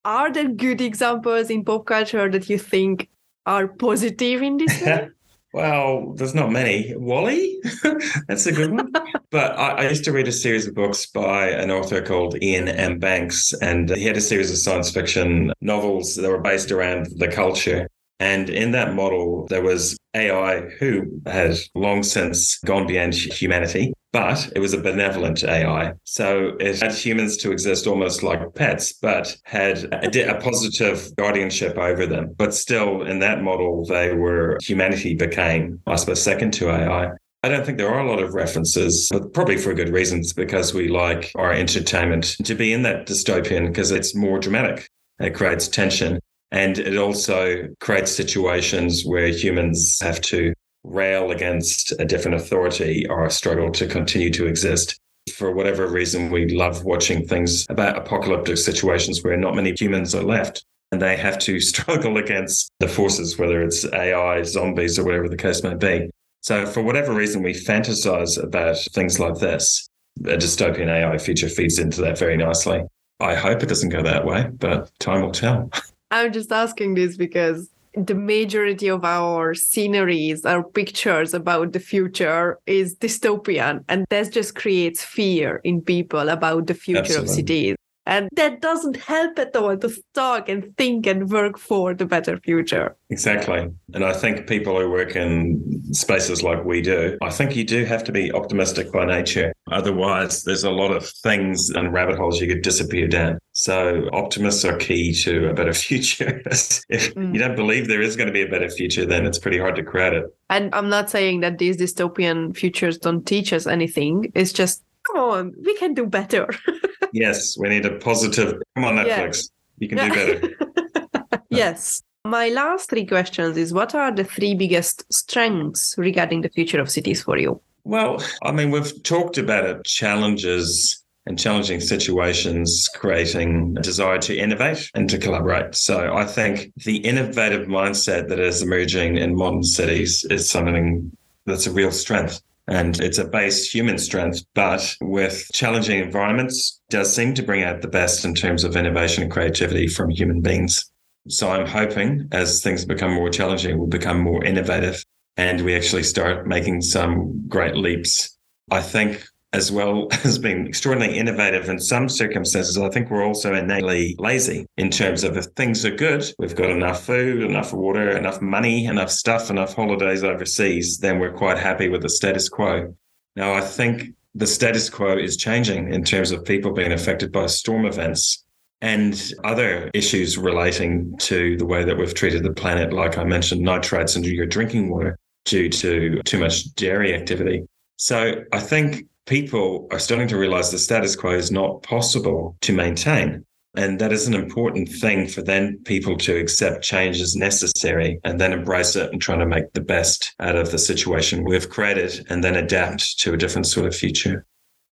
Are 0.04 0.32
there 0.32 0.48
good 0.48 0.80
examples 0.80 1.50
in 1.50 1.64
pop 1.64 1.86
culture 1.86 2.30
that 2.30 2.48
you 2.48 2.58
think 2.58 3.08
are 3.44 3.66
positive 3.66 4.40
in 4.40 4.58
this 4.58 4.80
way? 4.86 5.08
Well, 5.52 6.14
there's 6.14 6.34
not 6.34 6.50
many. 6.50 6.94
WALL-E, 6.96 7.62
that's 8.28 8.46
a 8.46 8.52
good 8.52 8.72
one. 8.72 8.90
but 9.30 9.58
I, 9.58 9.72
I, 9.72 9.88
used 9.88 10.04
to 10.04 10.12
read 10.12 10.26
a 10.26 10.32
series 10.32 10.66
of 10.66 10.74
books 10.74 11.04
by 11.04 11.48
an 11.48 11.70
author 11.70 12.00
called 12.00 12.36
Iain 12.42 12.68
M. 12.68 12.98
Banks, 12.98 13.52
and 13.60 13.90
he 13.90 14.04
had 14.04 14.16
a 14.16 14.22
series 14.22 14.50
of 14.50 14.56
science 14.56 14.90
fiction 14.90 15.52
novels 15.60 16.16
that 16.16 16.30
were 16.30 16.40
based 16.40 16.72
around 16.72 17.08
the 17.16 17.28
culture. 17.28 17.86
And 18.22 18.48
in 18.48 18.70
that 18.70 18.94
model, 18.94 19.46
there 19.48 19.62
was 19.62 19.96
AI 20.14 20.60
who 20.78 21.20
had 21.26 21.58
long 21.74 22.04
since 22.04 22.58
gone 22.60 22.86
beyond 22.86 23.14
humanity 23.14 23.92
but 24.12 24.52
it 24.54 24.58
was 24.58 24.74
a 24.74 24.78
benevolent 24.78 25.42
AI. 25.42 25.94
So 26.04 26.52
it 26.60 26.80
had 26.80 26.92
humans 26.92 27.38
to 27.38 27.50
exist 27.50 27.86
almost 27.86 28.22
like 28.22 28.54
pets, 28.54 28.92
but 28.92 29.34
had 29.44 29.84
a, 29.84 30.36
a, 30.36 30.38
positive 30.38 31.10
guardianship 31.16 31.78
over 31.78 32.04
them. 32.04 32.34
But 32.36 32.52
still, 32.52 33.02
in 33.02 33.20
that 33.20 33.42
model, 33.42 33.86
they 33.86 34.12
were, 34.12 34.58
humanity 34.60 35.14
became, 35.14 35.80
I 35.86 35.96
suppose, 35.96 36.22
second 36.22 36.52
to 36.54 36.68
AI. 36.68 37.12
I 37.42 37.48
don't 37.48 37.64
think 37.64 37.78
there 37.78 37.88
are 37.88 38.06
a 38.06 38.08
lot 38.08 38.22
of 38.22 38.34
references, 38.34 39.08
but 39.10 39.32
probably 39.32 39.56
for 39.56 39.72
good 39.72 39.88
reasons, 39.88 40.34
because 40.34 40.74
we 40.74 40.88
like 40.88 41.32
our 41.34 41.52
entertainment 41.52 42.36
to 42.44 42.54
be 42.54 42.74
in 42.74 42.82
that 42.82 43.06
dystopian 43.06 43.68
because 43.68 43.90
it's 43.90 44.14
more 44.14 44.38
dramatic. 44.38 44.86
It 45.20 45.34
creates 45.34 45.68
tension. 45.68 46.20
And 46.52 46.78
it 46.78 46.98
also 46.98 47.66
creates 47.80 48.14
situations 48.14 49.04
where 49.04 49.28
humans 49.28 49.98
have 50.02 50.20
to 50.22 50.52
rail 50.84 51.30
against 51.30 51.92
a 51.98 52.04
different 52.04 52.36
authority 52.36 53.06
or 53.08 53.28
struggle 53.30 53.72
to 53.72 53.86
continue 53.86 54.30
to 54.30 54.46
exist. 54.46 54.98
For 55.34 55.50
whatever 55.50 55.88
reason, 55.88 56.30
we 56.30 56.48
love 56.50 56.84
watching 56.84 57.26
things 57.26 57.66
about 57.70 57.96
apocalyptic 57.96 58.58
situations 58.58 59.22
where 59.22 59.36
not 59.38 59.54
many 59.54 59.72
humans 59.72 60.14
are 60.14 60.22
left 60.22 60.64
and 60.90 61.00
they 61.00 61.16
have 61.16 61.38
to 61.40 61.58
struggle 61.72 62.18
against 62.18 62.70
the 62.80 62.88
forces, 62.88 63.38
whether 63.38 63.62
it's 63.62 63.86
AI, 63.86 64.42
zombies, 64.42 64.98
or 64.98 65.04
whatever 65.04 65.30
the 65.30 65.36
case 65.36 65.62
may 65.62 65.74
be. 65.74 66.10
So, 66.42 66.66
for 66.66 66.82
whatever 66.82 67.14
reason, 67.14 67.42
we 67.42 67.54
fantasize 67.54 68.42
about 68.42 68.76
things 68.92 69.18
like 69.18 69.36
this. 69.36 69.88
A 70.24 70.36
dystopian 70.36 70.88
AI 70.88 71.16
future 71.16 71.48
feeds 71.48 71.78
into 71.78 72.02
that 72.02 72.18
very 72.18 72.36
nicely. 72.36 72.82
I 73.20 73.36
hope 73.36 73.62
it 73.62 73.68
doesn't 73.68 73.90
go 73.90 74.02
that 74.02 74.26
way, 74.26 74.48
but 74.58 74.90
time 74.98 75.22
will 75.22 75.30
tell. 75.30 75.70
I'm 76.12 76.32
just 76.32 76.52
asking 76.52 76.94
this 76.94 77.16
because 77.16 77.70
the 77.94 78.14
majority 78.14 78.88
of 78.88 79.04
our 79.04 79.54
sceneries, 79.54 80.44
our 80.44 80.62
pictures 80.62 81.34
about 81.34 81.72
the 81.72 81.80
future 81.80 82.58
is 82.66 82.96
dystopian. 82.96 83.84
And 83.88 84.06
that 84.10 84.30
just 84.30 84.54
creates 84.54 85.02
fear 85.02 85.60
in 85.64 85.80
people 85.80 86.28
about 86.28 86.66
the 86.66 86.74
future 86.74 87.00
Absolutely. 87.00 87.30
of 87.30 87.34
cities. 87.34 87.76
And 88.06 88.28
that 88.32 88.60
doesn't 88.60 88.96
help 88.96 89.38
at 89.38 89.54
all 89.54 89.76
to 89.76 89.92
talk 90.14 90.48
and 90.48 90.76
think 90.76 91.06
and 91.06 91.30
work 91.30 91.56
for 91.56 91.94
the 91.94 92.04
better 92.04 92.36
future. 92.38 92.96
Exactly. 93.10 93.68
And 93.94 94.04
I 94.04 94.12
think 94.12 94.48
people 94.48 94.78
who 94.80 94.90
work 94.90 95.14
in 95.14 95.82
spaces 95.92 96.42
like 96.42 96.64
we 96.64 96.80
do, 96.80 97.16
I 97.22 97.30
think 97.30 97.54
you 97.54 97.64
do 97.64 97.84
have 97.84 98.02
to 98.04 98.12
be 98.12 98.32
optimistic 98.32 98.90
by 98.90 99.04
nature. 99.04 99.52
Otherwise, 99.70 100.42
there's 100.42 100.64
a 100.64 100.70
lot 100.70 100.90
of 100.90 101.08
things 101.22 101.70
and 101.70 101.92
rabbit 101.92 102.16
holes 102.16 102.40
you 102.40 102.48
could 102.48 102.62
disappear 102.62 103.06
down. 103.06 103.38
So 103.52 104.08
optimists 104.12 104.64
are 104.64 104.76
key 104.76 105.12
to 105.22 105.50
a 105.50 105.54
better 105.54 105.72
future. 105.86 106.42
if 106.46 107.14
mm. 107.14 107.32
you 107.32 107.38
don't 107.38 107.56
believe 107.56 107.86
there 107.86 108.02
is 108.02 108.16
going 108.16 108.28
to 108.28 108.32
be 108.32 108.42
a 108.42 108.48
better 108.48 108.68
future, 108.68 109.06
then 109.06 109.26
it's 109.26 109.38
pretty 109.38 109.58
hard 109.58 109.76
to 109.76 109.84
create 109.84 110.14
it. 110.14 110.24
And 110.50 110.74
I'm 110.74 110.88
not 110.88 111.08
saying 111.08 111.40
that 111.40 111.58
these 111.58 111.76
dystopian 111.76 112.56
futures 112.56 112.98
don't 112.98 113.24
teach 113.24 113.52
us 113.52 113.66
anything. 113.66 114.32
It's 114.34 114.52
just 114.52 114.82
come 115.06 115.22
on, 115.22 115.54
we 115.64 115.76
can 115.76 115.94
do 115.94 116.06
better. 116.06 116.48
yes, 117.12 117.56
we 117.58 117.68
need 117.68 117.86
a 117.86 117.96
positive. 117.98 118.60
Come 118.74 118.84
on, 118.84 118.96
Netflix. 118.96 119.48
Yeah. 119.78 119.88
You 119.88 119.88
can 119.88 119.98
do 119.98 120.14
better. 120.14 121.42
yes. 121.50 122.02
My 122.24 122.50
last 122.50 122.88
three 122.88 123.04
questions 123.04 123.56
is 123.56 123.74
what 123.74 123.94
are 123.94 124.14
the 124.14 124.24
three 124.24 124.54
biggest 124.54 125.12
strengths 125.12 125.96
regarding 125.98 126.42
the 126.42 126.48
future 126.48 126.80
of 126.80 126.88
cities 126.90 127.22
for 127.22 127.36
you? 127.36 127.60
Well, 127.84 128.22
I 128.44 128.52
mean, 128.52 128.70
we've 128.70 129.02
talked 129.02 129.38
about 129.38 129.64
it 129.64 129.84
challenges 129.84 131.02
and 131.26 131.38
challenging 131.38 131.80
situations, 131.80 132.88
creating 132.94 133.76
a 133.78 133.82
desire 133.82 134.18
to 134.18 134.36
innovate 134.36 134.90
and 134.94 135.08
to 135.10 135.18
collaborate. 135.18 135.74
So 135.74 136.14
I 136.14 136.24
think 136.24 136.72
the 136.76 136.96
innovative 136.98 137.66
mindset 137.66 138.28
that 138.28 138.38
is 138.38 138.62
emerging 138.62 139.18
in 139.18 139.36
modern 139.36 139.62
cities 139.62 140.24
is 140.30 140.48
something 140.48 141.10
that's 141.46 141.66
a 141.66 141.72
real 141.72 141.92
strength 141.92 142.40
and 142.72 142.98
it's 143.00 143.18
a 143.18 143.24
base 143.26 143.70
human 143.70 143.98
strength, 143.98 144.42
but 144.54 144.96
with 145.02 145.46
challenging 145.52 146.00
environments, 146.00 146.80
does 146.88 147.14
seem 147.14 147.34
to 147.34 147.42
bring 147.42 147.62
out 147.62 147.82
the 147.82 147.88
best 147.88 148.24
in 148.24 148.34
terms 148.34 148.64
of 148.64 148.76
innovation 148.76 149.22
and 149.22 149.30
creativity 149.30 149.86
from 149.86 150.08
human 150.08 150.40
beings. 150.40 150.90
So 151.28 151.50
I'm 151.50 151.66
hoping 151.66 152.28
as 152.32 152.62
things 152.62 152.86
become 152.86 153.12
more 153.12 153.28
challenging, 153.28 153.78
we'll 153.78 153.88
become 153.88 154.20
more 154.20 154.42
innovative 154.42 155.04
and 155.36 155.60
we 155.60 155.76
actually 155.76 156.02
start 156.02 156.46
making 156.46 156.80
some 156.80 157.46
great 157.46 157.76
leaps. 157.76 158.38
I 158.70 158.80
think 158.80 159.22
as 159.52 159.70
well 159.70 160.08
as 160.24 160.38
being 160.38 160.66
extraordinarily 160.66 161.18
innovative 161.18 161.68
in 161.68 161.78
some 161.78 162.08
circumstances, 162.08 162.78
I 162.78 162.88
think 162.88 163.10
we're 163.10 163.24
also 163.24 163.54
innately 163.54 164.16
lazy 164.18 164.66
in 164.76 164.90
terms 164.90 165.24
of 165.24 165.36
if 165.36 165.46
things 165.56 165.84
are 165.84 165.94
good, 165.94 166.24
we've 166.38 166.56
got 166.56 166.70
enough 166.70 167.04
food, 167.04 167.42
enough 167.42 167.72
water, 167.72 168.16
enough 168.16 168.40
money, 168.40 168.86
enough 168.86 169.10
stuff, 169.10 169.50
enough 169.50 169.74
holidays 169.74 170.24
overseas, 170.24 170.98
then 170.98 171.18
we're 171.18 171.32
quite 171.32 171.58
happy 171.58 171.88
with 171.88 172.02
the 172.02 172.08
status 172.08 172.48
quo. 172.48 172.94
Now, 173.36 173.54
I 173.54 173.60
think 173.60 174.14
the 174.34 174.46
status 174.46 174.88
quo 174.88 175.16
is 175.16 175.36
changing 175.36 175.92
in 175.92 176.04
terms 176.04 176.30
of 176.30 176.44
people 176.44 176.72
being 176.72 176.92
affected 176.92 177.32
by 177.32 177.46
storm 177.46 177.84
events 177.84 178.44
and 178.80 179.32
other 179.44 179.90
issues 179.94 180.36
relating 180.36 181.16
to 181.18 181.56
the 181.56 181.66
way 181.66 181.84
that 181.84 181.96
we've 181.96 182.14
treated 182.14 182.42
the 182.42 182.52
planet, 182.52 182.92
like 182.92 183.16
I 183.16 183.24
mentioned, 183.24 183.62
nitrates 183.62 184.16
into 184.16 184.34
your 184.34 184.46
drinking 184.46 184.90
water 184.90 185.18
due 185.44 185.68
to 185.68 186.20
too 186.24 186.38
much 186.38 186.74
dairy 186.74 187.14
activity. 187.14 187.62
So 187.96 188.42
I 188.52 188.58
think 188.58 189.06
people 189.26 189.86
are 189.90 189.98
starting 189.98 190.28
to 190.28 190.38
realize 190.38 190.70
the 190.70 190.78
status 190.78 191.16
quo 191.16 191.32
is 191.32 191.50
not 191.50 191.82
possible 191.82 192.56
to 192.62 192.72
maintain. 192.72 193.44
And 193.74 193.98
that 194.00 194.12
is 194.12 194.26
an 194.26 194.34
important 194.34 194.88
thing 194.88 195.26
for 195.26 195.42
then 195.42 195.80
people 195.84 196.16
to 196.18 196.36
accept 196.36 196.84
change 196.84 197.20
as 197.22 197.34
necessary 197.34 198.20
and 198.22 198.38
then 198.38 198.52
embrace 198.52 198.96
it 198.96 199.10
and 199.10 199.20
try 199.20 199.36
to 199.36 199.46
make 199.46 199.72
the 199.72 199.80
best 199.80 200.34
out 200.40 200.56
of 200.56 200.70
the 200.70 200.78
situation 200.78 201.44
we've 201.44 201.70
created 201.70 202.26
and 202.28 202.44
then 202.44 202.54
adapt 202.54 203.18
to 203.20 203.32
a 203.32 203.36
different 203.36 203.66
sort 203.66 203.86
of 203.86 203.96
future. 203.96 204.44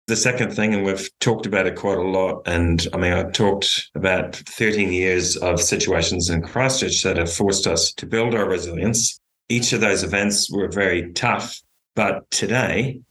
The 0.07 0.17
second 0.17 0.55
thing, 0.55 0.73
and 0.75 0.85
we've 0.85 1.11
talked 1.21 1.45
about 1.45 1.67
it 1.67 1.77
quite 1.77 1.99
a 1.99 2.03
lot, 2.03 2.43
and 2.47 2.89
I 2.95 2.97
mean, 2.97 3.13
I 3.13 3.25
talked 3.31 3.91
about 3.95 4.35
13 4.35 4.93
years 4.93 5.37
of 5.37 5.61
situations 5.61 6.31
in 6.31 6.43
Christchurch 6.43 7.03
that 7.03 7.19
have 7.19 7.33
forced 7.33 7.67
us 7.67 7.93
to 7.93 8.07
build 8.07 8.35
our 8.35 8.49
resilience. 8.49 9.21
Each 9.51 9.73
of 9.73 9.83
those 9.83 10.03
events 10.03 10.51
were 10.51 10.69
very 10.69 11.13
tough, 11.13 11.61
but 11.95 12.29
today 12.31 13.03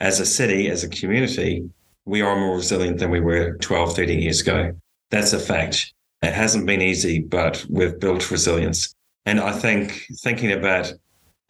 as 0.00 0.20
a 0.20 0.26
city, 0.26 0.68
as 0.70 0.84
a 0.84 0.88
community, 0.88 1.68
we 2.04 2.22
are 2.22 2.38
more 2.38 2.56
resilient 2.56 2.98
than 2.98 3.10
we 3.10 3.20
were 3.20 3.56
12, 3.58 3.94
13 3.94 4.20
years 4.20 4.40
ago. 4.40 4.72
That's 5.10 5.32
a 5.32 5.38
fact. 5.38 5.92
It 6.22 6.32
hasn't 6.32 6.66
been 6.66 6.82
easy, 6.82 7.20
but 7.20 7.64
we've 7.68 7.98
built 7.98 8.30
resilience. 8.30 8.94
And 9.26 9.40
I 9.40 9.52
think 9.52 10.06
thinking 10.22 10.52
about 10.52 10.92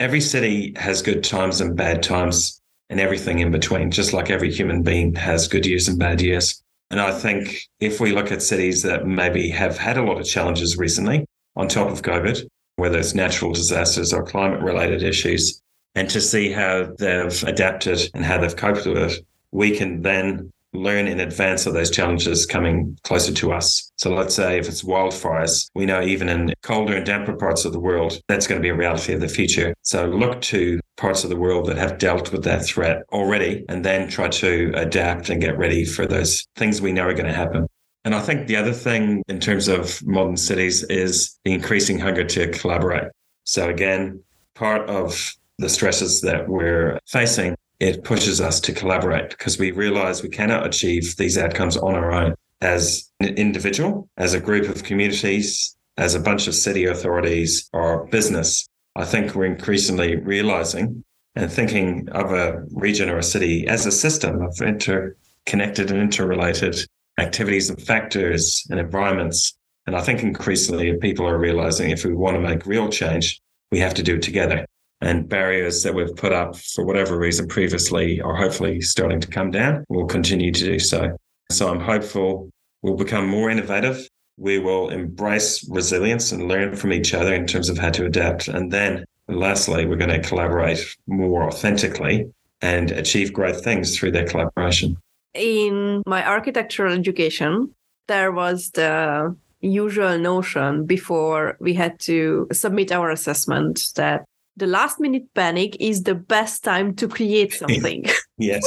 every 0.00 0.20
city 0.20 0.74
has 0.76 1.02
good 1.02 1.22
times 1.24 1.60
and 1.60 1.76
bad 1.76 2.02
times 2.02 2.60
and 2.90 3.00
everything 3.00 3.38
in 3.38 3.50
between, 3.50 3.90
just 3.90 4.12
like 4.12 4.30
every 4.30 4.52
human 4.52 4.82
being 4.82 5.14
has 5.14 5.48
good 5.48 5.66
years 5.66 5.88
and 5.88 5.98
bad 5.98 6.20
years. 6.20 6.62
And 6.90 7.00
I 7.00 7.12
think 7.12 7.60
if 7.80 8.00
we 8.00 8.12
look 8.12 8.32
at 8.32 8.42
cities 8.42 8.82
that 8.82 9.06
maybe 9.06 9.50
have 9.50 9.76
had 9.76 9.98
a 9.98 10.02
lot 10.02 10.18
of 10.18 10.26
challenges 10.26 10.78
recently 10.78 11.26
on 11.54 11.68
top 11.68 11.90
of 11.90 12.02
COVID, 12.02 12.46
whether 12.76 12.98
it's 12.98 13.14
natural 13.14 13.52
disasters 13.52 14.12
or 14.12 14.24
climate 14.24 14.62
related 14.62 15.02
issues, 15.02 15.60
and 15.98 16.08
to 16.10 16.20
see 16.20 16.52
how 16.52 16.94
they've 16.96 17.42
adapted 17.42 17.98
and 18.14 18.24
how 18.24 18.38
they've 18.38 18.54
coped 18.54 18.86
with 18.86 18.96
it, 18.96 19.26
we 19.50 19.76
can 19.76 20.02
then 20.02 20.52
learn 20.72 21.08
in 21.08 21.18
advance 21.18 21.66
of 21.66 21.74
those 21.74 21.90
challenges 21.90 22.46
coming 22.46 22.96
closer 23.02 23.32
to 23.32 23.52
us. 23.52 23.90
So 23.96 24.14
let's 24.14 24.32
say 24.32 24.58
if 24.58 24.68
it's 24.68 24.84
wildfires, 24.84 25.68
we 25.74 25.86
know 25.86 26.00
even 26.00 26.28
in 26.28 26.54
colder 26.62 26.94
and 26.94 27.04
damper 27.04 27.34
parts 27.34 27.64
of 27.64 27.72
the 27.72 27.80
world, 27.80 28.20
that's 28.28 28.46
going 28.46 28.60
to 28.60 28.62
be 28.62 28.68
a 28.68 28.76
reality 28.76 29.12
of 29.12 29.20
the 29.20 29.26
future. 29.26 29.74
So 29.82 30.06
look 30.06 30.40
to 30.42 30.78
parts 30.96 31.24
of 31.24 31.30
the 31.30 31.36
world 31.36 31.66
that 31.66 31.78
have 31.78 31.98
dealt 31.98 32.30
with 32.30 32.44
that 32.44 32.64
threat 32.64 33.02
already 33.10 33.64
and 33.68 33.84
then 33.84 34.08
try 34.08 34.28
to 34.28 34.72
adapt 34.76 35.30
and 35.30 35.40
get 35.40 35.58
ready 35.58 35.84
for 35.84 36.06
those 36.06 36.46
things 36.54 36.80
we 36.80 36.92
know 36.92 37.08
are 37.08 37.14
going 37.14 37.26
to 37.26 37.32
happen. 37.32 37.66
And 38.04 38.14
I 38.14 38.20
think 38.20 38.46
the 38.46 38.56
other 38.56 38.72
thing 38.72 39.24
in 39.26 39.40
terms 39.40 39.66
of 39.66 40.00
modern 40.06 40.36
cities 40.36 40.84
is 40.84 41.36
the 41.44 41.52
increasing 41.52 41.98
hunger 41.98 42.22
to 42.22 42.52
collaborate. 42.52 43.10
So 43.42 43.68
again, 43.68 44.22
part 44.54 44.88
of 44.88 45.34
the 45.58 45.68
stresses 45.68 46.20
that 46.20 46.48
we're 46.48 46.98
facing, 47.06 47.56
it 47.80 48.04
pushes 48.04 48.40
us 48.40 48.60
to 48.60 48.72
collaborate 48.72 49.30
because 49.30 49.58
we 49.58 49.70
realize 49.70 50.22
we 50.22 50.28
cannot 50.28 50.66
achieve 50.66 51.16
these 51.16 51.38
outcomes 51.38 51.76
on 51.76 51.94
our 51.94 52.12
own 52.12 52.34
as 52.60 53.10
an 53.20 53.34
individual, 53.36 54.08
as 54.16 54.34
a 54.34 54.40
group 54.40 54.68
of 54.68 54.82
communities, 54.82 55.76
as 55.96 56.14
a 56.14 56.20
bunch 56.20 56.46
of 56.46 56.54
city 56.54 56.84
authorities 56.86 57.68
or 57.72 58.06
business. 58.06 58.68
I 58.96 59.04
think 59.04 59.34
we're 59.34 59.46
increasingly 59.46 60.16
realizing 60.16 61.04
and 61.36 61.52
thinking 61.52 62.08
of 62.12 62.32
a 62.32 62.64
region 62.72 63.08
or 63.08 63.18
a 63.18 63.22
city 63.22 63.66
as 63.68 63.86
a 63.86 63.92
system 63.92 64.42
of 64.42 64.60
interconnected 64.60 65.90
and 65.90 66.00
interrelated 66.00 66.76
activities 67.18 67.70
and 67.70 67.80
factors 67.80 68.66
and 68.70 68.80
environments. 68.80 69.56
And 69.86 69.96
I 69.96 70.00
think 70.00 70.22
increasingly 70.22 70.96
people 70.96 71.26
are 71.26 71.38
realizing 71.38 71.90
if 71.90 72.04
we 72.04 72.14
want 72.14 72.36
to 72.36 72.40
make 72.40 72.66
real 72.66 72.88
change, 72.88 73.40
we 73.70 73.78
have 73.78 73.94
to 73.94 74.02
do 74.02 74.16
it 74.16 74.22
together. 74.22 74.66
And 75.00 75.28
barriers 75.28 75.82
that 75.84 75.94
we've 75.94 76.14
put 76.16 76.32
up 76.32 76.56
for 76.56 76.84
whatever 76.84 77.16
reason 77.16 77.46
previously 77.46 78.20
are 78.20 78.34
hopefully 78.34 78.80
starting 78.80 79.20
to 79.20 79.28
come 79.28 79.50
down. 79.50 79.84
We'll 79.88 80.06
continue 80.06 80.50
to 80.52 80.64
do 80.64 80.78
so. 80.78 81.16
So 81.50 81.70
I'm 81.70 81.80
hopeful 81.80 82.50
we'll 82.82 82.96
become 82.96 83.26
more 83.28 83.48
innovative 83.48 84.08
we 84.38 84.58
will 84.58 84.88
embrace 84.88 85.68
resilience 85.68 86.32
and 86.32 86.48
learn 86.48 86.76
from 86.76 86.92
each 86.92 87.12
other 87.12 87.34
in 87.34 87.46
terms 87.46 87.68
of 87.68 87.76
how 87.76 87.90
to 87.90 88.06
adapt. 88.06 88.48
And 88.48 88.72
then 88.72 89.04
lastly, 89.26 89.84
we're 89.84 89.96
going 89.96 90.22
to 90.22 90.26
collaborate 90.26 90.96
more 91.06 91.42
authentically 91.44 92.30
and 92.62 92.90
achieve 92.92 93.32
great 93.32 93.56
things 93.56 93.98
through 93.98 94.12
that 94.12 94.28
collaboration. 94.28 94.96
In 95.34 96.02
my 96.06 96.26
architectural 96.26 96.94
education, 96.94 97.74
there 98.06 98.32
was 98.32 98.70
the 98.70 99.36
usual 99.60 100.16
notion 100.18 100.86
before 100.86 101.56
we 101.60 101.74
had 101.74 101.98
to 101.98 102.46
submit 102.52 102.92
our 102.92 103.10
assessment 103.10 103.90
that 103.96 104.24
the 104.58 104.66
last 104.66 105.00
minute 105.00 105.32
panic 105.34 105.76
is 105.80 106.02
the 106.02 106.14
best 106.14 106.64
time 106.64 106.94
to 106.96 107.08
create 107.08 107.52
something. 107.62 108.04
yes. 108.38 108.62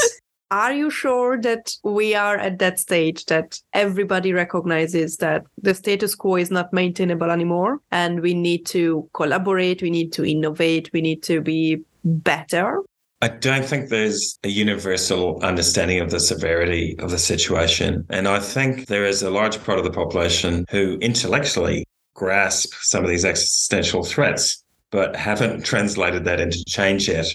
Are 0.49 0.73
you 0.73 0.89
sure 0.89 1.39
that 1.41 1.73
we 1.83 2.13
are 2.13 2.35
at 2.35 2.59
that 2.59 2.77
stage 2.77 3.25
that 3.27 3.57
everybody 3.71 4.33
recognizes 4.33 5.15
that 5.17 5.45
the 5.61 5.73
status 5.73 6.13
quo 6.13 6.35
is 6.35 6.51
not 6.51 6.73
maintainable 6.73 7.31
anymore 7.31 7.79
and 7.89 8.19
we 8.19 8.33
need 8.33 8.65
to 8.67 9.09
collaborate, 9.13 9.81
we 9.81 9.89
need 9.89 10.11
to 10.11 10.29
innovate, 10.29 10.89
we 10.91 11.01
need 11.01 11.23
to 11.23 11.39
be 11.39 11.81
better? 12.03 12.81
I 13.21 13.29
don't 13.29 13.63
think 13.63 13.89
there's 13.89 14.39
a 14.43 14.49
universal 14.49 15.39
understanding 15.41 15.99
of 16.01 16.09
the 16.09 16.19
severity 16.19 16.97
of 16.99 17.11
the 17.11 17.19
situation. 17.19 18.05
And 18.09 18.27
I 18.27 18.39
think 18.39 18.87
there 18.87 19.05
is 19.05 19.21
a 19.21 19.29
large 19.29 19.63
part 19.63 19.77
of 19.77 19.85
the 19.85 19.91
population 19.91 20.65
who 20.69 20.97
intellectually 21.01 21.85
grasp 22.13 22.73
some 22.81 23.03
of 23.03 23.09
these 23.09 23.23
existential 23.23 24.03
threats, 24.03 24.63
but 24.91 25.15
haven't 25.15 25.63
translated 25.63 26.25
that 26.25 26.39
into 26.39 26.63
change 26.65 27.07
yet 27.07 27.27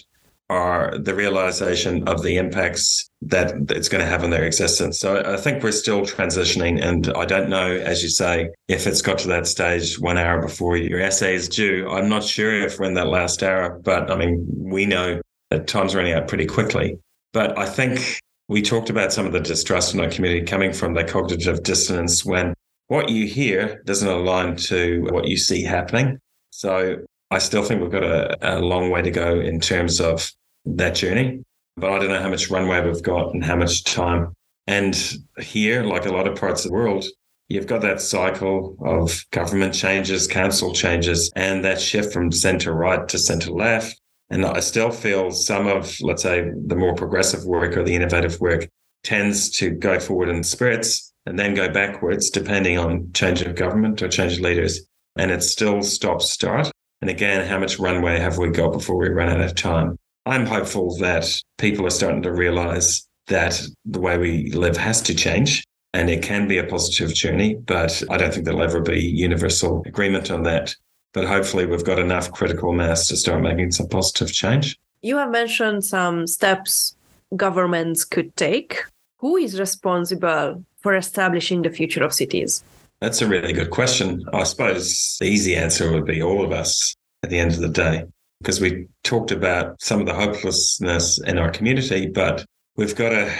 are 0.49 0.97
the 0.97 1.13
realization 1.13 2.07
of 2.07 2.23
the 2.23 2.37
impacts 2.37 3.09
that 3.21 3.53
it's 3.69 3.89
going 3.89 4.01
to 4.01 4.09
have 4.09 4.23
on 4.23 4.29
their 4.29 4.45
existence. 4.45 4.97
So 4.99 5.21
I 5.25 5.35
think 5.35 5.61
we're 5.61 5.71
still 5.73 6.01
transitioning. 6.01 6.81
And 6.81 7.11
I 7.17 7.25
don't 7.25 7.49
know, 7.49 7.69
as 7.69 8.01
you 8.01 8.09
say, 8.09 8.49
if 8.69 8.87
it's 8.87 9.01
got 9.01 9.17
to 9.19 9.27
that 9.27 9.47
stage 9.47 9.99
one 9.99 10.17
hour 10.17 10.41
before 10.41 10.77
your 10.77 11.01
essay 11.01 11.35
is 11.35 11.49
due. 11.49 11.89
I'm 11.89 12.07
not 12.07 12.23
sure 12.23 12.53
if 12.61 12.79
we're 12.79 12.85
in 12.85 12.93
that 12.93 13.07
last 13.07 13.43
hour, 13.43 13.77
but 13.83 14.09
I 14.09 14.15
mean, 14.15 14.45
we 14.55 14.85
know 14.85 15.21
that 15.49 15.67
time's 15.67 15.95
running 15.95 16.13
out 16.13 16.29
pretty 16.29 16.45
quickly. 16.45 16.97
But 17.33 17.57
I 17.57 17.65
think 17.65 18.21
we 18.47 18.61
talked 18.61 18.89
about 18.89 19.11
some 19.11 19.25
of 19.25 19.33
the 19.33 19.41
distrust 19.41 19.93
in 19.93 19.99
our 19.99 20.09
community 20.09 20.45
coming 20.45 20.71
from 20.71 20.93
the 20.93 21.03
cognitive 21.03 21.63
dissonance 21.63 22.23
when 22.23 22.53
what 22.87 23.09
you 23.09 23.27
hear 23.27 23.81
doesn't 23.85 24.07
align 24.07 24.55
to 24.55 25.05
what 25.09 25.27
you 25.27 25.35
see 25.35 25.61
happening. 25.61 26.19
So 26.51 26.99
I 27.29 27.39
still 27.39 27.63
think 27.63 27.81
we've 27.81 27.91
got 27.91 28.03
a, 28.03 28.57
a 28.57 28.59
long 28.59 28.89
way 28.89 29.01
to 29.01 29.11
go 29.11 29.39
in 29.39 29.59
terms 29.59 29.99
of 29.99 30.31
that 30.65 30.95
journey, 30.95 31.43
but 31.75 31.91
I 31.91 31.99
don't 31.99 32.09
know 32.09 32.21
how 32.21 32.29
much 32.29 32.49
runway 32.49 32.81
we've 32.85 33.03
got 33.03 33.33
and 33.33 33.43
how 33.43 33.55
much 33.55 33.83
time. 33.83 34.33
And 34.65 34.95
here, 35.39 35.83
like 35.83 36.05
a 36.05 36.11
lot 36.11 36.27
of 36.27 36.39
parts 36.39 36.63
of 36.63 36.71
the 36.71 36.75
world, 36.75 37.05
you've 37.49 37.67
got 37.67 37.81
that 37.81 38.01
cycle 38.01 38.77
of 38.81 39.25
government 39.31 39.73
changes, 39.73 40.27
council 40.27 40.73
changes, 40.73 41.31
and 41.35 41.63
that 41.63 41.81
shift 41.81 42.13
from 42.13 42.31
center 42.31 42.73
right 42.73 43.07
to 43.09 43.17
center 43.17 43.51
left. 43.51 43.99
And 44.29 44.45
I 44.45 44.59
still 44.59 44.91
feel 44.91 45.31
some 45.31 45.67
of, 45.67 45.95
let's 46.01 46.23
say, 46.23 46.49
the 46.65 46.75
more 46.75 46.95
progressive 46.95 47.45
work 47.45 47.77
or 47.77 47.83
the 47.83 47.95
innovative 47.95 48.39
work 48.41 48.67
tends 49.03 49.49
to 49.51 49.69
go 49.69 49.99
forward 49.99 50.27
in 50.27 50.43
spirits 50.43 51.13
and 51.25 51.39
then 51.39 51.53
go 51.53 51.69
backwards 51.69 52.29
depending 52.29 52.77
on 52.77 53.11
change 53.13 53.41
of 53.41 53.55
government 53.55 54.01
or 54.01 54.09
change 54.09 54.33
of 54.33 54.39
leaders. 54.41 54.81
And 55.17 55.31
it 55.31 55.43
still 55.43 55.81
stops 55.81 56.29
start. 56.29 56.69
And 57.01 57.09
again, 57.09 57.47
how 57.47 57.59
much 57.59 57.79
runway 57.79 58.19
have 58.19 58.37
we 58.37 58.49
got 58.49 58.73
before 58.73 58.97
we 58.97 59.09
run 59.09 59.29
out 59.29 59.41
of 59.41 59.55
time? 59.55 59.97
I'm 60.25 60.45
hopeful 60.45 60.97
that 60.97 61.25
people 61.57 61.85
are 61.85 61.91
starting 61.91 62.23
to 62.23 62.33
realize 62.33 63.07
that 63.27 63.61
the 63.85 63.99
way 63.99 64.17
we 64.17 64.51
live 64.51 64.77
has 64.77 65.01
to 65.03 65.15
change 65.15 65.63
and 65.93 66.09
it 66.09 66.21
can 66.21 66.47
be 66.47 66.57
a 66.57 66.63
positive 66.63 67.13
journey, 67.13 67.55
but 67.55 68.03
I 68.09 68.17
don't 68.17 68.33
think 68.33 68.45
there'll 68.45 68.61
ever 68.61 68.81
be 68.81 68.99
universal 68.99 69.83
agreement 69.85 70.29
on 70.29 70.43
that. 70.43 70.75
But 71.13 71.25
hopefully, 71.25 71.65
we've 71.65 71.83
got 71.83 71.99
enough 71.99 72.31
critical 72.31 72.73
mass 72.73 73.07
to 73.07 73.15
start 73.15 73.41
making 73.41 73.71
some 73.71 73.87
positive 73.87 74.31
change. 74.31 74.77
You 75.01 75.17
have 75.17 75.31
mentioned 75.31 75.85
some 75.85 76.27
steps 76.27 76.95
governments 77.35 78.05
could 78.05 78.35
take. 78.35 78.83
Who 79.17 79.37
is 79.37 79.59
responsible 79.59 80.63
for 80.81 80.95
establishing 80.95 81.63
the 81.63 81.69
future 81.69 82.03
of 82.03 82.13
cities? 82.13 82.63
That's 82.99 83.21
a 83.21 83.27
really 83.27 83.53
good 83.53 83.69
question. 83.69 84.23
I 84.33 84.43
suppose 84.43 85.17
the 85.19 85.27
easy 85.27 85.55
answer 85.55 85.91
would 85.91 86.05
be 86.05 86.23
all 86.23 86.43
of 86.43 86.51
us 86.51 86.95
at 87.21 87.29
the 87.29 87.37
end 87.37 87.51
of 87.51 87.59
the 87.59 87.69
day, 87.69 88.05
because 88.41 88.59
we 88.59 88.87
talked 89.03 89.31
about 89.31 89.79
some 89.81 89.99
of 89.99 90.07
the 90.07 90.15
hopelessness 90.15 91.19
in 91.21 91.37
our 91.37 91.51
community, 91.51 92.07
but 92.07 92.43
we've 92.75 92.95
got 92.95 93.09
to 93.09 93.31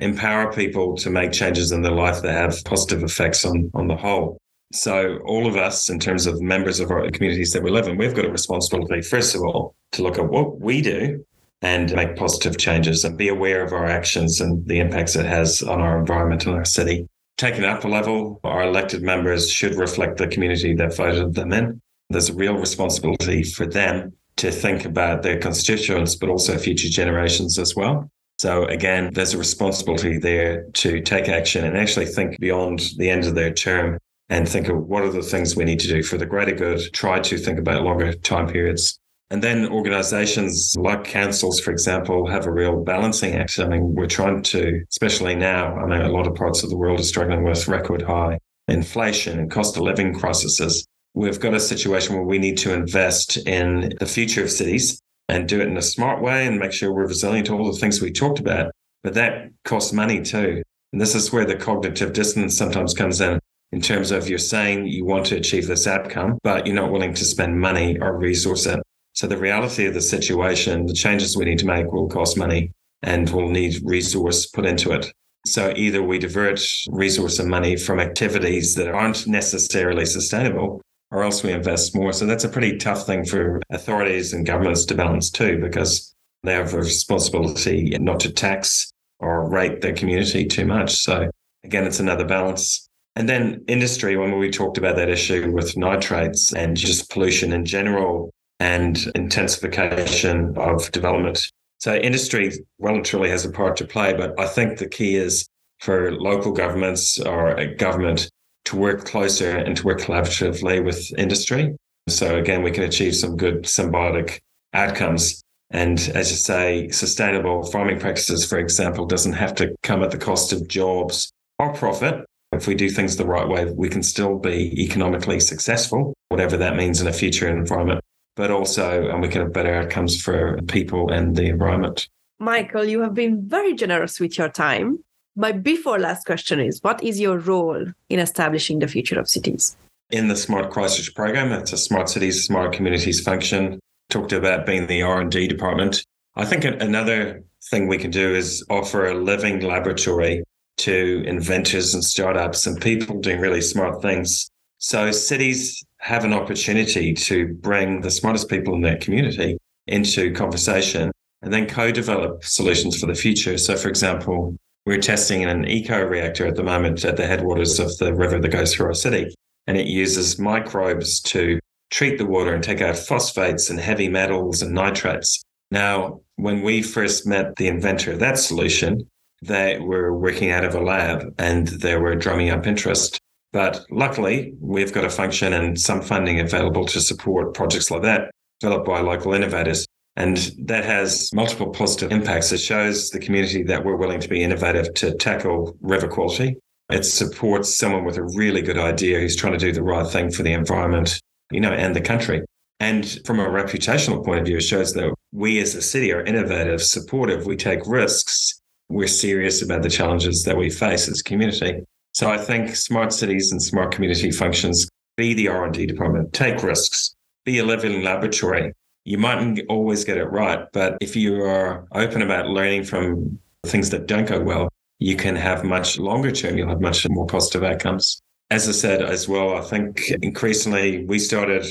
empower 0.00 0.52
people 0.52 0.96
to 0.98 1.10
make 1.10 1.32
changes 1.32 1.72
in 1.72 1.82
their 1.82 1.92
life 1.92 2.22
that 2.22 2.32
have 2.32 2.64
positive 2.64 3.02
effects 3.02 3.44
on, 3.44 3.68
on 3.74 3.88
the 3.88 3.96
whole. 3.96 4.38
So, 4.72 5.18
all 5.24 5.46
of 5.46 5.56
us, 5.56 5.90
in 5.90 5.98
terms 5.98 6.26
of 6.26 6.40
members 6.40 6.78
of 6.78 6.90
our 6.90 7.08
communities 7.10 7.52
that 7.52 7.62
we 7.62 7.70
live 7.70 7.88
in, 7.88 7.96
we've 7.96 8.14
got 8.14 8.24
a 8.24 8.30
responsibility, 8.30 9.02
first 9.02 9.34
of 9.34 9.42
all, 9.42 9.74
to 9.92 10.02
look 10.02 10.18
at 10.18 10.28
what 10.28 10.60
we 10.60 10.82
do 10.82 11.24
and 11.62 11.94
make 11.94 12.16
positive 12.16 12.58
changes 12.58 13.04
and 13.04 13.16
be 13.16 13.28
aware 13.28 13.64
of 13.64 13.72
our 13.72 13.86
actions 13.86 14.40
and 14.40 14.66
the 14.66 14.78
impacts 14.78 15.16
it 15.16 15.26
has 15.26 15.62
on 15.62 15.80
our 15.80 15.98
environment 15.98 16.46
and 16.46 16.54
our 16.54 16.64
city 16.64 17.08
taken 17.36 17.64
up 17.64 17.84
a 17.84 17.88
level, 17.88 18.40
our 18.44 18.62
elected 18.62 19.02
members 19.02 19.50
should 19.50 19.74
reflect 19.74 20.18
the 20.18 20.28
community 20.28 20.74
that 20.74 20.96
voted 20.96 21.34
them 21.34 21.52
in. 21.52 21.80
There's 22.10 22.30
a 22.30 22.34
real 22.34 22.54
responsibility 22.54 23.42
for 23.42 23.66
them 23.66 24.12
to 24.36 24.50
think 24.50 24.84
about 24.84 25.22
their 25.22 25.38
constituents, 25.38 26.16
but 26.16 26.28
also 26.28 26.58
future 26.58 26.88
generations 26.88 27.58
as 27.58 27.74
well. 27.74 28.10
So 28.38 28.64
again, 28.64 29.10
there's 29.12 29.34
a 29.34 29.38
responsibility 29.38 30.18
there 30.18 30.64
to 30.74 31.00
take 31.00 31.28
action 31.28 31.64
and 31.64 31.76
actually 31.76 32.06
think 32.06 32.38
beyond 32.40 32.90
the 32.96 33.08
end 33.08 33.24
of 33.24 33.34
their 33.34 33.52
term 33.52 33.98
and 34.28 34.48
think 34.48 34.68
of 34.68 34.78
what 34.78 35.02
are 35.02 35.12
the 35.12 35.22
things 35.22 35.54
we 35.54 35.64
need 35.64 35.80
to 35.80 35.88
do 35.88 36.02
for 36.02 36.18
the 36.18 36.26
greater 36.26 36.54
good. 36.54 36.80
Try 36.92 37.20
to 37.20 37.38
think 37.38 37.58
about 37.58 37.84
longer 37.84 38.12
time 38.12 38.48
periods 38.48 38.98
and 39.34 39.42
then 39.42 39.66
organizations 39.68 40.76
like 40.78 41.02
councils, 41.02 41.58
for 41.58 41.72
example, 41.72 42.24
have 42.28 42.46
a 42.46 42.52
real 42.52 42.84
balancing 42.84 43.34
act. 43.34 43.58
I 43.58 43.66
mean, 43.66 43.92
we're 43.92 44.06
trying 44.06 44.44
to, 44.44 44.84
especially 44.92 45.34
now, 45.34 45.74
I 45.74 45.86
mean, 45.86 46.02
a 46.02 46.08
lot 46.08 46.28
of 46.28 46.36
parts 46.36 46.62
of 46.62 46.70
the 46.70 46.76
world 46.76 47.00
are 47.00 47.02
struggling 47.02 47.42
with 47.42 47.66
record 47.66 48.02
high 48.02 48.38
inflation 48.68 49.40
and 49.40 49.50
cost 49.50 49.76
of 49.76 49.82
living 49.82 50.14
crises. 50.14 50.86
We've 51.14 51.40
got 51.40 51.52
a 51.52 51.58
situation 51.58 52.14
where 52.14 52.24
we 52.24 52.38
need 52.38 52.58
to 52.58 52.74
invest 52.74 53.36
in 53.38 53.94
the 53.98 54.06
future 54.06 54.44
of 54.44 54.52
cities 54.52 55.00
and 55.28 55.48
do 55.48 55.60
it 55.60 55.66
in 55.66 55.76
a 55.76 55.82
smart 55.82 56.22
way 56.22 56.46
and 56.46 56.60
make 56.60 56.70
sure 56.70 56.92
we're 56.92 57.08
resilient 57.08 57.48
to 57.48 57.54
all 57.54 57.72
the 57.72 57.80
things 57.80 58.00
we 58.00 58.12
talked 58.12 58.38
about. 58.38 58.70
But 59.02 59.14
that 59.14 59.50
costs 59.64 59.92
money 59.92 60.22
too. 60.22 60.62
And 60.92 61.00
this 61.00 61.16
is 61.16 61.32
where 61.32 61.44
the 61.44 61.56
cognitive 61.56 62.12
dissonance 62.12 62.56
sometimes 62.56 62.94
comes 62.94 63.20
in, 63.20 63.40
in 63.72 63.80
terms 63.80 64.12
of 64.12 64.28
you're 64.28 64.38
saying 64.38 64.86
you 64.86 65.04
want 65.04 65.26
to 65.26 65.36
achieve 65.36 65.66
this 65.66 65.88
outcome, 65.88 66.38
but 66.44 66.68
you're 66.68 66.76
not 66.76 66.92
willing 66.92 67.14
to 67.14 67.24
spend 67.24 67.60
money 67.60 67.98
or 67.98 68.16
resource 68.16 68.66
it. 68.66 68.78
So 69.14 69.28
the 69.28 69.38
reality 69.38 69.86
of 69.86 69.94
the 69.94 70.02
situation, 70.02 70.86
the 70.86 70.92
changes 70.92 71.36
we 71.36 71.44
need 71.44 71.60
to 71.60 71.66
make 71.66 71.90
will 71.92 72.08
cost 72.08 72.36
money 72.36 72.72
and 73.02 73.30
will 73.30 73.48
need 73.48 73.80
resource 73.84 74.46
put 74.46 74.66
into 74.66 74.90
it. 74.92 75.12
So 75.46 75.72
either 75.76 76.02
we 76.02 76.18
divert 76.18 76.60
resource 76.88 77.38
and 77.38 77.48
money 77.48 77.76
from 77.76 78.00
activities 78.00 78.74
that 78.74 78.88
aren't 78.88 79.26
necessarily 79.26 80.04
sustainable, 80.04 80.82
or 81.12 81.22
else 81.22 81.44
we 81.44 81.52
invest 81.52 81.94
more. 81.94 82.12
So 82.12 82.26
that's 82.26 82.44
a 82.44 82.48
pretty 82.48 82.76
tough 82.76 83.06
thing 83.06 83.24
for 83.24 83.60
authorities 83.70 84.32
and 84.32 84.44
governments 84.44 84.84
to 84.86 84.96
balance 84.96 85.30
too, 85.30 85.60
because 85.60 86.12
they 86.42 86.54
have 86.54 86.74
a 86.74 86.78
responsibility 86.78 87.96
not 88.00 88.18
to 88.20 88.32
tax 88.32 88.90
or 89.20 89.48
rate 89.48 89.80
their 89.80 89.94
community 89.94 90.44
too 90.44 90.66
much. 90.66 90.94
So 90.96 91.30
again, 91.62 91.84
it's 91.84 92.00
another 92.00 92.24
balance. 92.24 92.88
And 93.14 93.28
then 93.28 93.64
industry, 93.68 94.16
when 94.16 94.38
we 94.38 94.50
talked 94.50 94.76
about 94.76 94.96
that 94.96 95.08
issue 95.08 95.52
with 95.52 95.76
nitrates 95.76 96.52
and 96.52 96.76
just 96.76 97.10
pollution 97.10 97.52
in 97.52 97.64
general 97.64 98.32
and 98.64 99.12
intensification 99.14 100.56
of 100.56 100.90
development. 100.90 101.50
So 101.80 101.96
industry 101.96 102.50
well 102.78 102.94
and 102.94 103.04
truly 103.04 103.28
has 103.28 103.44
a 103.44 103.50
part 103.50 103.76
to 103.76 103.86
play, 103.86 104.14
but 104.14 104.40
I 104.40 104.46
think 104.46 104.78
the 104.78 104.88
key 104.88 105.16
is 105.16 105.46
for 105.80 106.12
local 106.12 106.50
governments 106.50 107.20
or 107.20 107.50
a 107.50 107.74
government 107.74 108.30
to 108.64 108.76
work 108.76 109.04
closer 109.04 109.50
and 109.50 109.76
to 109.76 109.84
work 109.84 110.00
collaboratively 110.00 110.82
with 110.82 111.12
industry. 111.18 111.76
So 112.08 112.38
again, 112.38 112.62
we 112.62 112.70
can 112.70 112.84
achieve 112.84 113.14
some 113.14 113.36
good 113.36 113.64
symbiotic 113.64 114.40
outcomes. 114.72 115.42
And 115.70 116.00
as 116.14 116.30
you 116.30 116.38
say, 116.38 116.88
sustainable 116.88 117.64
farming 117.64 118.00
practices, 118.00 118.46
for 118.46 118.58
example, 118.58 119.04
doesn't 119.04 119.34
have 119.34 119.54
to 119.56 119.74
come 119.82 120.02
at 120.02 120.10
the 120.10 120.16
cost 120.16 120.54
of 120.54 120.68
jobs 120.68 121.30
or 121.58 121.74
profit. 121.74 122.24
If 122.52 122.66
we 122.66 122.74
do 122.74 122.88
things 122.88 123.18
the 123.18 123.26
right 123.26 123.46
way, 123.46 123.66
we 123.66 123.90
can 123.90 124.02
still 124.02 124.38
be 124.38 124.72
economically 124.82 125.40
successful, 125.40 126.14
whatever 126.30 126.56
that 126.56 126.76
means 126.76 127.02
in 127.02 127.08
a 127.08 127.12
future 127.12 127.48
environment, 127.48 128.00
but 128.36 128.50
also, 128.50 129.08
and 129.08 129.20
we 129.20 129.28
can 129.28 129.42
have 129.42 129.52
better 129.52 129.74
outcomes 129.74 130.20
for 130.20 130.60
people 130.62 131.10
and 131.10 131.36
the 131.36 131.46
environment. 131.46 132.08
Michael, 132.38 132.84
you 132.84 133.00
have 133.00 133.14
been 133.14 133.48
very 133.48 133.74
generous 133.74 134.18
with 134.18 134.36
your 134.36 134.48
time. 134.48 135.02
My 135.36 135.52
before 135.52 135.98
last 135.98 136.26
question 136.26 136.60
is 136.60 136.80
what 136.82 137.02
is 137.02 137.20
your 137.20 137.38
role 137.38 137.86
in 138.08 138.18
establishing 138.18 138.78
the 138.78 138.88
future 138.88 139.18
of 139.18 139.28
cities? 139.28 139.76
In 140.10 140.28
the 140.28 140.36
Smart 140.36 140.70
Christchurch 140.70 141.14
program, 141.14 141.52
it's 141.52 141.72
a 141.72 141.78
smart 141.78 142.08
cities, 142.08 142.44
smart 142.44 142.72
communities 142.72 143.20
function. 143.20 143.80
Talked 144.10 144.32
about 144.32 144.66
being 144.66 144.86
the 144.86 145.02
R&D 145.02 145.48
department. 145.48 146.04
I 146.36 146.44
think 146.44 146.64
another 146.64 147.42
thing 147.70 147.88
we 147.88 147.98
can 147.98 148.10
do 148.10 148.34
is 148.34 148.64
offer 148.68 149.06
a 149.06 149.14
living 149.14 149.60
laboratory 149.60 150.44
to 150.76 151.24
inventors 151.26 151.94
and 151.94 152.04
startups 152.04 152.66
and 152.66 152.80
people 152.80 153.20
doing 153.20 153.40
really 153.40 153.60
smart 153.60 154.02
things. 154.02 154.50
So 154.78 155.10
cities 155.10 155.82
have 156.04 156.22
an 156.22 156.34
opportunity 156.34 157.14
to 157.14 157.54
bring 157.54 158.02
the 158.02 158.10
smartest 158.10 158.50
people 158.50 158.74
in 158.74 158.82
that 158.82 159.00
community 159.00 159.56
into 159.86 160.34
conversation 160.34 161.10
and 161.40 161.50
then 161.50 161.66
co-develop 161.66 162.44
solutions 162.44 163.00
for 163.00 163.06
the 163.06 163.14
future. 163.14 163.56
So 163.56 163.74
for 163.74 163.88
example, 163.88 164.54
we're 164.84 164.98
testing 164.98 165.44
an 165.44 165.66
eco 165.66 166.02
reactor 166.02 166.46
at 166.46 166.56
the 166.56 166.62
moment 166.62 167.06
at 167.06 167.16
the 167.16 167.26
headwaters 167.26 167.80
of 167.80 167.96
the 167.96 168.12
river 168.12 168.38
that 168.38 168.48
goes 168.50 168.74
through 168.74 168.88
our 168.88 168.94
city. 168.94 169.34
And 169.66 169.78
it 169.78 169.86
uses 169.86 170.38
microbes 170.38 171.20
to 171.22 171.58
treat 171.90 172.18
the 172.18 172.26
water 172.26 172.52
and 172.52 172.62
take 172.62 172.82
out 172.82 172.98
phosphates 172.98 173.70
and 173.70 173.80
heavy 173.80 174.10
metals 174.10 174.60
and 174.60 174.74
nitrates. 174.74 175.42
Now, 175.70 176.20
when 176.36 176.60
we 176.60 176.82
first 176.82 177.26
met 177.26 177.56
the 177.56 177.68
inventor 177.68 178.12
of 178.12 178.18
that 178.18 178.38
solution, 178.38 179.08
they 179.40 179.78
were 179.78 180.12
working 180.12 180.50
out 180.50 180.64
of 180.64 180.74
a 180.74 180.82
lab 180.82 181.34
and 181.38 181.66
they 181.66 181.96
were 181.96 182.14
drumming 182.14 182.50
up 182.50 182.66
interest. 182.66 183.18
But 183.54 183.86
luckily, 183.88 184.52
we've 184.60 184.92
got 184.92 185.04
a 185.04 185.10
function 185.10 185.52
and 185.52 185.80
some 185.80 186.02
funding 186.02 186.40
available 186.40 186.84
to 186.86 187.00
support 187.00 187.54
projects 187.54 187.88
like 187.88 188.02
that 188.02 188.32
developed 188.58 188.84
by 188.84 189.00
local 189.00 189.32
innovators. 189.32 189.86
And 190.16 190.36
that 190.64 190.84
has 190.84 191.32
multiple 191.32 191.70
positive 191.70 192.10
impacts. 192.10 192.50
It 192.50 192.58
shows 192.58 193.10
the 193.10 193.20
community 193.20 193.62
that 193.62 193.84
we're 193.84 193.94
willing 193.94 194.18
to 194.18 194.28
be 194.28 194.42
innovative 194.42 194.92
to 194.94 195.14
tackle 195.14 195.76
river 195.80 196.08
quality. 196.08 196.56
It 196.90 197.04
supports 197.04 197.76
someone 197.76 198.04
with 198.04 198.16
a 198.16 198.24
really 198.34 198.60
good 198.60 198.76
idea 198.76 199.20
who's 199.20 199.36
trying 199.36 199.52
to 199.52 199.58
do 199.58 199.72
the 199.72 199.84
right 199.84 200.06
thing 200.06 200.32
for 200.32 200.42
the 200.42 200.52
environment, 200.52 201.20
you 201.52 201.60
know, 201.60 201.72
and 201.72 201.94
the 201.94 202.00
country. 202.00 202.42
And 202.80 203.20
from 203.24 203.38
a 203.38 203.46
reputational 203.46 204.24
point 204.24 204.40
of 204.40 204.46
view, 204.46 204.56
it 204.56 204.62
shows 204.62 204.94
that 204.94 205.14
we 205.32 205.60
as 205.60 205.76
a 205.76 205.82
city 205.82 206.12
are 206.12 206.24
innovative, 206.24 206.82
supportive, 206.82 207.46
we 207.46 207.54
take 207.54 207.86
risks, 207.86 208.60
we're 208.88 209.06
serious 209.06 209.62
about 209.62 209.82
the 209.82 209.90
challenges 209.90 210.42
that 210.42 210.56
we 210.56 210.70
face 210.70 211.08
as 211.08 211.20
a 211.20 211.24
community. 211.24 211.84
So 212.14 212.30
I 212.30 212.38
think 212.38 212.76
smart 212.76 213.12
cities 213.12 213.52
and 213.52 213.62
smart 213.62 213.92
community 213.92 214.30
functions 214.30 214.88
be 215.16 215.34
the 215.34 215.48
R&D 215.48 215.86
department, 215.86 216.32
take 216.32 216.62
risks, 216.62 217.14
be 217.44 217.58
a 217.58 217.64
living 217.64 218.02
laboratory, 218.02 218.72
you 219.04 219.18
mightn't 219.18 219.60
always 219.68 220.04
get 220.04 220.16
it 220.16 220.24
right, 220.24 220.66
but 220.72 220.96
if 221.00 221.14
you 221.14 221.42
are 221.42 221.86
open 221.92 222.22
about 222.22 222.48
learning 222.48 222.84
from 222.84 223.38
things 223.66 223.90
that 223.90 224.06
don't 224.06 224.26
go 224.26 224.40
well, 224.40 224.68
you 224.98 225.16
can 225.16 225.36
have 225.36 225.62
much 225.64 225.98
longer 225.98 226.30
term, 226.32 226.56
you'll 226.56 226.68
have 226.68 226.80
much 226.80 227.06
more 227.08 227.26
positive 227.26 227.62
outcomes. 227.62 228.20
As 228.50 228.68
I 228.68 228.72
said 228.72 229.02
as 229.02 229.28
well, 229.28 229.56
I 229.56 229.60
think 229.60 230.10
increasingly 230.22 231.04
we 231.04 231.18
started 231.18 231.66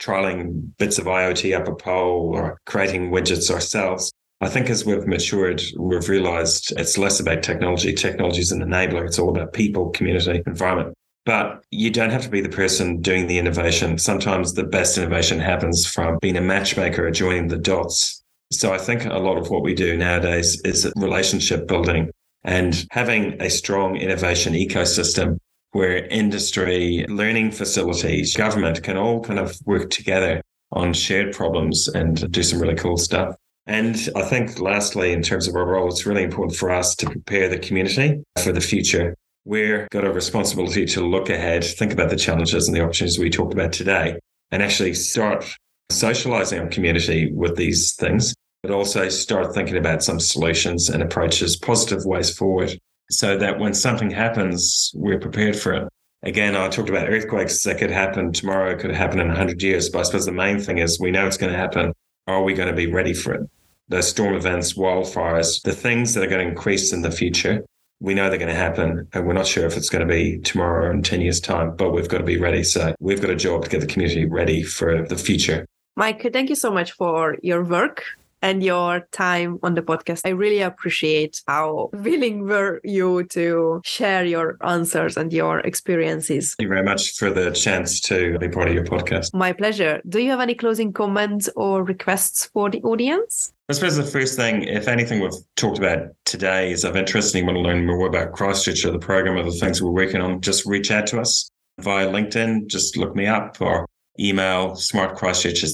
trialing 0.00 0.70
bits 0.78 0.98
of 0.98 1.06
IoT 1.06 1.58
up 1.58 1.68
a 1.68 1.74
pole 1.74 2.30
or 2.34 2.58
creating 2.66 3.10
widgets 3.10 3.50
ourselves. 3.50 4.12
I 4.40 4.48
think 4.48 4.70
as 4.70 4.84
we've 4.84 5.06
matured, 5.06 5.62
we've 5.76 6.08
realized 6.08 6.72
it's 6.76 6.96
less 6.96 7.18
about 7.18 7.42
technology. 7.42 7.92
Technology 7.92 8.40
is 8.40 8.52
an 8.52 8.60
enabler. 8.60 9.04
It's 9.04 9.18
all 9.18 9.30
about 9.30 9.52
people, 9.52 9.90
community, 9.90 10.42
environment. 10.46 10.94
But 11.24 11.62
you 11.70 11.90
don't 11.90 12.10
have 12.10 12.22
to 12.22 12.30
be 12.30 12.40
the 12.40 12.48
person 12.48 13.00
doing 13.00 13.26
the 13.26 13.38
innovation. 13.38 13.98
Sometimes 13.98 14.54
the 14.54 14.64
best 14.64 14.96
innovation 14.96 15.40
happens 15.40 15.86
from 15.86 16.18
being 16.22 16.36
a 16.36 16.40
matchmaker 16.40 17.06
or 17.06 17.10
joining 17.10 17.48
the 17.48 17.58
dots. 17.58 18.22
So 18.52 18.72
I 18.72 18.78
think 18.78 19.04
a 19.04 19.18
lot 19.18 19.38
of 19.38 19.50
what 19.50 19.62
we 19.62 19.74
do 19.74 19.96
nowadays 19.96 20.60
is 20.64 20.90
relationship 20.96 21.66
building 21.66 22.10
and 22.44 22.86
having 22.92 23.42
a 23.42 23.50
strong 23.50 23.96
innovation 23.96 24.54
ecosystem 24.54 25.38
where 25.72 26.06
industry, 26.06 27.04
learning 27.08 27.50
facilities, 27.50 28.34
government 28.36 28.82
can 28.82 28.96
all 28.96 29.20
kind 29.20 29.38
of 29.38 29.58
work 29.66 29.90
together 29.90 30.40
on 30.72 30.92
shared 30.94 31.34
problems 31.34 31.88
and 31.88 32.30
do 32.32 32.42
some 32.42 32.60
really 32.60 32.76
cool 32.76 32.96
stuff. 32.96 33.34
And 33.68 33.96
I 34.16 34.22
think 34.22 34.58
lastly, 34.58 35.12
in 35.12 35.22
terms 35.22 35.46
of 35.46 35.54
our 35.54 35.64
role, 35.64 35.88
it's 35.88 36.06
really 36.06 36.24
important 36.24 36.56
for 36.56 36.70
us 36.70 36.96
to 36.96 37.06
prepare 37.06 37.48
the 37.48 37.58
community 37.58 38.24
for 38.42 38.50
the 38.50 38.60
future 38.60 39.14
we've 39.48 39.88
got 39.88 40.04
a 40.04 40.12
responsibility 40.12 40.84
to 40.84 41.00
look 41.00 41.30
ahead, 41.30 41.64
think 41.64 41.90
about 41.90 42.10
the 42.10 42.16
challenges 42.16 42.68
and 42.68 42.76
the 42.76 42.82
opportunities 42.82 43.18
we 43.18 43.30
talked 43.30 43.54
about 43.54 43.72
today, 43.72 44.18
and 44.50 44.62
actually 44.62 44.92
start 44.92 45.42
socializing 45.90 46.60
our 46.60 46.68
community 46.68 47.32
with 47.32 47.56
these 47.56 47.94
things, 47.94 48.34
but 48.62 48.70
also 48.70 49.08
start 49.08 49.54
thinking 49.54 49.78
about 49.78 50.02
some 50.02 50.20
solutions 50.20 50.90
and 50.90 51.02
approaches, 51.02 51.56
positive 51.56 52.04
ways 52.04 52.30
forward, 52.30 52.78
so 53.10 53.38
that 53.38 53.58
when 53.58 53.72
something 53.72 54.10
happens, 54.10 54.92
we're 54.94 55.18
prepared 55.18 55.56
for 55.56 55.72
it. 55.72 55.88
Again, 56.24 56.54
I 56.54 56.68
talked 56.68 56.90
about 56.90 57.08
earthquakes 57.08 57.62
that 57.62 57.78
could 57.78 57.90
happen 57.90 58.32
tomorrow, 58.32 58.76
could 58.76 58.90
happen 58.90 59.18
in 59.18 59.28
100 59.28 59.62
years, 59.62 59.88
but 59.88 60.00
I 60.00 60.02
suppose 60.02 60.26
the 60.26 60.32
main 60.32 60.58
thing 60.58 60.76
is 60.76 61.00
we 61.00 61.10
know 61.10 61.26
it's 61.26 61.38
going 61.38 61.52
to 61.52 61.58
happen. 61.58 61.94
Are 62.26 62.42
we 62.42 62.52
going 62.52 62.68
to 62.68 62.76
be 62.76 62.92
ready 62.92 63.14
for 63.14 63.32
it? 63.32 63.48
The 63.88 64.02
storm 64.02 64.34
events, 64.34 64.74
wildfires, 64.74 65.62
the 65.62 65.72
things 65.72 66.14
that 66.14 66.22
are 66.22 66.28
going 66.28 66.44
to 66.44 66.50
increase 66.50 66.92
in 66.92 67.02
the 67.02 67.10
future 67.10 67.64
we 68.00 68.14
know 68.14 68.28
they're 68.28 68.38
going 68.38 68.48
to 68.48 68.54
happen 68.54 69.08
and 69.12 69.26
we're 69.26 69.32
not 69.32 69.46
sure 69.46 69.66
if 69.66 69.76
it's 69.76 69.88
going 69.88 70.06
to 70.06 70.12
be 70.12 70.38
tomorrow 70.38 70.86
or 70.86 70.92
in 70.92 71.02
10 71.02 71.20
years 71.20 71.40
time 71.40 71.74
but 71.76 71.90
we've 71.90 72.08
got 72.08 72.18
to 72.18 72.24
be 72.24 72.38
ready 72.38 72.62
so 72.62 72.94
we've 73.00 73.20
got 73.20 73.30
a 73.30 73.36
job 73.36 73.64
to 73.64 73.70
get 73.70 73.80
the 73.80 73.86
community 73.86 74.24
ready 74.24 74.62
for 74.62 75.04
the 75.06 75.16
future 75.16 75.66
mike 75.96 76.24
thank 76.32 76.48
you 76.48 76.54
so 76.54 76.70
much 76.70 76.92
for 76.92 77.36
your 77.42 77.64
work 77.64 78.04
and 78.40 78.62
your 78.62 79.00
time 79.10 79.58
on 79.64 79.74
the 79.74 79.82
podcast. 79.82 80.20
I 80.24 80.28
really 80.28 80.60
appreciate 80.60 81.42
how 81.48 81.90
willing 81.92 82.46
were 82.46 82.80
you 82.84 83.24
to 83.30 83.80
share 83.84 84.24
your 84.24 84.56
answers 84.60 85.16
and 85.16 85.32
your 85.32 85.58
experiences. 85.58 86.54
Thank 86.54 86.66
you 86.66 86.74
very 86.74 86.84
much 86.84 87.16
for 87.16 87.30
the 87.30 87.50
chance 87.50 88.00
to 88.02 88.38
be 88.38 88.48
part 88.48 88.68
of 88.68 88.74
your 88.74 88.84
podcast. 88.84 89.34
My 89.34 89.52
pleasure. 89.52 90.00
Do 90.08 90.20
you 90.20 90.30
have 90.30 90.38
any 90.38 90.54
closing 90.54 90.92
comments 90.92 91.48
or 91.56 91.82
requests 91.82 92.46
for 92.46 92.70
the 92.70 92.80
audience? 92.82 93.52
I 93.70 93.74
suppose 93.74 93.96
the 93.96 94.02
first 94.02 94.34
thing, 94.34 94.62
if 94.62 94.88
anything 94.88 95.20
we've 95.20 95.30
talked 95.56 95.76
about 95.76 96.08
today 96.24 96.72
is 96.72 96.84
of 96.84 96.96
interest 96.96 97.34
and 97.34 97.40
you 97.40 97.46
want 97.46 97.56
to 97.58 97.60
learn 97.68 97.84
more 97.84 98.06
about 98.06 98.32
Christchurch 98.32 98.86
or 98.86 98.92
the 98.92 98.98
program 98.98 99.36
or 99.36 99.42
the 99.42 99.52
things 99.52 99.82
we're 99.82 99.90
working 99.90 100.22
on, 100.22 100.40
just 100.40 100.64
reach 100.64 100.90
out 100.90 101.06
to 101.08 101.20
us 101.20 101.50
via 101.78 102.08
LinkedIn. 102.08 102.68
Just 102.68 102.96
look 102.96 103.14
me 103.14 103.26
up 103.26 103.60
or 103.60 103.86
email 104.18 104.70
smartchristchurch 104.70 105.62
at 105.64 105.68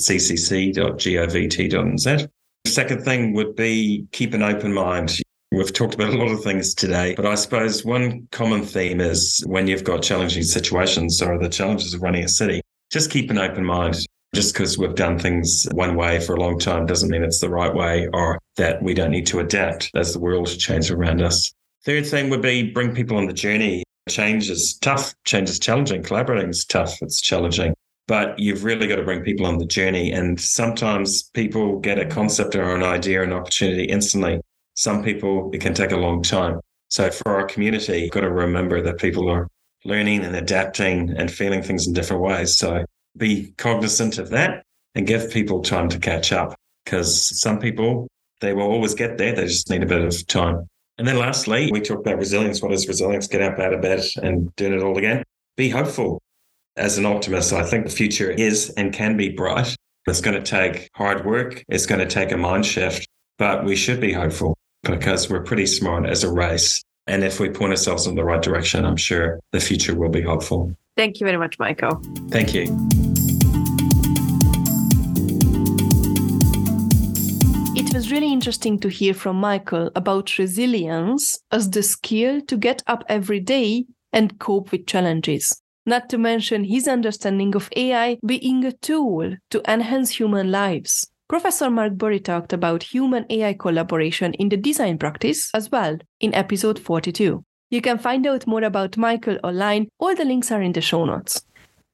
ccc.govt.nz. 0.74 2.28
Second 2.66 3.04
thing 3.04 3.32
would 3.32 3.54
be 3.54 4.08
keep 4.10 4.34
an 4.34 4.42
open 4.42 4.72
mind. 4.72 5.20
We've 5.52 5.72
talked 5.72 5.94
about 5.94 6.12
a 6.12 6.18
lot 6.18 6.32
of 6.32 6.42
things 6.42 6.74
today, 6.74 7.14
but 7.14 7.26
I 7.26 7.36
suppose 7.36 7.84
one 7.84 8.26
common 8.32 8.64
theme 8.64 9.00
is 9.00 9.40
when 9.46 9.68
you've 9.68 9.84
got 9.84 10.02
challenging 10.02 10.42
situations 10.42 11.22
or 11.22 11.38
the 11.38 11.48
challenges 11.48 11.94
of 11.94 12.02
running 12.02 12.24
a 12.24 12.28
city, 12.28 12.60
just 12.90 13.12
keep 13.12 13.30
an 13.30 13.38
open 13.38 13.64
mind. 13.64 14.04
Just 14.34 14.52
because 14.52 14.76
we've 14.76 14.96
done 14.96 15.16
things 15.16 15.64
one 15.74 15.94
way 15.94 16.18
for 16.18 16.34
a 16.34 16.40
long 16.40 16.58
time 16.58 16.86
doesn't 16.86 17.08
mean 17.08 17.22
it's 17.22 17.38
the 17.38 17.48
right 17.48 17.72
way 17.72 18.08
or 18.12 18.40
that 18.56 18.82
we 18.82 18.92
don't 18.92 19.12
need 19.12 19.28
to 19.28 19.38
adapt 19.38 19.92
as 19.94 20.12
the 20.12 20.18
world 20.18 20.48
changes 20.58 20.90
around 20.90 21.22
us. 21.22 21.54
Third 21.84 22.04
thing 22.04 22.30
would 22.30 22.42
be 22.42 22.72
bring 22.72 22.92
people 22.96 23.16
on 23.16 23.26
the 23.26 23.32
journey. 23.32 23.84
Change 24.08 24.50
is 24.50 24.76
tough, 24.82 25.14
change 25.24 25.48
is 25.48 25.60
challenging, 25.60 26.02
collaborating 26.02 26.50
is 26.50 26.64
tough, 26.64 27.00
it's 27.00 27.20
challenging. 27.20 27.74
But 28.08 28.36
you've 28.36 28.64
really 28.64 28.88
got 28.88 28.96
to 28.96 29.04
bring 29.04 29.22
people 29.22 29.46
on 29.46 29.58
the 29.58 29.66
journey. 29.66 30.10
And 30.10 30.40
sometimes 30.40 31.30
people 31.30 31.78
get 31.78 32.00
a 32.00 32.04
concept 32.04 32.56
or 32.56 32.74
an 32.74 32.82
idea, 32.82 33.22
an 33.22 33.32
opportunity 33.32 33.84
instantly. 33.84 34.40
Some 34.74 35.04
people, 35.04 35.48
it 35.54 35.60
can 35.60 35.74
take 35.74 35.92
a 35.92 35.96
long 35.96 36.22
time. 36.22 36.58
So 36.88 37.08
for 37.08 37.36
our 37.36 37.46
community, 37.46 38.00
you've 38.00 38.10
got 38.10 38.22
to 38.22 38.32
remember 38.32 38.82
that 38.82 38.98
people 38.98 39.30
are 39.30 39.46
learning 39.84 40.24
and 40.24 40.34
adapting 40.34 41.14
and 41.16 41.30
feeling 41.30 41.62
things 41.62 41.86
in 41.86 41.92
different 41.92 42.22
ways. 42.22 42.56
So 42.56 42.84
be 43.16 43.52
cognizant 43.56 44.18
of 44.18 44.30
that 44.30 44.64
and 44.94 45.06
give 45.06 45.30
people 45.30 45.62
time 45.62 45.88
to 45.88 45.98
catch 45.98 46.32
up 46.32 46.54
because 46.84 47.40
some 47.40 47.58
people, 47.58 48.08
they 48.40 48.52
will 48.52 48.62
always 48.62 48.94
get 48.94 49.18
there. 49.18 49.34
They 49.34 49.46
just 49.46 49.70
need 49.70 49.82
a 49.82 49.86
bit 49.86 50.02
of 50.02 50.26
time. 50.26 50.68
And 50.98 51.08
then 51.08 51.18
lastly, 51.18 51.70
we 51.72 51.80
talk 51.80 52.00
about 52.00 52.18
resilience. 52.18 52.62
What 52.62 52.72
is 52.72 52.86
resilience? 52.86 53.26
Get 53.26 53.42
up 53.42 53.58
out 53.58 53.72
of 53.72 53.82
bed 53.82 54.04
and 54.22 54.54
doing 54.56 54.74
it 54.74 54.82
all 54.82 54.96
again. 54.96 55.24
Be 55.56 55.68
hopeful. 55.68 56.20
As 56.76 56.98
an 56.98 57.06
optimist, 57.06 57.52
I 57.52 57.64
think 57.64 57.84
the 57.84 57.90
future 57.90 58.30
is 58.30 58.70
and 58.70 58.92
can 58.92 59.16
be 59.16 59.30
bright. 59.30 59.76
It's 60.06 60.20
going 60.20 60.40
to 60.40 60.42
take 60.42 60.90
hard 60.94 61.24
work. 61.24 61.64
It's 61.68 61.86
going 61.86 62.00
to 62.00 62.06
take 62.06 62.32
a 62.32 62.36
mind 62.36 62.66
shift, 62.66 63.08
but 63.38 63.64
we 63.64 63.76
should 63.76 64.00
be 64.00 64.12
hopeful 64.12 64.56
because 64.82 65.30
we're 65.30 65.42
pretty 65.42 65.66
smart 65.66 66.06
as 66.06 66.24
a 66.24 66.32
race. 66.32 66.82
And 67.06 67.22
if 67.22 67.40
we 67.40 67.48
point 67.48 67.70
ourselves 67.70 68.06
in 68.06 68.14
the 68.14 68.24
right 68.24 68.42
direction, 68.42 68.84
I'm 68.84 68.96
sure 68.96 69.40
the 69.52 69.60
future 69.60 69.94
will 69.94 70.10
be 70.10 70.22
hopeful. 70.22 70.74
Thank 70.96 71.20
you 71.20 71.26
very 71.26 71.38
much, 71.38 71.58
Michael. 71.58 72.00
Thank 72.30 72.54
you. 72.54 72.62
It 77.76 77.92
was 77.92 78.12
really 78.12 78.32
interesting 78.32 78.78
to 78.80 78.88
hear 78.88 79.14
from 79.14 79.36
Michael 79.36 79.90
about 79.96 80.38
resilience 80.38 81.40
as 81.50 81.70
the 81.70 81.82
skill 81.82 82.40
to 82.42 82.56
get 82.56 82.82
up 82.86 83.02
every 83.08 83.40
day 83.40 83.86
and 84.12 84.38
cope 84.38 84.70
with 84.70 84.86
challenges. 84.86 85.60
Not 85.84 86.08
to 86.10 86.18
mention 86.18 86.64
his 86.64 86.86
understanding 86.86 87.54
of 87.56 87.68
AI 87.76 88.18
being 88.24 88.64
a 88.64 88.72
tool 88.72 89.36
to 89.50 89.70
enhance 89.70 90.10
human 90.10 90.50
lives. 90.50 91.10
Professor 91.28 91.68
Mark 91.68 91.94
Burry 91.94 92.20
talked 92.20 92.52
about 92.52 92.84
human 92.84 93.26
AI 93.28 93.54
collaboration 93.54 94.34
in 94.34 94.48
the 94.48 94.56
design 94.56 94.98
practice 94.98 95.50
as 95.52 95.70
well 95.70 95.98
in 96.20 96.34
episode 96.34 96.78
42. 96.78 97.44
You 97.74 97.80
can 97.80 97.98
find 97.98 98.24
out 98.24 98.46
more 98.46 98.62
about 98.62 98.96
Michael 98.96 99.36
online, 99.42 99.88
all 99.98 100.14
the 100.14 100.24
links 100.24 100.52
are 100.52 100.62
in 100.62 100.70
the 100.70 100.80
show 100.80 101.04
notes. 101.04 101.44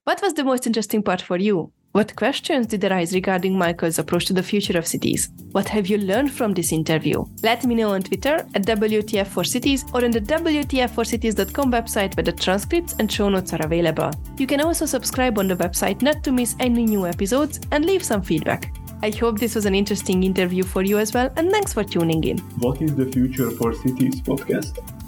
What 0.05 0.21
was 0.21 0.35
the 0.35 0.45
most 0.45 0.67
interesting 0.67 1.03
part 1.03 1.23
for 1.23 1.39
you? 1.39 1.73
What 1.93 2.15
questions 2.17 2.67
did 2.67 2.85
arise 2.85 3.15
regarding 3.15 3.57
Michael's 3.57 3.99
approach 3.99 4.27
to 4.27 4.35
the 4.35 4.43
future 4.43 4.77
of 4.77 4.87
cities? 4.87 5.31
What 5.53 5.71
have 5.71 5.87
you 5.87 5.97
learned 5.97 6.33
from 6.33 6.53
this 6.53 6.71
interview? 6.71 7.25
Let 7.43 7.65
me 7.65 7.75
know 7.77 7.93
on 7.93 8.03
Twitter 8.03 8.47
at 8.55 8.67
WTF4Cities 8.67 9.95
or 9.95 10.05
on 10.05 10.11
the 10.11 10.21
WTF4Cities.com 10.21 11.73
website 11.73 12.15
where 12.15 12.25
the 12.25 12.33
transcripts 12.33 12.95
and 12.99 13.11
show 13.11 13.31
notes 13.31 13.55
are 13.55 13.63
available. 13.63 14.11
You 14.37 14.47
can 14.47 14.61
also 14.61 14.85
subscribe 14.85 15.39
on 15.39 15.49
the 15.49 15.57
website 15.57 16.03
not 16.03 16.23
to 16.25 16.31
miss 16.31 16.57
any 16.61 16.85
new 16.85 17.07
episodes 17.07 17.59
and 17.71 17.87
leave 17.87 18.05
some 18.05 18.21
feedback. 18.21 18.71
I 19.03 19.09
hope 19.13 19.39
this 19.39 19.55
was 19.55 19.65
an 19.65 19.75
interesting 19.75 20.25
interview 20.25 20.63
for 20.63 20.83
you 20.83 20.99
as 20.99 21.15
well, 21.15 21.33
and 21.37 21.51
thanks 21.51 21.73
for 21.73 21.85
tuning 21.85 22.23
in. 22.25 22.37
What 22.59 22.83
is 22.83 22.95
the 22.95 23.07
Future 23.07 23.51
for 23.53 23.73
Cities 23.73 24.21
podcast? 24.21 25.00